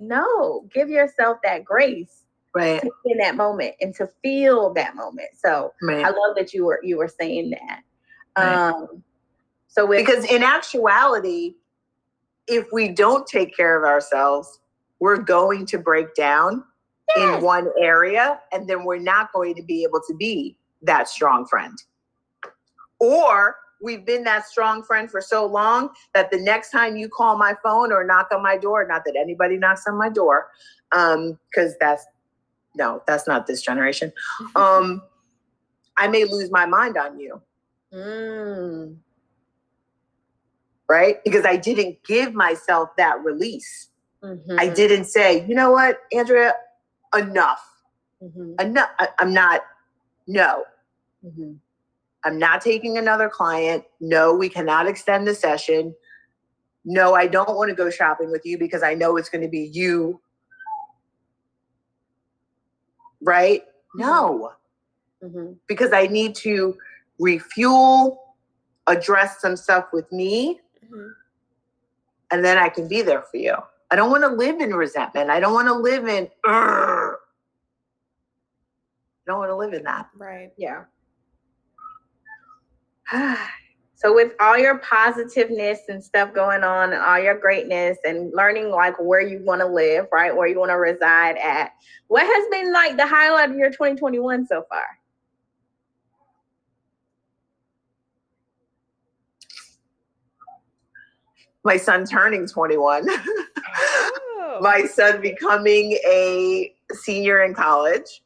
no 0.00 0.68
give 0.74 0.90
yourself 0.90 1.38
that 1.44 1.64
grace 1.64 2.25
right 2.56 2.82
in 3.04 3.18
that 3.18 3.36
moment 3.36 3.74
and 3.80 3.94
to 3.94 4.08
feel 4.22 4.72
that 4.72 4.96
moment 4.96 5.28
so 5.36 5.72
right. 5.82 6.04
i 6.04 6.08
love 6.08 6.34
that 6.36 6.52
you 6.52 6.64
were 6.64 6.80
you 6.82 6.96
were 6.96 7.08
saying 7.08 7.50
that 7.50 7.82
right. 8.38 8.70
um 8.70 9.02
so 9.76 9.86
because 9.86 10.24
in 10.24 10.42
actuality, 10.42 11.54
if 12.46 12.72
we 12.72 12.88
don't 12.88 13.26
take 13.26 13.54
care 13.54 13.76
of 13.76 13.86
ourselves, 13.86 14.58
we're 15.00 15.18
going 15.18 15.66
to 15.66 15.78
break 15.78 16.14
down 16.14 16.64
yes. 17.14 17.38
in 17.38 17.44
one 17.44 17.68
area 17.78 18.40
and 18.52 18.66
then 18.66 18.84
we're 18.84 18.98
not 18.98 19.32
going 19.34 19.54
to 19.54 19.62
be 19.62 19.84
able 19.84 20.00
to 20.08 20.14
be 20.14 20.56
that 20.80 21.08
strong 21.08 21.46
friend. 21.46 21.76
Or 23.00 23.56
we've 23.82 24.06
been 24.06 24.24
that 24.24 24.46
strong 24.46 24.82
friend 24.82 25.10
for 25.10 25.20
so 25.20 25.44
long 25.44 25.90
that 26.14 26.30
the 26.30 26.40
next 26.40 26.70
time 26.70 26.96
you 26.96 27.10
call 27.10 27.36
my 27.36 27.54
phone 27.62 27.92
or 27.92 28.02
knock 28.02 28.28
on 28.32 28.42
my 28.42 28.56
door, 28.56 28.86
not 28.88 29.02
that 29.04 29.14
anybody 29.14 29.58
knocks 29.58 29.86
on 29.86 29.98
my 29.98 30.08
door, 30.08 30.48
um, 30.92 31.38
because 31.50 31.74
that's 31.80 32.06
no, 32.76 33.02
that's 33.06 33.26
not 33.26 33.46
this 33.46 33.62
generation. 33.62 34.12
Um, 34.56 35.02
I 35.96 36.08
may 36.08 36.24
lose 36.24 36.50
my 36.50 36.66
mind 36.66 36.96
on 36.96 37.18
you. 37.18 37.40
Mm 37.92 38.96
right? 40.88 41.22
Because 41.24 41.44
I 41.44 41.56
didn't 41.56 42.02
give 42.04 42.34
myself 42.34 42.90
that 42.96 43.22
release. 43.24 43.88
Mm-hmm. 44.22 44.58
I 44.58 44.68
didn't 44.68 45.04
say, 45.04 45.46
you 45.46 45.54
know 45.54 45.70
what, 45.70 46.00
Andrea, 46.12 46.54
enough. 47.16 47.64
Mm-hmm. 48.22 48.54
Enough. 48.60 48.88
I, 48.98 49.08
am 49.20 49.32
not, 49.32 49.62
no. 50.26 50.64
Mm-hmm. 51.24 51.52
I'm 52.24 52.38
not 52.38 52.60
taking 52.60 52.98
another 52.98 53.28
client. 53.28 53.84
No, 54.00 54.34
we 54.34 54.48
cannot 54.48 54.88
extend 54.88 55.26
the 55.26 55.34
session. 55.34 55.94
No, 56.84 57.14
I 57.14 57.26
don't 57.26 57.56
want 57.56 57.68
to 57.70 57.74
go 57.74 57.90
shopping 57.90 58.30
with 58.30 58.42
you 58.44 58.58
because 58.58 58.82
I 58.82 58.94
know 58.94 59.16
it's 59.16 59.28
going 59.28 59.42
to 59.42 59.48
be 59.48 59.70
you. 59.72 60.20
Right? 63.26 63.62
Mm-hmm. 63.62 64.00
No. 64.00 64.52
Mm-hmm. 65.22 65.52
Because 65.66 65.92
I 65.92 66.06
need 66.06 66.34
to 66.36 66.76
refuel, 67.18 68.34
address 68.86 69.40
some 69.40 69.56
stuff 69.56 69.86
with 69.92 70.10
me 70.12 70.60
Mm-hmm. 70.90 71.08
And 72.30 72.44
then 72.44 72.58
I 72.58 72.68
can 72.68 72.88
be 72.88 73.02
there 73.02 73.22
for 73.22 73.36
you. 73.36 73.54
I 73.90 73.96
don't 73.96 74.10
want 74.10 74.24
to 74.24 74.28
live 74.28 74.60
in 74.60 74.74
resentment. 74.74 75.30
I 75.30 75.40
don't 75.40 75.54
want 75.54 75.68
to 75.68 75.74
live 75.74 76.08
in, 76.08 76.28
I 76.44 77.12
don't 79.26 79.38
want 79.38 79.50
to 79.50 79.56
live 79.56 79.72
in 79.72 79.84
that. 79.84 80.08
Right. 80.16 80.52
Yeah. 80.56 80.84
so 83.96 84.14
with 84.14 84.32
all 84.40 84.58
your 84.58 84.78
positiveness 84.78 85.80
and 85.88 86.04
stuff 86.04 86.32
going 86.34 86.62
on 86.62 86.92
and 86.92 87.02
all 87.02 87.18
your 87.18 87.38
greatness 87.38 87.98
and 88.04 88.30
learning 88.34 88.70
like 88.70 88.94
where 89.00 89.22
you 89.22 89.42
want 89.42 89.62
to 89.62 89.66
live, 89.66 90.06
right? 90.12 90.36
Where 90.36 90.46
you 90.46 90.58
want 90.58 90.70
to 90.70 90.76
reside 90.76 91.36
at. 91.38 91.72
What 92.08 92.22
has 92.22 92.44
been 92.50 92.72
like 92.72 92.96
the 92.96 93.06
highlight 93.06 93.50
of 93.50 93.56
your 93.56 93.70
2021 93.70 94.46
so 94.46 94.64
far? 94.68 94.84
my 101.66 101.76
son 101.76 102.06
turning 102.06 102.46
21, 102.46 103.06
oh. 103.10 104.58
my 104.60 104.84
son 104.84 105.20
becoming 105.20 105.98
a 106.06 106.72
senior 106.92 107.42
in 107.42 107.52
college. 107.54 108.22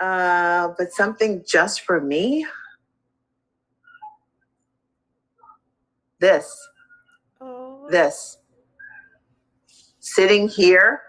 Uh, 0.00 0.68
but 0.78 0.92
something 0.92 1.42
just 1.46 1.82
for 1.82 2.00
me. 2.00 2.46
This. 6.20 6.56
Oh. 7.40 7.86
This. 7.90 8.38
Sitting 10.00 10.48
here 10.48 11.02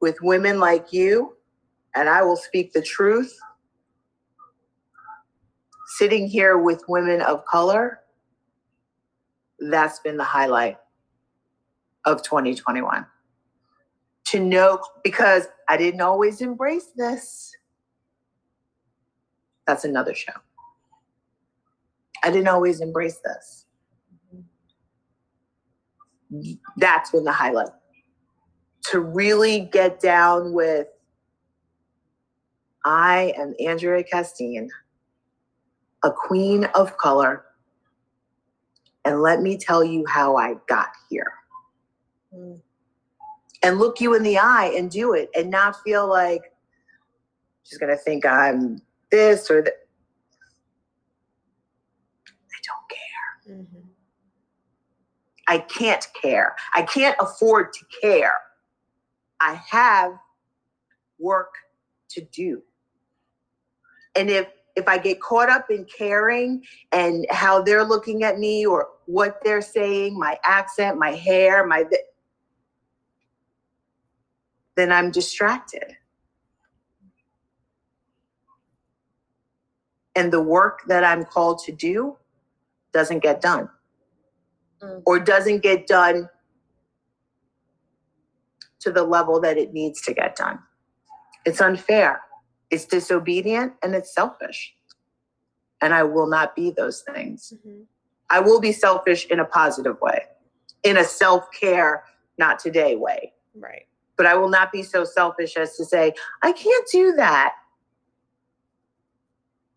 with 0.00 0.16
women 0.22 0.58
like 0.58 0.92
you, 0.92 1.36
and 1.94 2.08
I 2.08 2.22
will 2.22 2.36
speak 2.36 2.72
the 2.72 2.82
truth 2.82 3.38
sitting 5.98 6.26
here 6.26 6.58
with 6.58 6.82
women 6.88 7.20
of 7.20 7.44
color, 7.44 8.00
that's 9.58 9.98
been 10.00 10.16
the 10.16 10.24
highlight 10.24 10.78
of 12.06 12.22
2021. 12.22 13.06
To 14.32 14.40
know, 14.40 14.80
because 15.02 15.46
I 15.68 15.76
didn't 15.76 16.00
always 16.00 16.40
embrace 16.40 16.88
this. 16.96 17.54
That's 19.66 19.84
another 19.84 20.14
show. 20.14 20.32
I 22.24 22.30
didn't 22.30 22.48
always 22.48 22.80
embrace 22.80 23.20
this. 23.24 23.66
That's 26.76 27.10
been 27.10 27.24
the 27.24 27.32
highlight. 27.32 27.68
To 28.90 29.00
really 29.00 29.60
get 29.60 30.00
down 30.00 30.52
with, 30.52 30.88
I 32.84 33.34
am 33.36 33.54
Andrea 33.60 34.02
Castine 34.02 34.70
a 36.02 36.10
queen 36.10 36.64
of 36.74 36.96
color. 36.96 37.44
And 39.04 39.22
let 39.22 39.40
me 39.40 39.56
tell 39.56 39.82
you 39.82 40.04
how 40.06 40.36
I 40.36 40.54
got 40.68 40.88
here. 41.08 41.32
Mm. 42.34 42.60
And 43.62 43.78
look 43.78 44.00
you 44.00 44.14
in 44.14 44.22
the 44.22 44.38
eye 44.38 44.72
and 44.76 44.90
do 44.90 45.14
it 45.14 45.30
and 45.36 45.50
not 45.50 45.80
feel 45.82 46.08
like 46.08 46.42
she's 47.62 47.78
going 47.78 47.96
to 47.96 48.02
think 48.02 48.26
I'm 48.26 48.82
this 49.10 49.50
or 49.50 49.62
that. 49.62 49.74
I 52.26 52.60
don't 52.66 52.88
care. 52.88 53.56
Mm-hmm. 53.56 53.88
I 55.48 55.58
can't 55.58 56.06
care. 56.20 56.56
I 56.74 56.82
can't 56.82 57.16
afford 57.20 57.72
to 57.74 57.84
care. 58.00 58.36
I 59.40 59.60
have 59.68 60.12
work 61.18 61.54
to 62.10 62.22
do. 62.32 62.62
And 64.14 64.28
if 64.30 64.46
if 64.74 64.88
I 64.88 64.96
get 64.96 65.20
caught 65.20 65.50
up 65.50 65.70
in 65.70 65.84
caring 65.84 66.64
and 66.92 67.26
how 67.30 67.60
they're 67.62 67.84
looking 67.84 68.22
at 68.24 68.38
me 68.38 68.64
or 68.64 68.88
what 69.04 69.38
they're 69.44 69.60
saying, 69.60 70.18
my 70.18 70.38
accent, 70.44 70.98
my 70.98 71.10
hair, 71.10 71.66
my 71.66 71.84
then 74.76 74.92
I'm 74.92 75.10
distracted. 75.10 75.96
And 80.14 80.32
the 80.32 80.42
work 80.42 80.82
that 80.88 81.04
I'm 81.04 81.24
called 81.24 81.60
to 81.64 81.72
do 81.72 82.16
doesn't 82.92 83.20
get 83.20 83.40
done 83.40 83.68
mm. 84.82 85.02
or 85.06 85.18
doesn't 85.18 85.62
get 85.62 85.86
done 85.86 86.28
to 88.80 88.90
the 88.90 89.02
level 89.02 89.40
that 89.40 89.56
it 89.56 89.72
needs 89.72 90.02
to 90.02 90.12
get 90.12 90.36
done. 90.36 90.58
It's 91.44 91.60
unfair, 91.60 92.20
it's 92.70 92.84
disobedient, 92.84 93.74
and 93.82 93.94
it's 93.94 94.12
selfish. 94.12 94.74
And 95.80 95.94
I 95.94 96.02
will 96.02 96.26
not 96.26 96.54
be 96.54 96.70
those 96.70 97.02
things. 97.02 97.52
Mm-hmm. 97.56 97.82
I 98.30 98.40
will 98.40 98.60
be 98.60 98.72
selfish 98.72 99.26
in 99.26 99.40
a 99.40 99.44
positive 99.44 100.00
way, 100.00 100.22
in 100.82 100.96
a 100.96 101.04
self 101.04 101.46
care, 101.58 102.04
not 102.38 102.58
today 102.58 102.96
way. 102.96 103.32
Right. 103.54 103.86
But 104.22 104.30
I 104.30 104.36
will 104.36 104.48
not 104.48 104.70
be 104.70 104.84
so 104.84 105.02
selfish 105.02 105.56
as 105.56 105.76
to 105.76 105.84
say, 105.84 106.14
I 106.42 106.52
can't 106.52 106.88
do 106.92 107.10
that. 107.16 107.54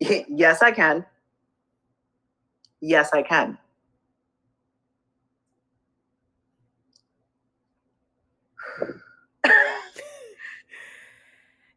yes, 0.00 0.62
I 0.62 0.70
can. 0.70 1.04
Yes, 2.80 3.10
I 3.12 3.22
can. 3.22 3.58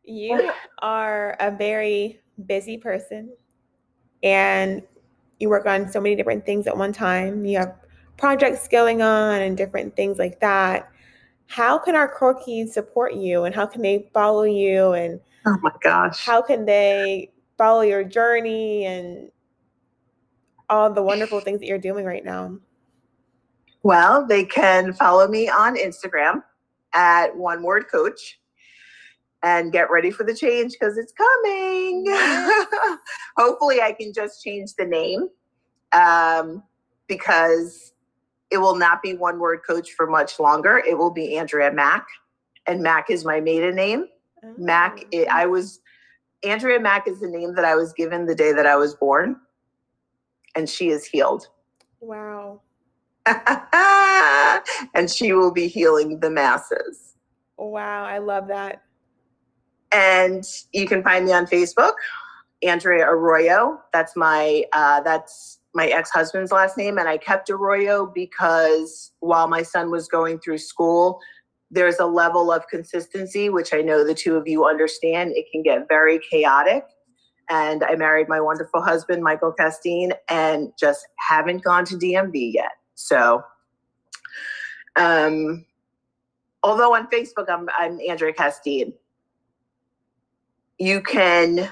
you 0.03 0.51
are 0.83 1.35
a 1.39 1.49
very 1.49 2.21
busy 2.45 2.77
person 2.77 3.33
and 4.21 4.83
you 5.39 5.49
work 5.49 5.65
on 5.65 5.91
so 5.91 5.99
many 5.99 6.15
different 6.15 6.45
things 6.45 6.67
at 6.67 6.77
one 6.77 6.93
time. 6.93 7.45
You 7.45 7.57
have 7.57 7.75
projects 8.17 8.67
going 8.67 9.01
on 9.01 9.41
and 9.41 9.57
different 9.57 9.95
things 9.95 10.19
like 10.19 10.39
that. 10.41 10.87
How 11.49 11.79
can 11.79 11.95
our 11.95 12.13
Corkies 12.13 12.69
support 12.69 13.15
you 13.15 13.43
and 13.43 13.55
how 13.55 13.65
can 13.65 13.81
they 13.81 14.07
follow 14.13 14.43
you 14.43 14.93
and 14.93 15.19
oh 15.47 15.57
my 15.61 15.71
gosh. 15.81 16.23
How 16.23 16.43
can 16.43 16.65
they 16.65 17.31
follow 17.57 17.81
your 17.81 18.03
journey 18.03 18.85
and 18.85 19.31
all 20.69 20.93
the 20.93 21.01
wonderful 21.01 21.39
things 21.39 21.59
that 21.59 21.65
you're 21.65 21.79
doing 21.79 22.05
right 22.05 22.23
now? 22.23 22.55
Well, 23.81 24.27
they 24.27 24.45
can 24.45 24.93
follow 24.93 25.27
me 25.27 25.49
on 25.49 25.75
Instagram 25.75 26.43
at 26.93 27.35
one 27.35 27.63
word 27.63 27.85
coach 27.91 28.39
and 29.41 29.71
get 29.71 29.89
ready 29.89 30.11
for 30.11 30.23
the 30.23 30.35
change 30.35 30.73
because 30.73 30.97
it's 30.97 31.13
coming. 31.13 32.05
Hopefully, 33.37 33.81
I 33.81 33.93
can 33.93 34.13
just 34.13 34.43
change 34.43 34.75
the 34.75 34.85
name 34.85 35.29
um, 35.93 36.61
because 37.07 37.93
it 38.51 38.57
will 38.57 38.75
not 38.75 39.01
be 39.01 39.13
one 39.13 39.39
word 39.39 39.61
coach 39.65 39.91
for 39.91 40.07
much 40.07 40.39
longer. 40.39 40.81
It 40.85 40.97
will 40.97 41.11
be 41.11 41.37
Andrea 41.37 41.71
Mack, 41.71 42.07
and 42.65 42.81
Mack 42.81 43.09
is 43.09 43.25
my 43.25 43.39
maiden 43.39 43.75
name. 43.75 44.05
Oh. 44.43 44.53
Mack, 44.57 45.05
it, 45.11 45.27
I 45.27 45.45
was 45.45 45.81
Andrea 46.43 46.79
Mack 46.79 47.07
is 47.07 47.19
the 47.19 47.27
name 47.27 47.55
that 47.55 47.65
I 47.65 47.75
was 47.75 47.93
given 47.93 48.25
the 48.25 48.35
day 48.35 48.53
that 48.53 48.65
I 48.65 48.75
was 48.75 48.95
born, 48.95 49.37
and 50.55 50.69
she 50.69 50.89
is 50.89 51.05
healed. 51.05 51.47
Wow. 52.01 52.61
and 54.93 55.09
she 55.09 55.33
will 55.33 55.51
be 55.51 55.67
healing 55.67 56.21
the 56.21 56.29
masses. 56.29 57.15
Wow, 57.57 58.05
I 58.05 58.19
love 58.19 58.47
that. 58.47 58.83
And 59.91 60.45
you 60.71 60.87
can 60.87 61.03
find 61.03 61.25
me 61.25 61.33
on 61.33 61.45
Facebook, 61.45 61.91
Andrea 62.63 63.05
Arroyo. 63.05 63.81
That's 63.91 64.15
my 64.15 64.63
uh, 64.71 65.01
that's 65.01 65.58
my 65.73 65.87
ex-husband's 65.87 66.51
last 66.51 66.77
name, 66.77 66.97
and 66.97 67.07
I 67.07 67.17
kept 67.17 67.49
Arroyo 67.49 68.05
because 68.05 69.11
while 69.19 69.47
my 69.47 69.63
son 69.63 69.91
was 69.91 70.07
going 70.07 70.39
through 70.39 70.57
school, 70.57 71.19
there's 71.71 71.99
a 71.99 72.05
level 72.05 72.51
of 72.51 72.67
consistency 72.67 73.49
which 73.49 73.73
I 73.73 73.81
know 73.81 74.03
the 74.03 74.15
two 74.15 74.35
of 74.35 74.47
you 74.47 74.65
understand. 74.65 75.33
It 75.35 75.45
can 75.51 75.61
get 75.61 75.87
very 75.87 76.19
chaotic. 76.31 76.83
And 77.49 77.83
I 77.83 77.95
married 77.95 78.27
my 78.29 78.39
wonderful 78.39 78.81
husband, 78.81 79.23
Michael 79.23 79.51
Castine, 79.51 80.13
and 80.29 80.71
just 80.79 81.07
haven't 81.17 81.63
gone 81.63 81.85
to 81.85 81.95
DMV 81.95 82.53
yet. 82.53 82.71
So, 82.95 83.43
um, 84.95 85.65
although 86.63 86.95
on 86.95 87.07
Facebook 87.07 87.49
I'm, 87.49 87.67
I'm 87.77 87.99
Andrea 88.07 88.33
Castine, 88.33 88.93
you 90.77 91.01
can, 91.01 91.69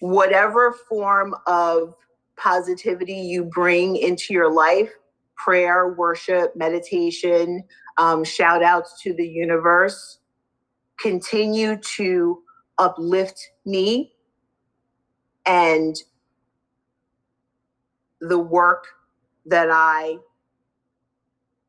whatever 0.00 0.72
form 0.88 1.34
of 1.46 1.94
positivity 2.42 3.14
you 3.14 3.44
bring 3.44 3.96
into 3.96 4.34
your 4.34 4.52
life, 4.52 4.90
prayer, 5.36 5.94
worship, 5.94 6.54
meditation, 6.56 7.62
um, 7.98 8.24
shout 8.24 8.62
outs 8.62 9.00
to 9.02 9.14
the 9.14 9.26
universe, 9.26 10.18
continue 10.98 11.76
to 11.76 12.42
uplift 12.78 13.50
me 13.64 14.12
and 15.46 15.96
the 18.20 18.38
work 18.38 18.86
that 19.46 19.68
I 19.70 20.18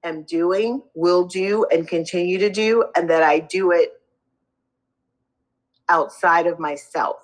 am 0.04 0.24
doing, 0.24 0.82
will 0.96 1.26
do, 1.26 1.66
and 1.72 1.88
continue 1.88 2.38
to 2.38 2.50
do, 2.50 2.86
and 2.96 3.10
that 3.10 3.24
I 3.24 3.40
do 3.40 3.72
it 3.72 3.94
outside 5.90 6.46
of 6.46 6.60
myself 6.60 7.18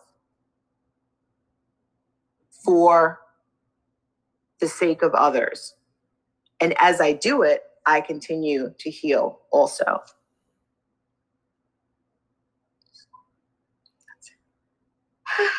for 2.64 3.20
the 4.60 4.68
sake 4.68 5.01
of 5.01 5.14
others. 5.14 5.76
And 6.60 6.74
as 6.80 6.99
I 7.01 7.14
do 7.14 7.43
it, 7.43 7.64
I 7.86 8.01
continue 8.01 8.74
to 8.78 8.89
heal 8.89 9.39
also. 9.51 10.01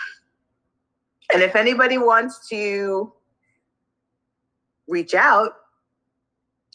And 1.32 1.44
if 1.44 1.54
anybody 1.54 1.96
wants 1.96 2.48
to 2.48 3.12
reach 4.88 5.14
out, 5.14 5.52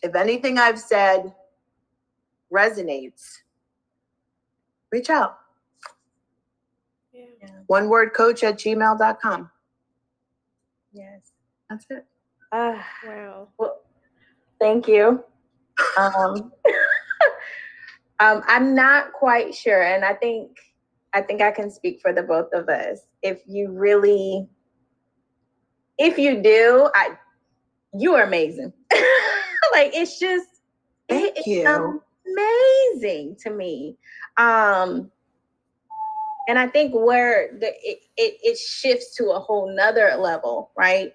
if 0.01 0.15
anything 0.15 0.57
I've 0.57 0.79
said 0.79 1.35
resonates, 2.53 3.39
reach 4.93 5.09
out. 5.09 5.39
Yeah. 7.11 7.49
One 7.67 7.89
word 7.89 8.13
coach 8.13 8.45
at 8.45 8.57
gmail.com. 8.57 9.51
Yes. 10.93 11.33
That's 11.69 11.85
it. 11.89 12.05
Uh, 12.55 12.81
wow. 13.05 13.47
Well, 13.57 13.81
thank 14.61 14.87
you. 14.87 15.21
Um, 15.99 16.53
um, 18.21 18.43
I'm 18.47 18.73
not 18.73 19.11
quite 19.11 19.53
sure, 19.53 19.83
and 19.83 20.05
I 20.05 20.13
think 20.13 20.51
I 21.13 21.21
think 21.21 21.41
I 21.41 21.51
can 21.51 21.69
speak 21.69 21.99
for 22.01 22.13
the 22.13 22.23
both 22.23 22.47
of 22.53 22.69
us. 22.69 22.99
If 23.21 23.41
you 23.45 23.71
really, 23.71 24.47
if 25.97 26.17
you 26.17 26.41
do, 26.41 26.89
I, 26.95 27.17
you 27.93 28.15
are 28.15 28.23
amazing. 28.23 28.71
like 29.73 29.91
it's 29.93 30.17
just 30.17 30.47
Thank 31.09 31.37
it, 31.37 31.45
you. 31.45 32.01
amazing 32.25 33.35
to 33.43 33.49
me. 33.49 33.97
Um 34.37 35.11
and 36.47 36.57
I 36.57 36.67
think 36.67 36.93
where 36.93 37.49
the 37.59 37.67
it, 37.67 37.99
it, 38.15 38.37
it 38.43 38.57
shifts 38.57 39.13
to 39.17 39.31
a 39.31 39.39
whole 39.39 39.75
nother 39.75 40.15
level, 40.15 40.71
right? 40.77 41.11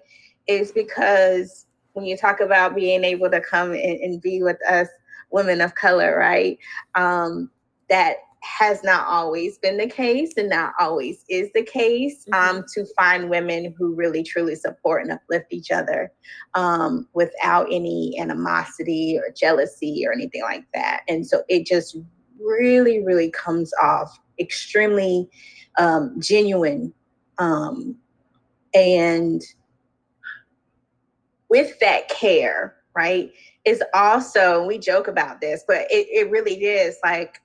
Is 0.51 0.71
because 0.71 1.65
when 1.93 2.05
you 2.05 2.17
talk 2.17 2.39
about 2.39 2.75
being 2.75 3.03
able 3.03 3.29
to 3.29 3.41
come 3.41 3.71
and, 3.71 3.99
and 3.99 4.21
be 4.21 4.41
with 4.43 4.57
us 4.69 4.87
women 5.31 5.61
of 5.61 5.75
color, 5.75 6.17
right? 6.17 6.57
Um, 6.95 7.49
that 7.89 8.17
has 8.43 8.83
not 8.83 9.05
always 9.07 9.59
been 9.59 9.77
the 9.77 9.87
case 9.87 10.33
and 10.35 10.49
not 10.49 10.73
always 10.79 11.23
is 11.29 11.49
the 11.53 11.63
case 11.63 12.25
mm-hmm. 12.25 12.57
um, 12.57 12.65
to 12.73 12.85
find 12.97 13.29
women 13.29 13.73
who 13.77 13.93
really 13.93 14.23
truly 14.23 14.55
support 14.55 15.03
and 15.03 15.11
uplift 15.11 15.45
each 15.51 15.69
other 15.69 16.11
um, 16.55 17.07
without 17.13 17.67
any 17.71 18.19
animosity 18.19 19.17
or 19.17 19.31
jealousy 19.31 20.03
or 20.07 20.11
anything 20.11 20.41
like 20.41 20.65
that. 20.73 21.01
And 21.07 21.25
so 21.25 21.43
it 21.49 21.67
just 21.67 21.97
really, 22.39 23.03
really 23.03 23.29
comes 23.29 23.71
off 23.81 24.19
extremely 24.39 25.29
um, 25.77 26.15
genuine. 26.19 26.93
Um, 27.37 27.95
and 28.73 29.41
with 31.51 31.77
that 31.79 32.09
care, 32.09 32.75
right, 32.95 33.31
is 33.65 33.83
also, 33.93 34.65
we 34.65 34.79
joke 34.79 35.07
about 35.07 35.41
this, 35.41 35.63
but 35.67 35.81
it, 35.91 36.07
it 36.09 36.31
really 36.31 36.55
is 36.55 36.97
like 37.03 37.39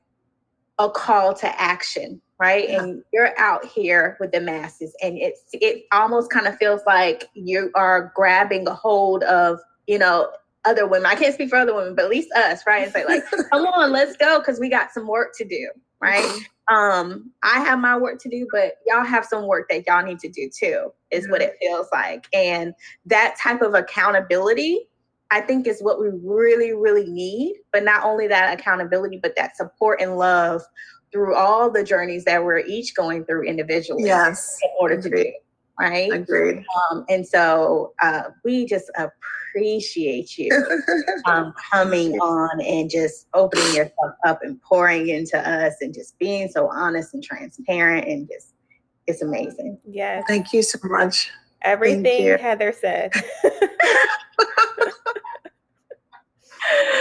a 0.79 0.89
call 0.89 1.35
to 1.35 1.61
action 1.61 2.21
right 2.39 2.69
yeah. 2.69 2.83
and 2.83 3.03
you're 3.13 3.39
out 3.39 3.65
here 3.65 4.17
with 4.21 4.31
the 4.31 4.41
masses 4.41 4.95
and 5.03 5.17
it's 5.17 5.41
it 5.55 5.85
almost 5.91 6.31
kind 6.31 6.47
of 6.47 6.55
feels 6.59 6.83
like 6.87 7.31
you 7.33 7.71
are 7.75 8.13
grabbing 8.15 8.69
a 8.69 8.75
hold 8.75 9.23
of 9.23 9.59
you 9.87 9.99
know 9.99 10.31
other 10.67 10.87
women 10.87 11.07
i 11.07 11.15
can't 11.15 11.33
speak 11.33 11.49
for 11.49 11.57
other 11.57 11.75
women 11.75 11.95
but 11.95 12.05
at 12.05 12.11
least 12.11 12.31
us 12.33 12.61
right 12.67 12.85
and 12.85 12.93
say 12.93 13.07
like 13.07 13.23
come 13.51 13.67
on 13.67 13.91
let's 13.91 14.19
go 14.19 14.39
because 14.39 14.61
we 14.61 14.69
got 14.69 14.93
some 14.93 15.07
work 15.07 15.33
to 15.35 15.47
do 15.47 15.71
right 16.01 16.25
mm-hmm. 16.25 16.39
Um 16.71 17.31
i 17.43 17.61
have 17.61 17.79
my 17.79 17.97
work 17.97 18.21
to 18.21 18.29
do 18.29 18.47
but 18.51 18.75
y'all 18.87 19.05
have 19.05 19.25
some 19.25 19.47
work 19.47 19.69
that 19.69 19.87
y'all 19.87 20.05
need 20.05 20.19
to 20.19 20.29
do 20.29 20.51
too 20.51 20.93
is 21.11 21.29
what 21.31 21.41
it 21.41 21.55
feels 21.61 21.87
like 21.93 22.27
and 22.33 22.75
that 23.05 23.37
type 23.41 23.63
of 23.63 23.75
accountability 23.75 24.89
I 25.31 25.41
think 25.41 25.67
is 25.67 25.81
what 25.81 26.01
we 26.01 26.09
really, 26.23 26.73
really 26.73 27.11
need. 27.11 27.57
But 27.73 27.85
not 27.85 28.05
only 28.05 28.29
that 28.29 28.59
accountability, 28.59 29.19
but 29.21 29.35
that 29.37 29.57
support 29.57 30.01
and 30.01 30.17
love 30.17 30.63
through 31.13 31.35
all 31.35 31.71
the 31.71 31.83
journeys 31.83 32.25
that 32.25 32.45
we're 32.45 32.61
each 32.61 32.95
going 32.95 33.25
through 33.25 33.45
individually. 33.45 34.05
Yes. 34.05 34.59
In 34.63 34.71
order 34.79 35.01
to 35.01 35.09
do. 35.09 35.33
right? 35.81 36.13
Agreed. 36.13 36.65
Um, 36.91 37.05
and 37.09 37.27
so 37.27 37.93
uh, 38.03 38.25
we 38.45 38.67
just 38.67 38.91
appreciate 38.91 39.13
you 39.63 40.67
um, 41.27 41.55
coming 41.71 42.19
on 42.19 42.61
and 42.61 42.91
just 42.91 43.27
opening 43.35 43.75
yourself 43.75 44.15
up 44.25 44.41
and 44.43 44.61
pouring 44.63 45.09
into 45.09 45.39
us 45.39 45.75
and 45.81 45.95
just 45.95 46.19
being 46.19 46.49
so 46.49 46.69
honest 46.71 47.15
and 47.15 47.23
transparent 47.23 48.07
and 48.07 48.29
just 48.29 48.55
it's 49.07 49.23
amazing. 49.23 49.79
Yes. 49.89 50.25
Thank 50.27 50.53
you 50.53 50.63
so 50.63 50.79
much. 50.85 51.31
Everything 51.63 52.39
Heather 52.39 52.73
said. 52.73 53.13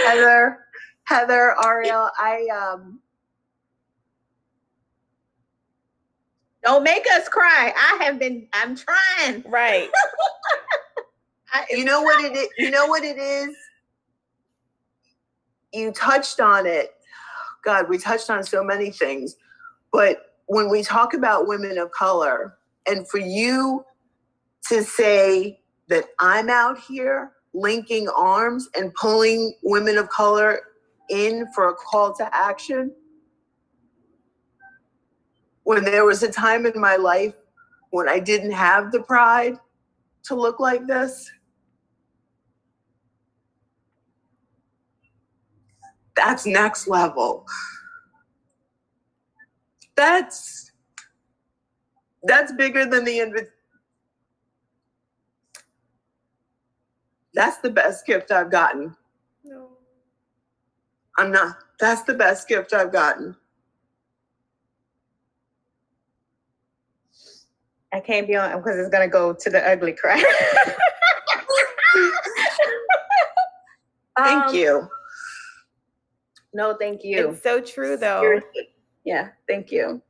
Heather, 0.06 0.60
Heather, 1.06 1.56
Arielle, 1.60 2.12
I 2.20 2.48
um 2.54 3.00
Don't 6.66 6.84
make 6.84 7.06
us 7.14 7.30
cry. 7.30 7.72
I 7.76 8.04
have 8.04 8.18
been. 8.18 8.48
I'm 8.52 8.76
trying. 8.76 9.44
Right. 9.48 9.90
You 11.70 11.86
know 11.86 12.02
what 12.02 12.24
it 12.24 12.36
is. 12.36 12.48
You 12.58 12.72
know 12.72 12.88
what 12.88 13.04
it 13.04 13.18
is. 13.18 13.56
You 15.74 15.92
touched 15.92 16.40
on 16.40 16.66
it. 16.66 16.92
God, 17.64 17.90
we 17.90 17.98
touched 17.98 18.30
on 18.30 18.44
so 18.44 18.64
many 18.64 18.92
things, 18.92 19.36
but 19.92 20.36
when 20.46 20.70
we 20.70 20.84
talk 20.84 21.14
about 21.16 21.48
women 21.48 21.78
of 21.80 21.92
color, 21.92 22.58
and 22.88 23.08
for 23.10 23.18
you 23.18 23.84
to 24.68 24.84
say 24.84 25.60
that 25.88 26.06
I'm 26.20 26.50
out 26.50 26.78
here 26.80 27.32
linking 27.54 28.08
arms 28.10 28.70
and 28.78 28.94
pulling 28.94 29.54
women 29.64 29.98
of 29.98 30.10
color 30.10 30.60
in 31.10 31.48
for 31.54 31.70
a 31.70 31.74
call 31.74 32.14
to 32.16 32.36
action 32.36 32.92
when 35.64 35.84
there 35.84 36.06
was 36.06 36.22
a 36.22 36.32
time 36.32 36.66
in 36.66 36.80
my 36.80 36.96
life 36.96 37.34
when 37.92 38.08
I 38.10 38.20
didn't 38.20 38.52
have 38.52 38.92
the 38.92 39.02
pride 39.02 39.58
to 40.24 40.36
look 40.36 40.60
like 40.60 40.86
this. 40.86 41.32
That's 46.16 46.46
next 46.46 46.88
level. 46.88 47.46
That's 49.96 50.72
that's 52.24 52.52
bigger 52.54 52.86
than 52.86 53.06
the 53.06 53.20
invitation. 53.20 53.52
That's 57.34 57.58
the 57.58 57.70
best 57.70 58.06
gift 58.06 58.32
I've 58.32 58.50
gotten. 58.50 58.96
No. 59.44 59.68
I'm 61.18 61.32
not. 61.32 61.58
That's 61.80 62.04
the 62.04 62.14
best 62.14 62.48
gift 62.48 62.74
I've 62.74 62.94
gotten. 62.94 63.36
I 67.94 68.00
can't 68.00 68.28
be 68.28 68.36
on 68.36 68.58
because 68.58 68.78
it's 68.78 68.90
gonna 68.90 69.08
go 69.08 69.34
to 69.34 69.50
the 69.50 69.66
ugly 69.70 69.94
cry. 69.94 70.18
thank 74.18 74.46
um, 74.46 74.56
you. 74.56 74.90
No, 76.56 76.74
thank 76.74 77.04
you. 77.04 77.32
It's 77.32 77.44
so 77.44 77.60
true 77.60 77.98
though. 77.98 78.22
Seriously. 78.22 78.70
Yeah, 79.04 79.32
thank 79.46 79.74
you. 79.74 80.02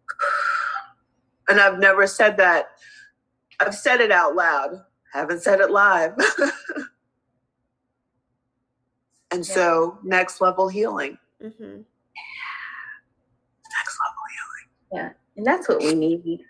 And 1.50 1.60
I've 1.60 1.80
never 1.80 2.06
said 2.06 2.38
that. 2.38 2.68
I've 3.60 3.74
said 3.74 4.00
it 4.00 4.12
out 4.12 4.36
loud. 4.36 4.84
Haven't 5.12 5.42
said 5.42 5.60
it 5.60 5.72
live. 5.72 6.14
and 9.32 9.48
yeah. 9.48 9.56
so 9.56 9.98
next 10.04 10.40
level 10.40 10.68
healing. 10.68 11.18
Mm-hmm. 11.42 11.64
Next 11.64 11.88
level 14.06 14.22
healing. 14.36 14.68
Yeah. 14.94 15.10
And 15.38 15.48
that's 15.48 15.68
what 15.68 15.80
we 15.80 15.96
need. 15.96 16.44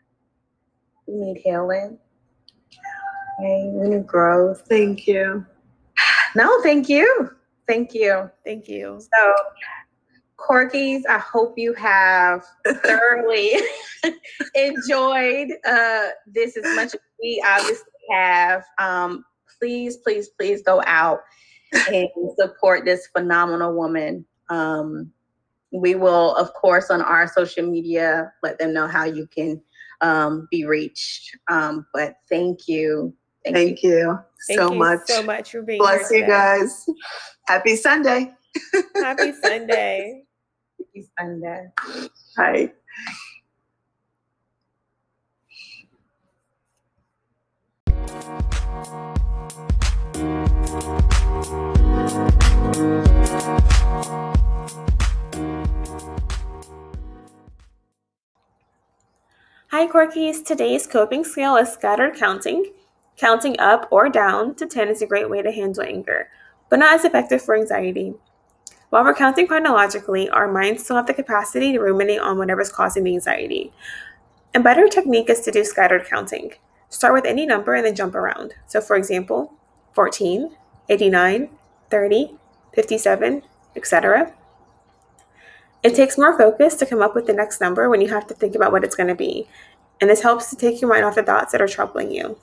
We 1.07 1.15
need 1.15 1.37
healing. 1.37 1.97
Okay, 3.39 3.71
we 3.73 3.87
need 3.87 4.05
growth. 4.05 4.63
Thank 4.67 5.07
you. 5.07 5.45
No, 6.35 6.61
thank 6.63 6.89
you. 6.89 7.31
Thank 7.65 7.93
you. 7.93 8.29
Thank 8.43 8.67
you. 8.67 8.99
So, 8.99 9.35
Corkies, 10.37 11.01
I 11.09 11.17
hope 11.17 11.57
you 11.57 11.73
have 11.73 12.43
thoroughly 12.83 13.53
enjoyed 14.55 15.49
uh, 15.65 16.07
this 16.27 16.57
as 16.57 16.75
much 16.75 16.93
as 16.93 16.99
we 17.21 17.43
obviously 17.47 17.91
have. 18.11 18.63
Um, 18.77 19.23
please, 19.59 19.97
please, 19.97 20.29
please 20.29 20.61
go 20.61 20.81
out 20.85 21.21
and 21.89 22.09
support 22.37 22.85
this 22.85 23.07
phenomenal 23.15 23.73
woman. 23.73 24.25
Um, 24.49 25.11
we 25.71 25.95
will, 25.95 26.35
of 26.35 26.53
course, 26.53 26.89
on 26.89 27.01
our 27.01 27.27
social 27.27 27.65
media, 27.65 28.31
let 28.43 28.59
them 28.59 28.73
know 28.73 28.87
how 28.87 29.05
you 29.05 29.27
can 29.27 29.61
um, 30.01 30.47
be 30.51 30.65
reached. 30.65 31.35
Um, 31.49 31.85
but 31.93 32.15
thank 32.29 32.67
you. 32.67 33.13
Thank, 33.43 33.55
thank 33.55 33.83
you. 33.83 33.89
you, 33.89 34.19
thank 34.47 34.59
so 34.59 34.73
you 34.73 34.79
much. 34.79 34.99
so 35.05 35.23
much 35.23 35.51
for 35.51 35.61
being 35.61 35.81
here. 35.81 35.97
Bless 35.97 36.11
you 36.11 36.25
guys. 36.25 36.85
Happy 37.47 37.75
Sunday. 37.75 38.33
Happy 38.95 39.33
Sunday. 39.33 40.23
Happy 40.95 41.07
Sunday. 41.19 41.71
Hi. 42.37 42.71
Hi 59.71 59.87
Corkies, 59.87 60.45
today's 60.45 60.87
coping 60.87 61.25
skill 61.25 61.57
is 61.57 61.73
scattered 61.73 62.15
counting. 62.15 62.71
Counting 63.17 63.59
up 63.59 63.89
or 63.91 64.07
down 64.07 64.55
to 64.55 64.65
10 64.65 64.87
is 64.87 65.01
a 65.01 65.07
great 65.07 65.29
way 65.29 65.41
to 65.41 65.51
handle 65.51 65.83
anger, 65.83 66.29
but 66.69 66.79
not 66.79 66.95
as 66.95 67.03
effective 67.03 67.41
for 67.41 67.55
anxiety. 67.57 68.13
While 68.89 69.03
we're 69.03 69.15
counting 69.15 69.47
chronologically, 69.47 70.29
our 70.29 70.51
minds 70.51 70.83
still 70.83 70.95
have 70.95 71.07
the 71.07 71.13
capacity 71.13 71.71
to 71.73 71.79
ruminate 71.79 72.19
on 72.19 72.37
whatever's 72.37 72.71
causing 72.71 73.03
the 73.03 73.13
anxiety. 73.13 73.73
A 74.53 74.59
better 74.59 74.87
technique 74.87 75.29
is 75.29 75.41
to 75.41 75.51
do 75.51 75.63
scattered 75.63 76.05
counting. 76.05 76.53
Start 76.89 77.13
with 77.13 77.25
any 77.25 77.45
number 77.45 77.73
and 77.73 77.85
then 77.85 77.95
jump 77.95 78.15
around. 78.15 78.53
So, 78.67 78.79
for 78.79 78.95
example, 78.95 79.53
14, 79.93 80.55
89, 80.87 81.49
30, 81.89 82.37
57, 82.73 83.41
etc. 83.75 84.33
It 85.83 85.95
takes 85.95 86.17
more 86.17 86.37
focus 86.37 86.75
to 86.75 86.85
come 86.85 87.01
up 87.01 87.15
with 87.15 87.27
the 87.27 87.33
next 87.33 87.59
number 87.59 87.89
when 87.89 88.01
you 88.01 88.09
have 88.09 88.27
to 88.27 88.33
think 88.33 88.55
about 88.55 88.71
what 88.71 88.83
it's 88.83 88.95
going 88.95 89.09
to 89.09 89.15
be, 89.15 89.47
and 89.99 90.09
this 90.09 90.21
helps 90.21 90.49
to 90.49 90.55
take 90.55 90.81
your 90.81 90.89
mind 90.89 91.05
off 91.05 91.15
the 91.15 91.23
thoughts 91.23 91.51
that 91.51 91.61
are 91.61 91.67
troubling 91.67 92.11
you. 92.11 92.37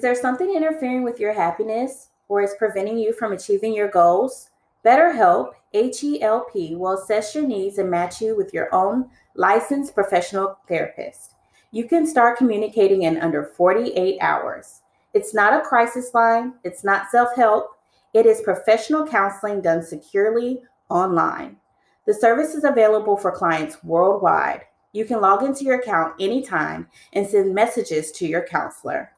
Is 0.00 0.02
there 0.02 0.14
something 0.14 0.54
interfering 0.54 1.02
with 1.02 1.20
your 1.20 1.34
happiness 1.34 2.08
or 2.28 2.40
is 2.40 2.54
preventing 2.58 2.96
you 2.96 3.12
from 3.12 3.32
achieving 3.32 3.74
your 3.74 3.90
goals? 3.90 4.48
BetterHelp, 4.82 5.50
H 5.74 6.02
E 6.02 6.22
L 6.22 6.46
P, 6.50 6.74
will 6.74 6.92
assess 6.92 7.34
your 7.34 7.46
needs 7.46 7.76
and 7.76 7.90
match 7.90 8.18
you 8.22 8.34
with 8.34 8.54
your 8.54 8.74
own 8.74 9.10
licensed 9.34 9.94
professional 9.94 10.56
therapist. 10.66 11.34
You 11.70 11.84
can 11.84 12.06
start 12.06 12.38
communicating 12.38 13.02
in 13.02 13.20
under 13.20 13.44
48 13.44 14.16
hours. 14.22 14.80
It's 15.12 15.34
not 15.34 15.52
a 15.52 15.68
crisis 15.68 16.14
line, 16.14 16.54
it's 16.64 16.82
not 16.82 17.10
self 17.10 17.36
help, 17.36 17.76
it 18.14 18.24
is 18.24 18.40
professional 18.40 19.06
counseling 19.06 19.60
done 19.60 19.82
securely 19.82 20.62
online. 20.88 21.58
The 22.06 22.14
service 22.14 22.54
is 22.54 22.64
available 22.64 23.18
for 23.18 23.32
clients 23.32 23.84
worldwide. 23.84 24.62
You 24.94 25.04
can 25.04 25.20
log 25.20 25.42
into 25.42 25.64
your 25.64 25.78
account 25.78 26.14
anytime 26.18 26.88
and 27.12 27.26
send 27.26 27.54
messages 27.54 28.10
to 28.12 28.26
your 28.26 28.46
counselor. 28.46 29.10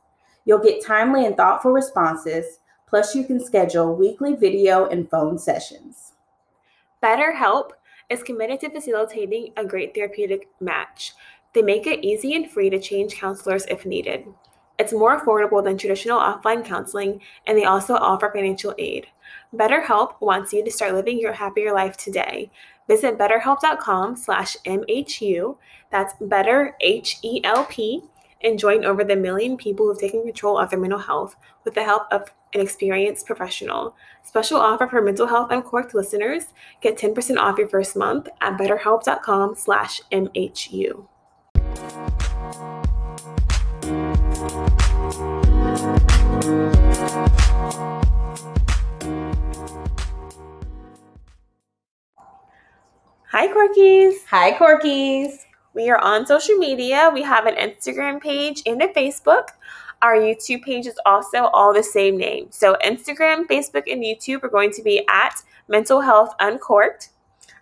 You'll 0.44 0.58
get 0.58 0.84
timely 0.84 1.24
and 1.26 1.36
thoughtful 1.36 1.72
responses, 1.72 2.58
plus, 2.86 3.14
you 3.14 3.24
can 3.24 3.42
schedule 3.42 3.94
weekly 3.94 4.34
video 4.34 4.86
and 4.86 5.08
phone 5.08 5.38
sessions. 5.38 6.12
BetterHelp 7.02 7.70
is 8.10 8.22
committed 8.22 8.60
to 8.60 8.70
facilitating 8.70 9.52
a 9.56 9.64
great 9.64 9.94
therapeutic 9.94 10.48
match. 10.60 11.14
They 11.54 11.62
make 11.62 11.86
it 11.86 12.04
easy 12.04 12.34
and 12.34 12.50
free 12.50 12.70
to 12.70 12.80
change 12.80 13.16
counselors 13.16 13.66
if 13.66 13.86
needed. 13.86 14.26
It's 14.78 14.92
more 14.92 15.20
affordable 15.20 15.62
than 15.62 15.78
traditional 15.78 16.18
offline 16.18 16.64
counseling, 16.64 17.20
and 17.46 17.56
they 17.56 17.64
also 17.64 17.94
offer 17.94 18.30
financial 18.32 18.74
aid. 18.78 19.06
BetterHelp 19.54 20.20
wants 20.20 20.52
you 20.52 20.64
to 20.64 20.70
start 20.70 20.94
living 20.94 21.18
your 21.18 21.34
happier 21.34 21.72
life 21.72 21.96
today. 21.96 22.50
Visit 22.88 23.18
betterhelp.com 23.18 24.16
slash 24.16 24.56
MHU, 24.66 25.56
That's 25.90 26.14
better 26.20 26.74
H 26.80 27.18
E 27.22 27.40
L 27.44 27.64
P 27.66 28.02
and 28.42 28.58
join 28.58 28.84
over 28.84 29.04
the 29.04 29.16
million 29.16 29.56
people 29.56 29.86
who've 29.86 29.98
taken 29.98 30.22
control 30.24 30.58
of 30.58 30.70
their 30.70 30.78
mental 30.78 30.98
health 30.98 31.36
with 31.64 31.74
the 31.74 31.84
help 31.84 32.04
of 32.10 32.32
an 32.54 32.60
experienced 32.60 33.26
professional. 33.26 33.96
Special 34.22 34.58
offer 34.58 34.86
for 34.86 35.00
Mental 35.02 35.26
Health 35.26 35.50
Uncorked 35.50 35.94
listeners. 35.94 36.46
Get 36.80 36.98
10% 36.98 37.38
off 37.38 37.58
your 37.58 37.68
first 37.68 37.96
month 37.96 38.28
at 38.40 38.58
betterhelp.com 38.58 39.54
slash 39.56 40.00
MHU. 40.10 41.06
Hi, 53.30 53.48
Corkies. 53.48 54.14
Hi, 54.28 54.52
Corkies. 54.52 55.38
We 55.74 55.88
are 55.90 55.98
on 55.98 56.26
social 56.26 56.56
media. 56.56 57.10
We 57.12 57.22
have 57.22 57.46
an 57.46 57.54
Instagram 57.54 58.20
page 58.20 58.62
and 58.66 58.82
a 58.82 58.88
Facebook. 58.88 59.48
Our 60.02 60.16
YouTube 60.16 60.62
page 60.62 60.86
is 60.86 60.98
also 61.06 61.44
all 61.54 61.72
the 61.72 61.82
same 61.82 62.16
name. 62.16 62.48
So 62.50 62.76
Instagram, 62.84 63.46
Facebook, 63.46 63.90
and 63.90 64.02
YouTube 64.02 64.42
are 64.42 64.48
going 64.48 64.72
to 64.72 64.82
be 64.82 65.06
at 65.08 65.42
Mental 65.68 66.00
Health 66.00 66.34
Uncorked. 66.40 67.10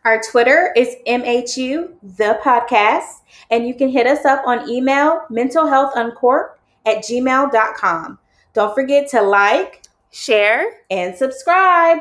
Our 0.04 0.22
Twitter 0.22 0.72
is 0.74 0.96
MHU 1.06 1.92
the 2.16 2.40
podcast, 2.42 3.20
and 3.50 3.68
you 3.68 3.74
can 3.74 3.90
hit 3.90 4.06
us 4.06 4.24
up 4.24 4.46
on 4.46 4.68
email 4.68 5.22
mentalhealthuncorked 5.30 6.56
at 6.86 7.04
gmail.com. 7.04 8.18
Don't 8.54 8.74
forget 8.74 9.08
to 9.10 9.20
like, 9.20 9.82
share, 10.10 10.80
and 10.90 11.14
subscribe. 11.14 11.98